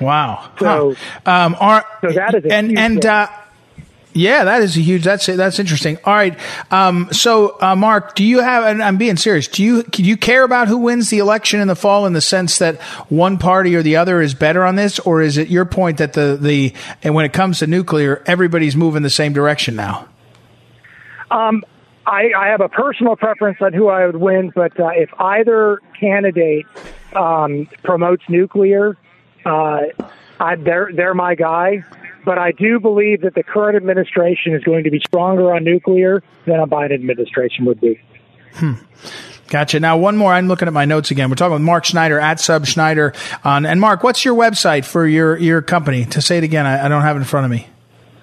Wow. 0.00 0.50
So- 0.58 0.94
Huh. 1.24 1.30
um, 1.46 1.56
are, 1.60 1.84
so 2.00 2.12
that 2.12 2.34
is 2.34 2.44
a 2.44 2.52
and 2.52 2.70
huge 2.70 2.78
and 2.80 3.06
uh, 3.06 3.28
Yeah, 4.16 4.44
that 4.44 4.62
is 4.62 4.78
a 4.78 4.80
huge. 4.80 5.04
That's 5.04 5.26
that's 5.26 5.58
interesting. 5.58 5.98
All 6.04 6.14
right. 6.14 6.38
Um, 6.70 7.08
so, 7.12 7.60
uh, 7.60 7.76
Mark, 7.76 8.14
do 8.14 8.24
you 8.24 8.40
have? 8.40 8.64
And 8.64 8.82
I'm 8.82 8.96
being 8.96 9.18
serious. 9.18 9.46
Do 9.46 9.62
you 9.62 9.82
do 9.82 10.02
you 10.02 10.16
care 10.16 10.42
about 10.42 10.68
who 10.68 10.78
wins 10.78 11.10
the 11.10 11.18
election 11.18 11.60
in 11.60 11.68
the 11.68 11.76
fall 11.76 12.06
in 12.06 12.14
the 12.14 12.22
sense 12.22 12.58
that 12.58 12.80
one 13.10 13.36
party 13.36 13.76
or 13.76 13.82
the 13.82 13.96
other 13.96 14.22
is 14.22 14.32
better 14.32 14.64
on 14.64 14.74
this, 14.74 14.98
or 15.00 15.20
is 15.20 15.36
it 15.36 15.48
your 15.48 15.66
point 15.66 15.98
that 15.98 16.14
the 16.14 16.38
the 16.40 16.72
and 17.02 17.14
when 17.14 17.26
it 17.26 17.34
comes 17.34 17.58
to 17.58 17.66
nuclear, 17.66 18.22
everybody's 18.24 18.74
moving 18.74 19.02
the 19.02 19.10
same 19.10 19.34
direction 19.34 19.76
now? 19.76 20.08
Um, 21.30 21.62
I, 22.06 22.30
I 22.34 22.46
have 22.48 22.62
a 22.62 22.70
personal 22.70 23.16
preference 23.16 23.58
on 23.60 23.74
who 23.74 23.88
I 23.88 24.06
would 24.06 24.16
win, 24.16 24.50
but 24.54 24.78
uh, 24.80 24.90
if 24.94 25.10
either 25.18 25.82
candidate 25.98 26.64
um, 27.14 27.68
promotes 27.82 28.22
nuclear, 28.30 28.96
uh, 29.44 29.80
I, 30.40 30.54
they're 30.56 30.90
they're 30.94 31.14
my 31.14 31.34
guy. 31.34 31.84
But 32.26 32.38
I 32.38 32.50
do 32.50 32.80
believe 32.80 33.20
that 33.20 33.36
the 33.36 33.44
current 33.44 33.76
administration 33.76 34.52
is 34.52 34.64
going 34.64 34.82
to 34.82 34.90
be 34.90 34.98
stronger 34.98 35.54
on 35.54 35.62
nuclear 35.62 36.24
than 36.44 36.58
a 36.58 36.66
Biden 36.66 36.92
administration 36.94 37.64
would 37.66 37.80
be. 37.80 38.00
Hmm. 38.54 38.72
Gotcha. 39.46 39.78
Now, 39.78 39.96
one 39.96 40.16
more. 40.16 40.32
I'm 40.32 40.48
looking 40.48 40.66
at 40.66 40.74
my 40.74 40.86
notes 40.86 41.12
again. 41.12 41.30
We're 41.30 41.36
talking 41.36 41.52
with 41.52 41.62
Mark 41.62 41.84
Schneider 41.84 42.18
at 42.18 42.40
Sub 42.40 42.66
Schneider. 42.66 43.14
On, 43.44 43.64
and 43.64 43.80
Mark, 43.80 44.02
what's 44.02 44.24
your 44.24 44.34
website 44.34 44.84
for 44.84 45.06
your, 45.06 45.36
your 45.36 45.62
company? 45.62 46.04
To 46.06 46.20
say 46.20 46.38
it 46.38 46.42
again, 46.44 46.66
I, 46.66 46.86
I 46.86 46.88
don't 46.88 47.02
have 47.02 47.14
it 47.14 47.20
in 47.20 47.26
front 47.26 47.44
of 47.44 47.52
me. 47.52 47.68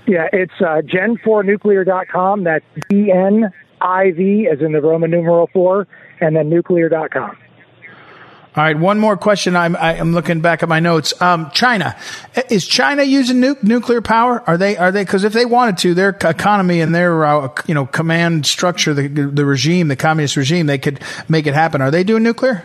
Yeah, 0.06 0.28
it's 0.34 0.52
uh, 0.60 0.82
gen4nuclear.com. 0.82 2.44
That's 2.44 2.66
D 2.90 3.10
N 3.10 3.54
I 3.80 4.12
V, 4.12 4.50
as 4.52 4.60
in 4.60 4.74
the 4.74 4.82
Roman 4.82 5.12
numeral 5.12 5.50
4, 5.54 5.88
and 6.20 6.36
then 6.36 6.50
nuclear.com. 6.50 7.38
All 8.56 8.64
right, 8.64 8.78
one 8.78 9.00
more 9.00 9.18
question. 9.18 9.56
I'm 9.56 9.76
I'm 9.76 10.14
looking 10.14 10.40
back 10.40 10.62
at 10.62 10.70
my 10.70 10.80
notes. 10.80 11.20
Um, 11.20 11.50
China 11.56 11.96
is 12.52 12.68
China 12.68 13.02
using 13.02 13.40
nu- 13.40 13.58
nuclear 13.64 14.00
power? 14.00 14.44
Are 14.46 14.58
they 14.58 14.78
are 14.78 14.92
they 14.92 15.04
because 15.04 15.24
if 15.24 15.34
they 15.34 15.46
wanted 15.46 15.80
to, 15.80 15.96
their 15.96 16.10
economy 16.10 16.80
and 16.80 16.94
their 16.94 17.26
uh, 17.26 17.50
you 17.66 17.74
know 17.74 17.88
command 17.88 18.46
structure, 18.46 18.94
the 18.94 19.08
the 19.08 19.44
regime, 19.44 19.88
the 19.88 19.96
communist 19.96 20.36
regime, 20.36 20.68
they 20.68 20.78
could 20.78 21.00
make 21.28 21.48
it 21.48 21.56
happen. 21.56 21.82
Are 21.82 21.90
they 21.90 22.04
doing 22.04 22.22
nuclear? 22.22 22.64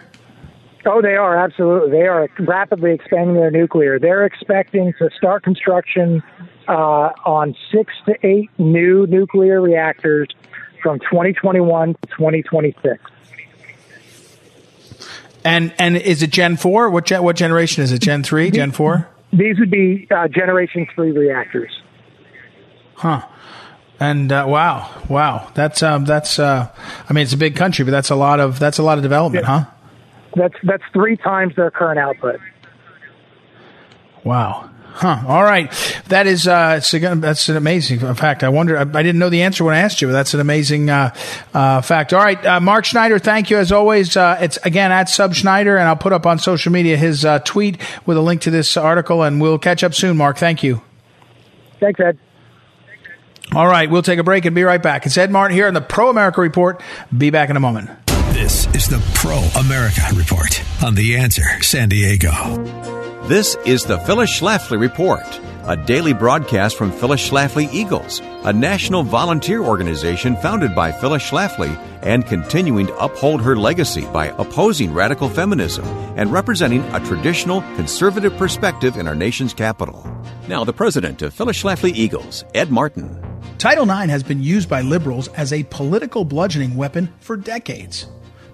Oh, 0.85 1.01
they 1.01 1.17
are 1.17 1.37
absolutely. 1.37 1.91
They 1.91 2.07
are 2.07 2.29
rapidly 2.39 2.93
expanding 2.93 3.37
their 3.37 3.51
nuclear. 3.51 3.99
They're 3.99 4.27
expecting 4.27 4.93
to 4.99 5.09
start 5.17 5.43
construction 5.43 6.23
uh, 6.69 7.13
on 7.25 7.57
six 7.73 7.95
to 8.05 8.15
eight 8.27 8.51
new 8.59 9.07
nuclear 9.07 9.63
reactors 9.63 10.29
from 10.83 10.99
2021 11.01 11.95
to 11.95 12.01
2026. 12.09 13.03
And 15.49 15.73
and 15.79 15.97
is 15.97 16.23
it 16.23 16.31
Gen 16.31 16.59
four? 16.59 16.91
What 16.91 17.07
gen, 17.07 17.23
what 17.23 17.35
generation 17.35 17.83
is 17.83 17.91
it? 17.91 18.03
Gen 18.03 18.23
three? 18.23 18.51
Gen 18.51 18.71
four? 18.71 19.09
These 19.33 19.59
would 19.59 19.71
be 19.71 20.07
uh, 20.11 20.29
Generation 20.29 20.87
three 20.95 21.11
reactors. 21.11 21.71
Huh. 22.95 23.27
And 23.99 24.31
uh, 24.31 24.45
wow, 24.47 24.91
wow, 25.09 25.51
that's 25.55 25.83
um, 25.83 26.05
that's 26.05 26.39
uh, 26.39 26.69
I 27.09 27.13
mean, 27.15 27.23
it's 27.23 27.33
a 27.33 27.39
big 27.39 27.57
country, 27.57 27.87
but 27.87 27.93
that's 27.93 28.11
a 28.11 28.15
lot 28.15 28.41
of 28.41 28.59
that's 28.59 28.77
a 28.77 28.83
lot 28.83 28.99
of 28.99 29.03
development, 29.03 29.47
yeah. 29.47 29.61
huh? 29.61 29.71
That's 30.37 30.55
that's 30.65 30.83
three 30.93 31.17
times 31.17 31.57
their 31.57 31.71
current 31.71 31.99
output. 31.99 32.41
Wow. 34.25 34.68
Huh. 34.99 35.23
All 35.29 35.45
right. 35.45 35.71
That 36.09 36.27
is, 36.27 36.49
uh, 36.49 36.81
that's 36.83 37.49
an 37.49 37.57
amazing 37.57 38.01
fact. 38.17 38.43
I 38.43 38.49
wonder, 38.49 38.77
I, 38.77 38.81
I, 38.81 38.85
didn't 39.05 39.21
know 39.21 39.31
the 39.31 39.43
answer 39.43 39.63
when 39.63 39.77
I 39.77 39.79
asked 39.79 40.03
you, 40.03 40.09
but 40.09 40.13
that's 40.13 40.35
an 40.35 40.41
amazing, 40.41 40.91
uh, 40.91 41.15
uh, 41.55 41.83
fact. 41.83 42.13
All 42.13 42.19
right. 42.19 42.45
Uh, 42.45 42.59
Mark 42.59 42.85
Schneider, 42.85 43.21
thank 43.21 43.49
you 43.49 43.59
as 43.59 43.71
always. 43.71 44.17
Uh, 44.17 44.39
it's 44.41 44.57
again 44.65 44.91
at 44.91 45.09
Sub 45.09 45.35
Schneider, 45.35 45.77
and 45.77 45.87
I'll 45.87 45.95
put 45.95 46.13
up 46.13 46.27
on 46.27 46.41
social 46.41 46.73
media 46.73 46.97
his, 46.97 47.25
uh, 47.25 47.39
tweet 47.39 47.81
with 48.07 48.17
a 48.17 48.21
link 48.21 48.41
to 48.41 48.51
this 48.51 48.77
article, 48.77 49.23
and 49.23 49.41
we'll 49.41 49.61
catch 49.61 49.85
up 49.85 49.95
soon, 49.95 50.17
Mark. 50.17 50.37
Thank 50.37 50.65
you. 50.65 50.83
Thanks, 51.79 52.01
Ed. 52.01 52.19
All 53.55 53.69
right. 53.69 53.89
We'll 53.89 54.03
take 54.03 54.19
a 54.19 54.25
break 54.25 54.47
and 54.47 54.55
be 54.55 54.65
right 54.65 54.83
back. 54.83 55.07
It's 55.07 55.17
Ed 55.17 55.31
Martin 55.31 55.57
here 55.57 55.69
on 55.69 55.75
the 55.75 55.81
Pro 55.81 56.11
America 56.11 56.41
Report. 56.41 56.83
Be 57.17 57.31
back 57.31 57.51
in 57.51 57.57
a 57.57 57.61
moment. 57.61 57.89
This 58.33 58.67
is 58.75 58.89
the 58.89 59.01
Pro 59.15 59.39
America 59.61 60.03
Report 60.13 60.61
on 60.83 60.97
The 60.97 61.17
Answer 61.17 61.63
San 61.63 61.89
Diego. 61.89 62.98
This 63.29 63.57
is 63.67 63.85
the 63.85 63.99
Phyllis 63.99 64.41
Schlafly 64.41 64.81
Report, 64.81 65.21
a 65.67 65.77
daily 65.77 66.15
broadcast 66.15 66.79
from 66.79 66.91
Phyllis 66.91 67.29
Schlafly 67.29 67.71
Eagles, 67.75 68.21
a 68.45 68.55
national 68.55 69.03
volunteer 69.03 69.63
organization 69.63 70.35
founded 70.37 70.75
by 70.75 70.91
Phyllis 70.91 71.29
Schlafly 71.29 71.77
and 72.01 72.25
continuing 72.25 72.87
to 72.87 72.97
uphold 72.97 73.43
her 73.43 73.55
legacy 73.55 74.07
by 74.15 74.29
opposing 74.39 74.95
radical 74.95 75.29
feminism 75.29 75.85
and 76.17 76.33
representing 76.33 76.81
a 76.95 77.05
traditional 77.05 77.61
conservative 77.77 78.35
perspective 78.39 78.97
in 78.97 79.07
our 79.07 79.15
nation's 79.15 79.53
capital. 79.53 80.11
Now, 80.49 80.65
the 80.65 80.73
president 80.73 81.21
of 81.21 81.35
Phyllis 81.35 81.63
Schlafly 81.63 81.93
Eagles, 81.93 82.47
Ed 82.55 82.71
Martin. 82.71 83.23
Title 83.59 83.85
IX 83.85 84.09
has 84.09 84.23
been 84.23 84.43
used 84.43 84.71
by 84.71 84.81
liberals 84.81 85.29
as 85.35 85.53
a 85.53 85.65
political 85.65 86.25
bludgeoning 86.25 86.77
weapon 86.77 87.13
for 87.21 87.37
decades. 87.37 88.07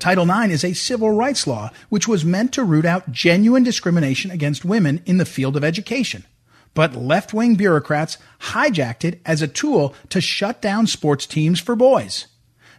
Title 0.04 0.30
IX 0.30 0.52
is 0.52 0.64
a 0.64 0.74
civil 0.74 1.12
rights 1.12 1.46
law 1.46 1.70
which 1.88 2.06
was 2.06 2.26
meant 2.26 2.52
to 2.52 2.62
root 2.62 2.84
out 2.84 3.10
genuine 3.10 3.62
discrimination 3.62 4.30
against 4.30 4.62
women 4.62 5.02
in 5.06 5.16
the 5.16 5.24
field 5.24 5.56
of 5.56 5.64
education. 5.64 6.26
But 6.74 6.94
left 6.94 7.32
wing 7.32 7.54
bureaucrats 7.54 8.18
hijacked 8.52 9.06
it 9.06 9.22
as 9.24 9.40
a 9.40 9.48
tool 9.48 9.94
to 10.10 10.20
shut 10.20 10.60
down 10.60 10.88
sports 10.88 11.24
teams 11.24 11.58
for 11.58 11.74
boys. 11.74 12.26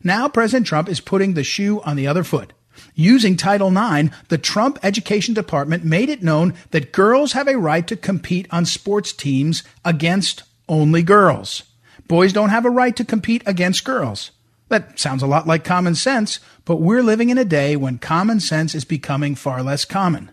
Now 0.03 0.29
President 0.29 0.67
Trump 0.67 0.87
is 0.87 0.99
putting 0.99 1.33
the 1.33 1.43
shoe 1.43 1.81
on 1.81 1.95
the 1.95 2.05
other 2.05 2.23
foot. 2.23 2.53
Using 2.93 3.37
Title 3.37 3.75
IX, 3.75 4.15
the 4.27 4.37
Trump 4.37 4.77
Education 4.83 5.33
Department 5.33 5.83
made 5.83 6.09
it 6.09 6.21
known 6.21 6.53
that 6.69 6.91
girls 6.91 7.31
have 7.31 7.47
a 7.47 7.57
right 7.57 7.87
to 7.87 7.95
compete 7.95 8.45
on 8.51 8.67
sports 8.67 9.11
teams 9.11 9.63
against 9.83 10.43
only 10.69 11.01
girls. 11.01 11.63
Boys 12.07 12.33
don't 12.33 12.49
have 12.49 12.65
a 12.65 12.69
right 12.69 12.95
to 12.95 13.03
compete 13.03 13.41
against 13.47 13.83
girls. 13.83 14.29
That 14.69 14.99
sounds 14.99 15.21
a 15.21 15.27
lot 15.27 15.45
like 15.45 15.63
common 15.63 15.95
sense, 15.95 16.39
but 16.65 16.77
we're 16.77 17.03
living 17.03 17.29
in 17.29 17.37
a 17.37 17.45
day 17.45 17.75
when 17.75 17.97
common 17.97 18.39
sense 18.39 18.75
is 18.75 18.83
becoming 18.83 19.35
far 19.35 19.63
less 19.63 19.85
common. 19.85 20.31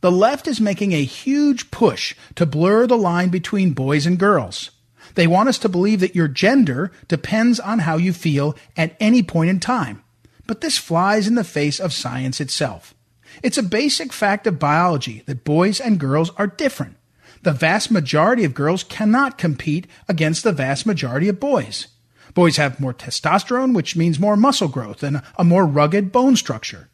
The 0.00 0.12
left 0.12 0.48
is 0.48 0.60
making 0.60 0.92
a 0.92 1.04
huge 1.04 1.70
push 1.70 2.16
to 2.34 2.46
blur 2.46 2.86
the 2.86 2.96
line 2.96 3.28
between 3.28 3.72
boys 3.72 4.06
and 4.06 4.18
girls. 4.18 4.70
They 5.14 5.26
want 5.26 5.48
us 5.48 5.58
to 5.58 5.68
believe 5.68 6.00
that 6.00 6.16
your 6.16 6.28
gender 6.28 6.90
depends 7.06 7.60
on 7.60 7.80
how 7.80 7.96
you 7.96 8.12
feel 8.12 8.56
at 8.76 8.96
any 8.98 9.22
point 9.22 9.50
in 9.50 9.60
time. 9.60 10.02
But 10.46 10.60
this 10.60 10.78
flies 10.78 11.28
in 11.28 11.34
the 11.34 11.44
face 11.44 11.78
of 11.78 11.92
science 11.92 12.40
itself. 12.40 12.94
It's 13.42 13.58
a 13.58 13.62
basic 13.62 14.12
fact 14.12 14.46
of 14.46 14.58
biology 14.58 15.22
that 15.26 15.44
boys 15.44 15.80
and 15.80 16.00
girls 16.00 16.30
are 16.36 16.46
different. 16.46 16.96
The 17.42 17.52
vast 17.52 17.90
majority 17.90 18.44
of 18.44 18.54
girls 18.54 18.84
cannot 18.84 19.38
compete 19.38 19.86
against 20.08 20.44
the 20.44 20.52
vast 20.52 20.86
majority 20.86 21.28
of 21.28 21.40
boys. 21.40 21.88
Boys 22.34 22.56
have 22.56 22.80
more 22.80 22.94
testosterone, 22.94 23.74
which 23.74 23.96
means 23.96 24.18
more 24.18 24.36
muscle 24.36 24.68
growth 24.68 25.02
and 25.02 25.22
a 25.36 25.44
more 25.44 25.66
rugged 25.66 26.12
bone 26.12 26.36
structure. 26.36 26.88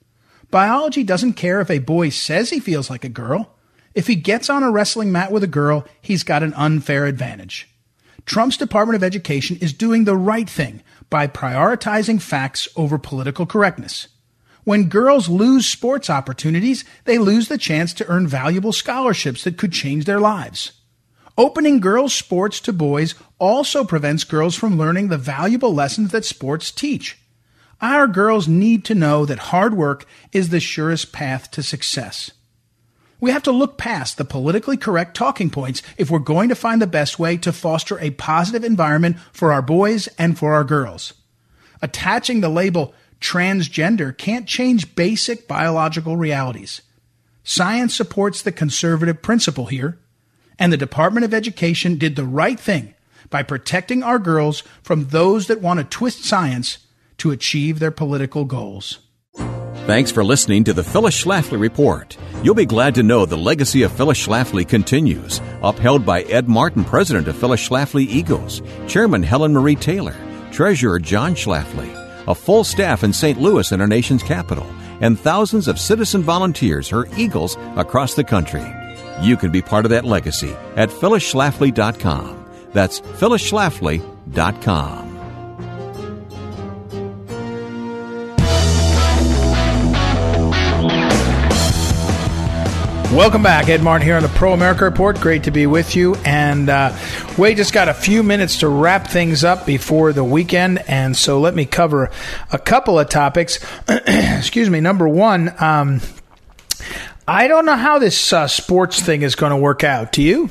Biology 0.51 1.05
doesn't 1.05 1.35
care 1.35 1.61
if 1.61 1.71
a 1.71 1.79
boy 1.79 2.09
says 2.09 2.51
he 2.51 2.61
feels 2.61 2.91
like 2.91 3.05
a 3.05 3.09
girl. 3.09 3.55
If 3.95 4.07
he 4.07 4.15
gets 4.15 4.49
on 4.49 4.63
a 4.63 4.71
wrestling 4.71 5.13
mat 5.13 5.31
with 5.31 5.43
a 5.43 5.49
girl, 5.49 5.87
he's 6.01 6.23
got 6.23 6.43
an 6.43 6.55
unfair 6.55 7.07
advantage. 7.07 7.69
Trump's 8.25 8.57
Department 8.57 8.97
of 8.97 9.03
Education 9.03 9.57
is 9.61 9.73
doing 9.73 10.05
the 10.05 10.17
right 10.17 10.49
thing 10.49 10.83
by 11.11 11.27
prioritizing 11.27 12.21
facts 12.21 12.69
over 12.77 12.99
political 12.99 13.47
correctness. 13.47 14.09
When 14.65 14.91
girls 14.91 15.29
lose 15.31 15.67
sports 15.67 16.11
opportunities, 16.11 16.85
they 17.05 17.17
lose 17.17 17.49
the 17.49 17.57
chance 17.57 17.95
to 17.95 18.07
earn 18.07 18.27
valuable 18.27 18.73
scholarships 18.73 19.45
that 19.45 19.57
could 19.57 19.73
change 19.73 20.05
their 20.05 20.21
lives. 20.21 20.73
Opening 21.39 21.79
girls' 21.79 22.17
sports 22.17 22.59
to 22.63 22.73
boys 22.73 23.15
also 23.39 23.85
prevents 23.85 24.25
girls 24.25 24.57
from 24.57 24.77
learning 24.77 25.07
the 25.07 25.17
valuable 25.17 25.73
lessons 25.73 26.11
that 26.11 26.25
sports 26.25 26.73
teach. 26.73 27.17
Our 27.81 28.09
girls 28.09 28.49
need 28.49 28.85
to 28.87 28.97
know 28.97 29.25
that 29.25 29.39
hard 29.39 29.75
work 29.75 30.05
is 30.33 30.49
the 30.49 30.59
surest 30.59 31.13
path 31.13 31.49
to 31.53 31.63
success. 31.63 32.33
We 33.21 33.31
have 33.31 33.45
to 33.45 33.53
look 33.53 33.79
past 33.79 34.17
the 34.17 34.25
politically 34.25 34.77
correct 34.77 35.17
talking 35.17 35.49
points 35.49 35.81
if 35.97 36.11
we're 36.11 36.19
going 36.19 36.49
to 36.49 36.57
find 36.57 36.83
the 36.83 36.89
best 36.89 37.21
way 37.21 37.37
to 37.37 37.53
foster 37.53 38.01
a 38.01 38.11
positive 38.11 38.65
environment 38.65 39.19
for 39.33 39.53
our 39.53 39.63
boys 39.63 40.09
and 40.19 40.37
for 40.37 40.55
our 40.55 40.65
girls. 40.65 41.15
Attaching 41.81 42.41
the 42.41 42.49
label 42.49 42.95
transgender 43.21 44.17
can't 44.17 44.49
change 44.49 44.97
basic 44.97 45.47
biological 45.47 46.17
realities. 46.17 46.83
Science 47.45 47.95
supports 47.95 48.43
the 48.43 48.51
conservative 48.51 49.23
principle 49.23 49.67
here 49.67 50.01
and 50.59 50.73
the 50.73 50.77
Department 50.77 51.25
of 51.25 51.35
Education 51.35 51.97
did 51.97 52.17
the 52.17 52.25
right 52.25 52.59
thing 52.59 52.95
by 53.31 53.43
protecting 53.43 54.03
our 54.03 54.19
girls 54.19 54.63
from 54.83 55.09
those 55.09 55.47
that 55.47 55.61
want 55.61 55.79
to 55.79 55.85
twist 55.85 56.25
science 56.25 56.79
to 57.19 57.31
achieve 57.31 57.79
their 57.79 57.91
political 57.91 58.45
goals. 58.45 59.01
Thanks 59.87 60.11
for 60.11 60.23
listening 60.23 60.65
to 60.65 60.75
the 60.75 60.85
Phyllis 60.85 61.25
Schlafly 61.25 61.59
Report. 61.59 62.17
You'll 62.43 62.55
be 62.55 62.67
glad 62.67 62.95
to 62.97 63.03
know 63.03 63.25
the 63.25 63.39
legacy 63.39 63.83
of 63.83 63.93
Phyllis 63.93 64.27
Schlafly 64.27 64.69
continues, 64.69 65.41
upheld 65.63 66.05
by 66.05 66.23
Ed 66.25 66.49
Martin, 66.49 66.85
president 66.85 67.27
of 67.27 67.37
Phyllis 67.39 67.67
Schlafly 67.67 68.07
Eagles, 68.07 68.61
Chairman 68.87 69.23
Helen 69.23 69.53
Marie 69.53 69.77
Taylor, 69.77 70.15
Treasurer 70.53 70.99
John 70.99 71.35
Schlafly, 71.35 71.89
a 72.29 72.35
full 72.35 72.65
staff 72.65 73.03
in 73.03 73.13
St. 73.13 73.41
Louis 73.41 73.73
and 73.73 73.81
our 73.81 73.89
nation's 73.89 74.23
capital, 74.23 74.67
and 75.01 75.19
thousands 75.19 75.69
of 75.69 75.81
citizen 75.81 76.23
volunteers, 76.23 76.89
her 76.91 77.07
Eagles, 77.17 77.57
across 77.77 78.15
the 78.15 78.25
country. 78.25 78.67
You 79.21 79.37
can 79.37 79.51
be 79.51 79.63
part 79.63 79.85
of 79.85 79.91
that 79.91 80.05
legacy 80.05 80.55
at 80.77 80.91
phyllisschlafly.com. 80.91 82.45
That's 82.73 83.01
phyllisschlafly.com. 83.01 85.09
Welcome 93.13 93.43
back. 93.43 93.71
Ed 93.71 93.83
Martin 93.83 94.07
here 94.07 94.17
on 94.17 94.23
the 94.23 94.29
Pro 94.29 94.53
America 94.53 94.85
Report. 94.85 95.19
Great 95.19 95.45
to 95.45 95.51
be 95.51 95.67
with 95.67 95.97
you. 95.97 96.15
And 96.27 96.69
uh, 96.69 96.95
we 97.39 97.55
just 97.55 97.73
got 97.73 97.89
a 97.89 97.95
few 97.95 98.23
minutes 98.23 98.59
to 98.59 98.69
wrap 98.69 99.07
things 99.07 99.45
up 99.45 99.65
before 99.65 100.13
the 100.13 100.23
weekend. 100.23 100.85
And 100.87 101.17
so 101.17 101.41
let 101.41 101.55
me 101.55 101.65
cover 101.65 102.11
a 102.53 102.59
couple 102.59 102.99
of 102.99 103.09
topics. 103.09 103.61
Excuse 103.89 104.69
me. 104.69 104.81
Number 104.81 105.09
one, 105.09 105.55
um, 105.59 106.03
I 107.31 107.47
don't 107.47 107.67
know 107.67 107.77
how 107.77 107.99
this 107.99 108.33
uh, 108.33 108.49
sports 108.49 109.03
thing 109.03 109.21
is 109.21 109.35
going 109.35 109.51
to 109.51 109.57
work 109.59 109.85
out. 109.85 110.13
Do 110.13 110.23
you? 110.23 110.49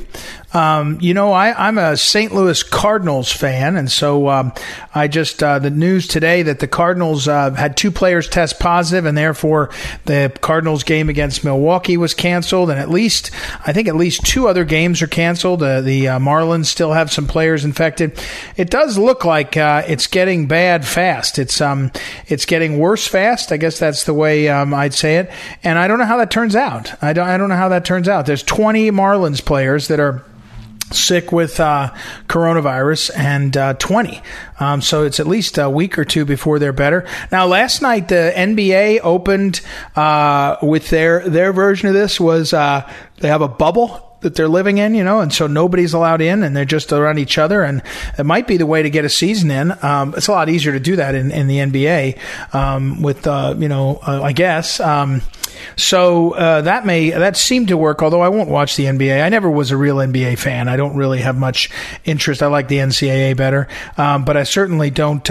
Um, 0.58 0.98
you 1.02 1.14
know, 1.14 1.34
I, 1.34 1.68
am 1.68 1.78
a 1.78 1.96
St. 1.96 2.34
Louis 2.34 2.64
Cardinals 2.64 3.32
fan, 3.32 3.76
and 3.76 3.92
so 3.92 4.28
um, 4.28 4.54
I 4.96 5.08
just 5.08 5.44
uh, 5.44 5.60
the 5.60 5.70
news 5.70 6.08
today 6.08 6.42
that 6.42 6.58
the 6.58 6.68
Cardinals 6.68 7.28
uh, 7.28 7.52
had 7.52 7.78
two 7.78 7.92
players 7.92 8.28
test 8.28 8.60
positive, 8.60 9.06
and 9.06 9.16
therefore 9.16 9.70
the 10.06 10.36
Cardinals 10.42 10.84
game 10.84 11.10
against 11.10 11.44
Milwaukee 11.44 11.96
was 11.96 12.16
canceled, 12.16 12.72
and 12.72 12.80
at 12.80 12.90
least 12.90 13.30
I 13.68 13.72
think 13.72 13.88
at 13.88 13.96
least 13.96 14.26
two 14.26 14.48
other 14.48 14.66
games 14.66 15.04
are 15.04 15.08
canceled. 15.08 15.62
Uh, 15.62 15.82
the 15.82 16.08
uh, 16.08 16.18
Marlins 16.18 16.66
still 16.66 16.92
have 16.92 17.12
some 17.12 17.28
players 17.28 17.64
infected. 17.64 18.20
It 18.56 18.72
does 18.72 18.98
look 18.98 19.26
like 19.26 19.56
uh, 19.58 19.84
it's 19.88 20.08
getting 20.08 20.48
bad 20.48 20.88
fast. 20.88 21.38
It's 21.38 21.62
um 21.62 21.92
it's 22.26 22.46
getting 22.46 22.80
worse 22.80 23.06
fast. 23.06 23.52
I 23.52 23.58
guess 23.58 23.78
that's 23.78 24.06
the 24.06 24.14
way 24.16 24.50
um, 24.50 24.74
I'd 24.74 24.96
say 24.96 25.18
it, 25.18 25.30
and 25.64 25.78
I 25.78 25.88
don't 25.88 26.00
know 26.00 26.06
how 26.06 26.18
that 26.18 26.32
turns 26.32 26.56
out. 26.56 26.96
I 27.04 27.14
don't 27.14 27.28
I 27.28 27.38
don't 27.38 27.50
know 27.50 27.56
how 27.56 27.70
that 27.70 27.86
turns 27.86 28.10
out. 28.10 28.26
There's 28.26 28.42
20 28.42 28.90
Marlins 28.90 29.46
players 29.46 29.88
that 29.90 30.00
are 30.00 30.26
sick 30.92 31.32
with 31.32 31.60
uh, 31.60 31.94
coronavirus 32.28 33.12
and 33.16 33.56
uh, 33.56 33.74
20. 33.76 34.22
Um, 34.60 34.82
so 34.82 35.04
it's 35.04 35.20
at 35.20 35.28
least 35.28 35.58
a 35.58 35.70
week 35.70 35.98
or 35.98 36.06
two 36.06 36.26
before 36.26 36.60
they're 36.60 36.74
better. 36.74 37.06
Now, 37.32 37.46
last 37.46 37.82
night 37.82 38.08
the 38.08 38.34
NBA 38.36 39.02
opened 39.04 39.62
uh, 39.96 40.58
with 40.62 40.90
their 40.90 41.28
their 41.28 41.54
version 41.54 41.88
of 41.88 41.94
this 41.94 42.20
was 42.20 42.54
uh, 42.54 42.92
they 43.20 43.28
have 43.28 43.42
a 43.42 43.48
bubble 43.48 44.07
that 44.22 44.36
they're 44.36 44.48
living 44.48 44.78
in, 44.78 44.96
you 44.96 45.04
know, 45.04 45.20
and 45.20 45.34
so 45.34 45.48
nobody's 45.48 45.94
allowed 45.94 46.22
in, 46.22 46.44
and 46.44 46.56
they're 46.56 46.66
just 46.66 46.92
around 46.92 47.20
each 47.20 47.38
other, 47.38 47.64
and 47.64 47.82
it 48.18 48.26
might 48.26 48.48
be 48.48 48.58
the 48.58 48.66
way 48.66 48.82
to 48.84 48.90
get 48.90 49.06
a 49.06 49.10
season 49.10 49.52
in. 49.52 49.74
Um, 49.84 50.14
it's 50.16 50.28
a 50.28 50.32
lot 50.32 50.50
easier 50.50 50.72
to 50.74 50.80
do 50.80 50.96
that 50.96 51.16
in, 51.16 51.32
in 51.32 51.48
the 51.48 51.58
NBA 51.58 52.54
um, 52.54 53.02
with, 53.02 53.28
uh, 53.28 53.56
you 53.58 53.68
know, 53.68 54.00
uh, 54.08 54.22
I 54.22 54.34
guess. 54.34 54.80
Um, 54.80 55.22
so 55.76 56.32
uh, 56.32 56.62
that 56.62 56.86
may 56.86 57.10
that 57.12 57.38
seemed 57.38 57.70
to 57.70 57.78
work. 57.78 58.02
Although 58.02 58.22
I 58.22 58.30
won't 58.30 58.50
watch 58.50 58.76
the 58.76 58.86
NBA. 58.86 59.24
I 59.24 59.30
never 59.30 59.50
was 59.50 59.72
a 59.72 59.78
real 59.78 59.98
NBA 59.98 60.38
fan. 60.38 60.68
I 60.68 60.78
don't 60.78 60.96
really 60.96 61.20
have 61.22 61.38
much 61.38 61.70
interest. 62.06 62.44
I 62.44 62.48
like 62.48 62.68
the 62.68 62.78
NCAA 62.78 63.36
better, 63.36 63.68
um, 63.98 64.26
but 64.26 64.38
I 64.38 64.44
certainly 64.44 64.90
don't. 64.90 65.30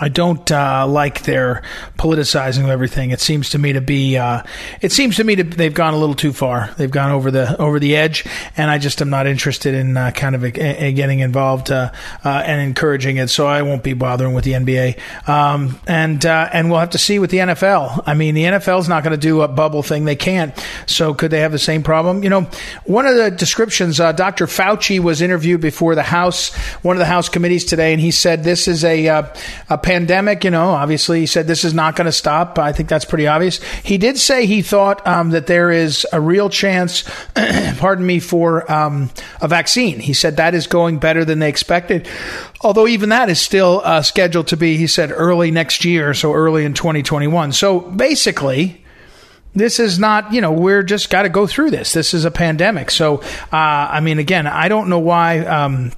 I 0.00 0.08
don't 0.08 0.50
uh, 0.50 0.86
like 0.86 1.22
their 1.22 1.62
politicizing 1.98 2.64
of 2.64 2.70
everything. 2.70 3.10
It 3.10 3.20
seems 3.20 3.50
to 3.50 3.58
me 3.58 3.72
to 3.74 3.80
be. 3.80 4.16
Uh, 4.16 4.42
it 4.80 4.92
seems 4.92 5.16
to 5.16 5.24
me 5.24 5.36
to 5.36 5.44
they've 5.44 5.74
gone 5.74 5.94
a 5.94 5.96
little 5.96 6.14
too 6.14 6.32
far. 6.32 6.70
They've 6.76 6.90
gone 6.90 7.10
over 7.10 7.30
the 7.30 7.60
over 7.60 7.78
the 7.78 7.96
edge, 7.96 8.24
and 8.56 8.70
I 8.70 8.78
just 8.78 9.00
am 9.00 9.10
not 9.10 9.26
interested 9.26 9.74
in 9.74 9.96
uh, 9.96 10.10
kind 10.10 10.34
of 10.34 10.44
a, 10.44 10.86
a 10.86 10.92
getting 10.92 11.20
involved 11.20 11.70
uh, 11.70 11.92
uh, 12.24 12.28
and 12.28 12.60
encouraging 12.60 13.16
it. 13.16 13.28
So 13.28 13.46
I 13.46 13.62
won't 13.62 13.82
be 13.82 13.92
bothering 13.94 14.34
with 14.34 14.44
the 14.44 14.52
NBA. 14.52 15.28
Um, 15.28 15.78
and 15.86 16.24
uh, 16.24 16.48
and 16.52 16.70
we'll 16.70 16.80
have 16.80 16.90
to 16.90 16.98
see 16.98 17.18
with 17.18 17.30
the 17.30 17.38
NFL. 17.38 18.02
I 18.06 18.14
mean, 18.14 18.34
the 18.34 18.44
NFL 18.44 18.80
is 18.80 18.88
not 18.88 19.04
going 19.04 19.12
to 19.12 19.20
do 19.20 19.42
a 19.42 19.48
bubble 19.48 19.82
thing. 19.82 20.04
They 20.04 20.16
can't. 20.16 20.54
So 20.86 21.14
could 21.14 21.30
they 21.30 21.40
have 21.40 21.52
the 21.52 21.58
same 21.58 21.82
problem? 21.82 22.22
You 22.22 22.30
know, 22.30 22.48
one 22.84 23.06
of 23.06 23.16
the 23.16 23.30
descriptions. 23.30 23.98
Dr. 23.98 24.46
Fauci 24.46 25.00
was 25.00 25.22
interviewed 25.22 25.60
before 25.60 25.94
the 25.94 26.02
House, 26.02 26.54
one 26.82 26.96
of 26.96 27.00
the 27.00 27.06
House 27.06 27.28
committees 27.28 27.64
today, 27.64 27.92
and 27.92 28.00
he 28.00 28.10
said 28.10 28.44
this 28.44 28.68
is 28.68 28.84
a, 28.84 29.06
a 29.06 29.78
pandemic, 29.84 30.44
you 30.44 30.50
know, 30.50 30.70
obviously 30.70 31.20
he 31.20 31.26
said 31.26 31.46
this 31.46 31.62
is 31.62 31.74
not 31.74 31.94
going 31.94 32.06
to 32.06 32.12
stop. 32.12 32.58
I 32.58 32.72
think 32.72 32.88
that's 32.88 33.04
pretty 33.04 33.26
obvious. 33.26 33.62
He 33.84 33.98
did 33.98 34.18
say 34.18 34.46
he 34.46 34.62
thought 34.62 35.06
um, 35.06 35.30
that 35.30 35.46
there 35.46 35.70
is 35.70 36.06
a 36.10 36.20
real 36.20 36.48
chance, 36.48 37.04
pardon 37.76 38.06
me, 38.06 38.18
for 38.18 38.70
um, 38.72 39.10
a 39.42 39.46
vaccine. 39.46 40.00
He 40.00 40.14
said 40.14 40.38
that 40.38 40.54
is 40.54 40.66
going 40.66 40.98
better 40.98 41.24
than 41.24 41.38
they 41.38 41.50
expected. 41.50 42.08
Although 42.62 42.88
even 42.88 43.10
that 43.10 43.28
is 43.28 43.40
still 43.40 43.82
uh, 43.84 44.00
scheduled 44.00 44.48
to 44.48 44.56
be, 44.56 44.78
he 44.78 44.86
said, 44.86 45.12
early 45.12 45.50
next 45.50 45.84
year, 45.84 46.14
so 46.14 46.32
early 46.32 46.64
in 46.64 46.72
2021. 46.72 47.52
So 47.52 47.80
basically, 47.80 48.82
this 49.54 49.78
is 49.78 49.98
not, 49.98 50.32
you 50.32 50.40
know, 50.40 50.52
we're 50.52 50.82
just 50.82 51.10
got 51.10 51.22
to 51.22 51.28
go 51.28 51.46
through 51.46 51.70
this. 51.70 51.92
This 51.92 52.14
is 52.14 52.24
a 52.24 52.30
pandemic. 52.30 52.90
So, 52.90 53.18
uh, 53.52 53.56
I 53.56 54.00
mean, 54.00 54.18
again, 54.18 54.46
I 54.46 54.68
don't 54.68 54.88
know 54.88 54.98
why. 54.98 55.40
Um, 55.40 55.92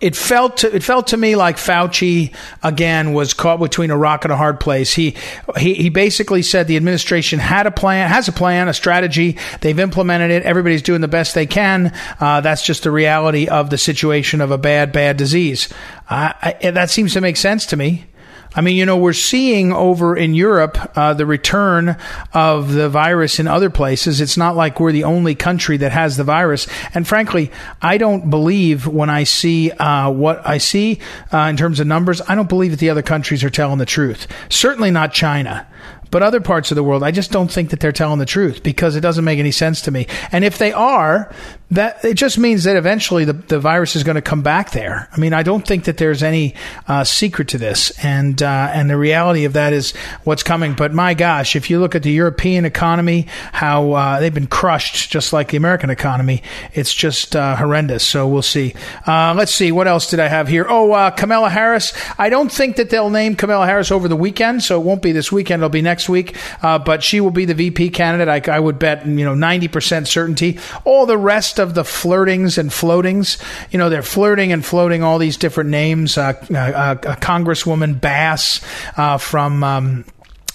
it 0.00 0.16
felt 0.16 0.58
to, 0.58 0.74
it 0.74 0.82
felt 0.82 1.08
to 1.08 1.16
me 1.16 1.36
like 1.36 1.56
Fauci 1.56 2.34
again 2.62 3.12
was 3.12 3.34
caught 3.34 3.60
between 3.60 3.90
a 3.90 3.96
rock 3.96 4.24
and 4.24 4.32
a 4.32 4.36
hard 4.36 4.60
place. 4.60 4.92
He, 4.92 5.16
he 5.56 5.74
he 5.74 5.88
basically 5.88 6.42
said 6.42 6.66
the 6.66 6.76
administration 6.76 7.38
had 7.38 7.66
a 7.66 7.70
plan, 7.70 8.08
has 8.08 8.28
a 8.28 8.32
plan, 8.32 8.68
a 8.68 8.74
strategy. 8.74 9.38
They've 9.60 9.78
implemented 9.78 10.30
it. 10.30 10.42
Everybody's 10.42 10.82
doing 10.82 11.00
the 11.00 11.08
best 11.08 11.34
they 11.34 11.46
can. 11.46 11.94
Uh, 12.20 12.40
that's 12.40 12.64
just 12.64 12.82
the 12.82 12.90
reality 12.90 13.48
of 13.48 13.70
the 13.70 13.78
situation 13.78 14.40
of 14.40 14.50
a 14.50 14.58
bad 14.58 14.92
bad 14.92 15.16
disease. 15.16 15.68
Uh, 16.08 16.32
I, 16.40 16.70
that 16.70 16.90
seems 16.90 17.12
to 17.14 17.20
make 17.20 17.36
sense 17.36 17.66
to 17.66 17.76
me. 17.76 18.07
I 18.54 18.60
mean, 18.60 18.76
you 18.76 18.86
know, 18.86 18.96
we're 18.96 19.12
seeing 19.12 19.72
over 19.72 20.16
in 20.16 20.34
Europe 20.34 20.78
uh, 20.96 21.14
the 21.14 21.26
return 21.26 21.96
of 22.32 22.72
the 22.72 22.88
virus 22.88 23.38
in 23.38 23.46
other 23.46 23.70
places. 23.70 24.20
It's 24.20 24.36
not 24.36 24.56
like 24.56 24.80
we're 24.80 24.92
the 24.92 25.04
only 25.04 25.34
country 25.34 25.76
that 25.78 25.92
has 25.92 26.16
the 26.16 26.24
virus. 26.24 26.66
And 26.94 27.06
frankly, 27.06 27.50
I 27.82 27.98
don't 27.98 28.30
believe 28.30 28.86
when 28.86 29.10
I 29.10 29.24
see 29.24 29.70
uh, 29.72 30.10
what 30.10 30.46
I 30.46 30.58
see 30.58 31.00
uh, 31.32 31.38
in 31.38 31.56
terms 31.56 31.80
of 31.80 31.86
numbers, 31.86 32.20
I 32.22 32.34
don't 32.34 32.48
believe 32.48 32.70
that 32.72 32.80
the 32.80 32.90
other 32.90 33.02
countries 33.02 33.44
are 33.44 33.50
telling 33.50 33.78
the 33.78 33.86
truth. 33.86 34.26
Certainly 34.48 34.90
not 34.92 35.12
China. 35.12 35.66
But 36.10 36.22
other 36.22 36.40
parts 36.40 36.70
of 36.70 36.76
the 36.76 36.82
world, 36.82 37.02
I 37.02 37.10
just 37.10 37.30
don't 37.30 37.50
think 37.50 37.70
that 37.70 37.80
they're 37.80 37.92
telling 37.92 38.18
the 38.18 38.26
truth 38.26 38.62
because 38.62 38.96
it 38.96 39.00
doesn't 39.00 39.24
make 39.24 39.38
any 39.38 39.52
sense 39.52 39.82
to 39.82 39.90
me. 39.90 40.06
And 40.32 40.44
if 40.44 40.58
they 40.58 40.72
are, 40.72 41.32
that 41.70 42.02
it 42.02 42.14
just 42.14 42.38
means 42.38 42.64
that 42.64 42.76
eventually 42.76 43.24
the, 43.24 43.34
the 43.34 43.60
virus 43.60 43.94
is 43.94 44.02
going 44.02 44.14
to 44.14 44.22
come 44.22 44.42
back 44.42 44.70
there. 44.70 45.08
I 45.12 45.18
mean, 45.18 45.34
I 45.34 45.42
don't 45.42 45.66
think 45.66 45.84
that 45.84 45.98
there's 45.98 46.22
any 46.22 46.54
uh, 46.86 47.04
secret 47.04 47.48
to 47.48 47.58
this, 47.58 47.90
and 48.02 48.42
uh, 48.42 48.70
and 48.72 48.88
the 48.88 48.96
reality 48.96 49.44
of 49.44 49.52
that 49.52 49.72
is 49.74 49.94
what's 50.24 50.42
coming. 50.42 50.74
But 50.74 50.94
my 50.94 51.12
gosh, 51.12 51.56
if 51.56 51.68
you 51.68 51.78
look 51.78 51.94
at 51.94 52.02
the 52.02 52.10
European 52.10 52.64
economy, 52.64 53.26
how 53.52 53.92
uh, 53.92 54.20
they've 54.20 54.32
been 54.32 54.46
crushed, 54.46 55.10
just 55.10 55.32
like 55.32 55.50
the 55.50 55.58
American 55.58 55.90
economy, 55.90 56.42
it's 56.72 56.94
just 56.94 57.36
uh, 57.36 57.56
horrendous. 57.56 58.04
So 58.06 58.26
we'll 58.26 58.40
see. 58.40 58.74
Uh, 59.06 59.34
let's 59.36 59.54
see 59.54 59.70
what 59.70 59.86
else 59.86 60.08
did 60.08 60.20
I 60.20 60.28
have 60.28 60.48
here. 60.48 60.66
Oh, 60.68 60.92
uh, 60.92 61.10
Kamala 61.10 61.50
Harris. 61.50 61.92
I 62.16 62.30
don't 62.30 62.50
think 62.50 62.76
that 62.76 62.88
they'll 62.88 63.10
name 63.10 63.36
Kamala 63.36 63.66
Harris 63.66 63.90
over 63.90 64.08
the 64.08 64.16
weekend, 64.16 64.62
so 64.62 64.80
it 64.80 64.84
won't 64.84 65.02
be 65.02 65.12
this 65.12 65.30
weekend. 65.30 65.60
It'll 65.60 65.68
be 65.68 65.82
next 65.82 65.97
week. 66.06 66.36
but 66.60 67.02
she 67.02 67.20
will 67.20 67.30
be 67.30 67.46
the 67.46 67.54
VP 67.54 67.88
candidate. 67.90 68.48
I, 68.48 68.56
I 68.56 68.60
would 68.60 68.78
bet 68.78 69.06
you 69.06 69.24
know 69.24 69.34
ninety 69.34 69.68
percent 69.68 70.06
certainty. 70.06 70.58
All 70.84 71.06
the 71.06 71.16
rest 71.16 71.58
of 71.58 71.72
the 71.74 71.84
flirtings 71.84 72.58
and 72.58 72.70
floatings. 72.70 73.38
You 73.70 73.78
know, 73.78 73.88
they're 73.88 74.02
flirting 74.02 74.52
and 74.52 74.64
floating 74.64 75.02
all 75.02 75.18
these 75.18 75.36
different 75.36 75.70
names. 75.70 76.18
Uh, 76.18 76.34
uh, 76.50 76.54
uh 76.54 76.94
Congresswoman 77.16 78.00
Bass 78.00 78.60
uh, 78.96 79.18
from. 79.18 79.64
Um, 79.64 80.04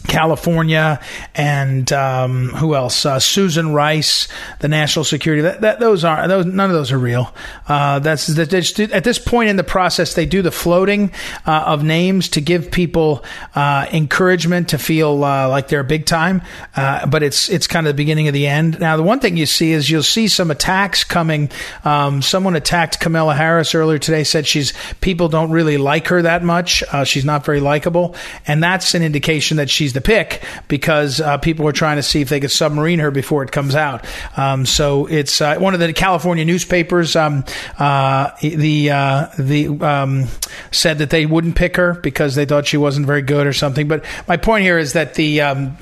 California, 0.08 1.00
and 1.34 1.92
um, 1.94 2.50
who 2.50 2.76
else? 2.76 3.06
Uh, 3.06 3.20
Susan 3.20 3.74
Rice, 3.74 4.28
the 4.60 4.68
national 4.68 5.06
security. 5.06 5.42
That, 5.42 5.62
that 5.62 5.80
those 5.80 6.04
are 6.04 6.28
those. 6.28 6.46
None 6.46 6.70
of 6.70 6.76
those 6.76 6.92
are 6.92 6.98
real. 6.98 7.34
Uh, 7.68 8.00
that's 8.00 8.28
that. 8.28 8.50
Do, 8.50 8.84
at 8.92 9.04
this 9.04 9.18
point 9.18 9.50
in 9.50 9.56
the 9.56 9.64
process, 9.64 10.14
they 10.14 10.26
do 10.26 10.42
the 10.42 10.52
floating 10.52 11.12
uh, 11.46 11.64
of 11.68 11.84
names 11.84 12.30
to 12.30 12.42
give 12.42 12.70
people 12.70 13.24
uh, 13.56 13.88
encouragement 13.92 14.70
to 14.70 14.78
feel 14.78 15.24
uh, 15.24 15.48
like 15.48 15.70
they're 15.70 15.84
big 15.84 16.06
time. 16.06 16.42
Uh, 16.76 17.06
but 17.06 17.24
it's 17.24 17.50
it's 17.50 17.68
kind 17.68 17.88
of 17.88 17.94
the 17.94 17.98
beginning 17.98 18.28
of 18.28 18.34
the 18.34 18.48
end. 18.48 18.80
Now, 18.80 18.98
the 18.98 19.04
one 19.04 19.20
thing 19.20 19.38
you 19.38 19.46
see 19.46 19.72
is 19.72 19.90
you'll 19.90 20.04
see 20.04 20.28
some 20.28 20.52
attacks 20.52 21.04
coming. 21.04 21.50
Um, 21.86 22.22
someone 22.22 22.56
attacked 22.56 23.00
Kamala 23.00 23.36
Harris 23.36 23.74
earlier 23.74 24.00
today. 24.00 24.24
Said 24.26 24.48
she's 24.48 24.74
people 25.00 25.30
don't 25.30 25.52
really 25.52 25.78
like 25.78 26.08
her 26.08 26.22
that 26.22 26.44
much. 26.44 26.84
she's 27.06 27.26
not 27.26 27.46
very 27.46 27.62
likable, 27.62 28.16
and 28.46 28.62
that's 28.62 28.94
an 28.94 29.02
indication 29.02 29.58
that 29.58 29.70
she's 29.70 29.93
the 29.94 30.02
pick 30.02 30.44
because 30.68 31.22
uh, 31.22 31.38
people 31.38 31.68
are 31.68 31.72
trying 31.72 31.98
to 31.98 32.04
see 32.04 32.22
if 32.22 32.30
they 32.30 32.40
could 32.40 32.52
submarine 32.52 33.00
her 33.00 33.12
before 33.12 33.44
it 33.44 33.52
comes 33.52 33.76
out. 33.76 34.06
Um, 34.38 34.66
so 34.66 35.06
it's 35.06 35.42
uh, 35.42 35.58
one 35.58 35.74
of 35.74 35.80
the 35.80 35.94
California 35.94 36.46
newspapers. 36.46 37.16
Um, 37.16 37.46
uh, 37.78 38.32
the 38.42 38.92
uh, 38.92 39.28
the 39.38 39.68
um, 39.82 40.26
said 40.72 41.00
that 41.00 41.10
they 41.10 41.26
wouldn't 41.26 41.56
pick 41.56 41.78
her 41.78 41.94
because 41.94 42.36
they 42.36 42.46
thought 42.46 42.68
she 42.68 42.78
wasn't 42.78 43.06
very 43.06 43.22
good 43.22 43.48
or 43.48 43.54
something. 43.54 43.88
But 43.88 44.06
my 44.28 44.38
point 44.38 44.64
here 44.64 44.78
is 44.78 44.94
that 44.94 45.16
the 45.16 45.42
um, 45.42 45.78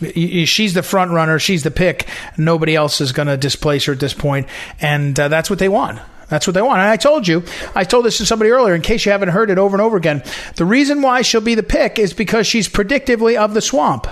she's 0.45 0.73
the 0.73 0.83
front 0.83 1.11
runner, 1.11 1.39
she's 1.39 1.63
the 1.63 1.71
pick. 1.71 2.07
Nobody 2.37 2.75
else 2.75 3.01
is 3.01 3.11
going 3.11 3.27
to 3.27 3.37
displace 3.37 3.85
her 3.85 3.93
at 3.93 3.99
this 3.99 4.13
point, 4.13 4.47
and 4.79 5.19
uh, 5.19 5.27
that's 5.27 5.49
what 5.49 5.59
they 5.59 5.69
want. 5.69 5.99
That's 6.31 6.47
what 6.47 6.53
they 6.53 6.61
want. 6.61 6.79
And 6.79 6.87
I 6.87 6.95
told 6.95 7.27
you, 7.27 7.43
I 7.75 7.83
told 7.83 8.05
this 8.05 8.17
to 8.19 8.25
somebody 8.25 8.51
earlier, 8.51 8.73
in 8.73 8.81
case 8.81 9.05
you 9.05 9.11
haven't 9.11 9.29
heard 9.29 9.51
it 9.51 9.57
over 9.57 9.75
and 9.75 9.81
over 9.81 9.97
again. 9.97 10.23
The 10.55 10.63
reason 10.63 11.01
why 11.01 11.23
she'll 11.23 11.41
be 11.41 11.55
the 11.55 11.61
pick 11.61 11.99
is 11.99 12.13
because 12.13 12.47
she's 12.47 12.69
predictively 12.69 13.35
of 13.35 13.53
the 13.53 13.59
swamp. 13.59 14.07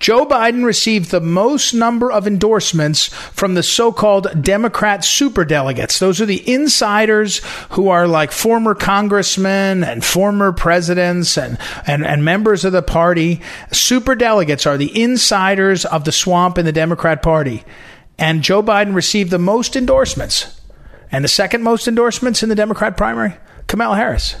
Joe 0.00 0.24
Biden 0.24 0.64
received 0.64 1.10
the 1.10 1.20
most 1.20 1.74
number 1.74 2.10
of 2.10 2.26
endorsements 2.26 3.08
from 3.08 3.52
the 3.52 3.62
so-called 3.62 4.42
Democrat 4.42 5.00
superdelegates. 5.00 5.98
Those 5.98 6.18
are 6.22 6.26
the 6.26 6.50
insiders 6.50 7.42
who 7.72 7.90
are 7.90 8.08
like 8.08 8.32
former 8.32 8.74
congressmen 8.74 9.84
and 9.84 10.02
former 10.02 10.50
presidents 10.50 11.36
and, 11.36 11.58
and, 11.86 12.06
and 12.06 12.24
members 12.24 12.64
of 12.64 12.72
the 12.72 12.82
party. 12.82 13.42
Superdelegates 13.70 14.66
are 14.66 14.78
the 14.78 14.98
insiders 14.98 15.84
of 15.84 16.04
the 16.04 16.12
swamp 16.12 16.56
in 16.56 16.64
the 16.64 16.72
Democrat 16.72 17.22
Party. 17.22 17.64
And 18.18 18.42
Joe 18.42 18.62
Biden 18.62 18.94
received 18.94 19.30
the 19.30 19.38
most 19.38 19.76
endorsements. 19.76 20.58
And 21.14 21.22
the 21.22 21.28
second 21.28 21.62
most 21.62 21.86
endorsements 21.86 22.42
in 22.42 22.48
the 22.48 22.56
Democrat 22.56 22.96
primary, 22.96 23.36
Kamala 23.68 23.94
Harris. 23.94 24.34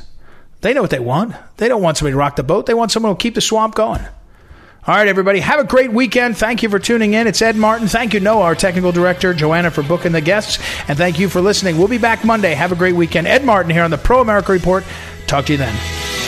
They 0.60 0.74
know 0.74 0.82
what 0.82 0.90
they 0.90 0.98
want. 0.98 1.36
They 1.56 1.68
don't 1.68 1.82
want 1.82 1.98
somebody 1.98 2.14
to 2.14 2.18
rock 2.18 2.34
the 2.34 2.42
boat. 2.42 2.66
They 2.66 2.74
want 2.74 2.90
someone 2.90 3.10
who 3.10 3.12
will 3.12 3.20
keep 3.20 3.36
the 3.36 3.40
swamp 3.40 3.76
going. 3.76 4.00
All 4.00 4.96
right, 4.96 5.06
everybody. 5.06 5.38
Have 5.38 5.60
a 5.60 5.64
great 5.64 5.92
weekend. 5.92 6.36
Thank 6.36 6.64
you 6.64 6.68
for 6.68 6.80
tuning 6.80 7.14
in. 7.14 7.28
It's 7.28 7.40
Ed 7.40 7.54
Martin. 7.54 7.86
Thank 7.86 8.12
you, 8.12 8.18
Noah, 8.18 8.42
our 8.42 8.54
technical 8.56 8.90
director, 8.90 9.32
Joanna, 9.32 9.70
for 9.70 9.84
booking 9.84 10.10
the 10.10 10.20
guests. 10.20 10.58
And 10.88 10.98
thank 10.98 11.20
you 11.20 11.28
for 11.28 11.40
listening. 11.40 11.78
We'll 11.78 11.86
be 11.86 11.98
back 11.98 12.24
Monday. 12.24 12.54
Have 12.54 12.72
a 12.72 12.76
great 12.76 12.96
weekend. 12.96 13.28
Ed 13.28 13.44
Martin 13.44 13.70
here 13.70 13.84
on 13.84 13.92
the 13.92 13.98
Pro 13.98 14.20
America 14.20 14.50
Report. 14.50 14.82
Talk 15.28 15.46
to 15.46 15.52
you 15.52 15.58
then. 15.58 16.23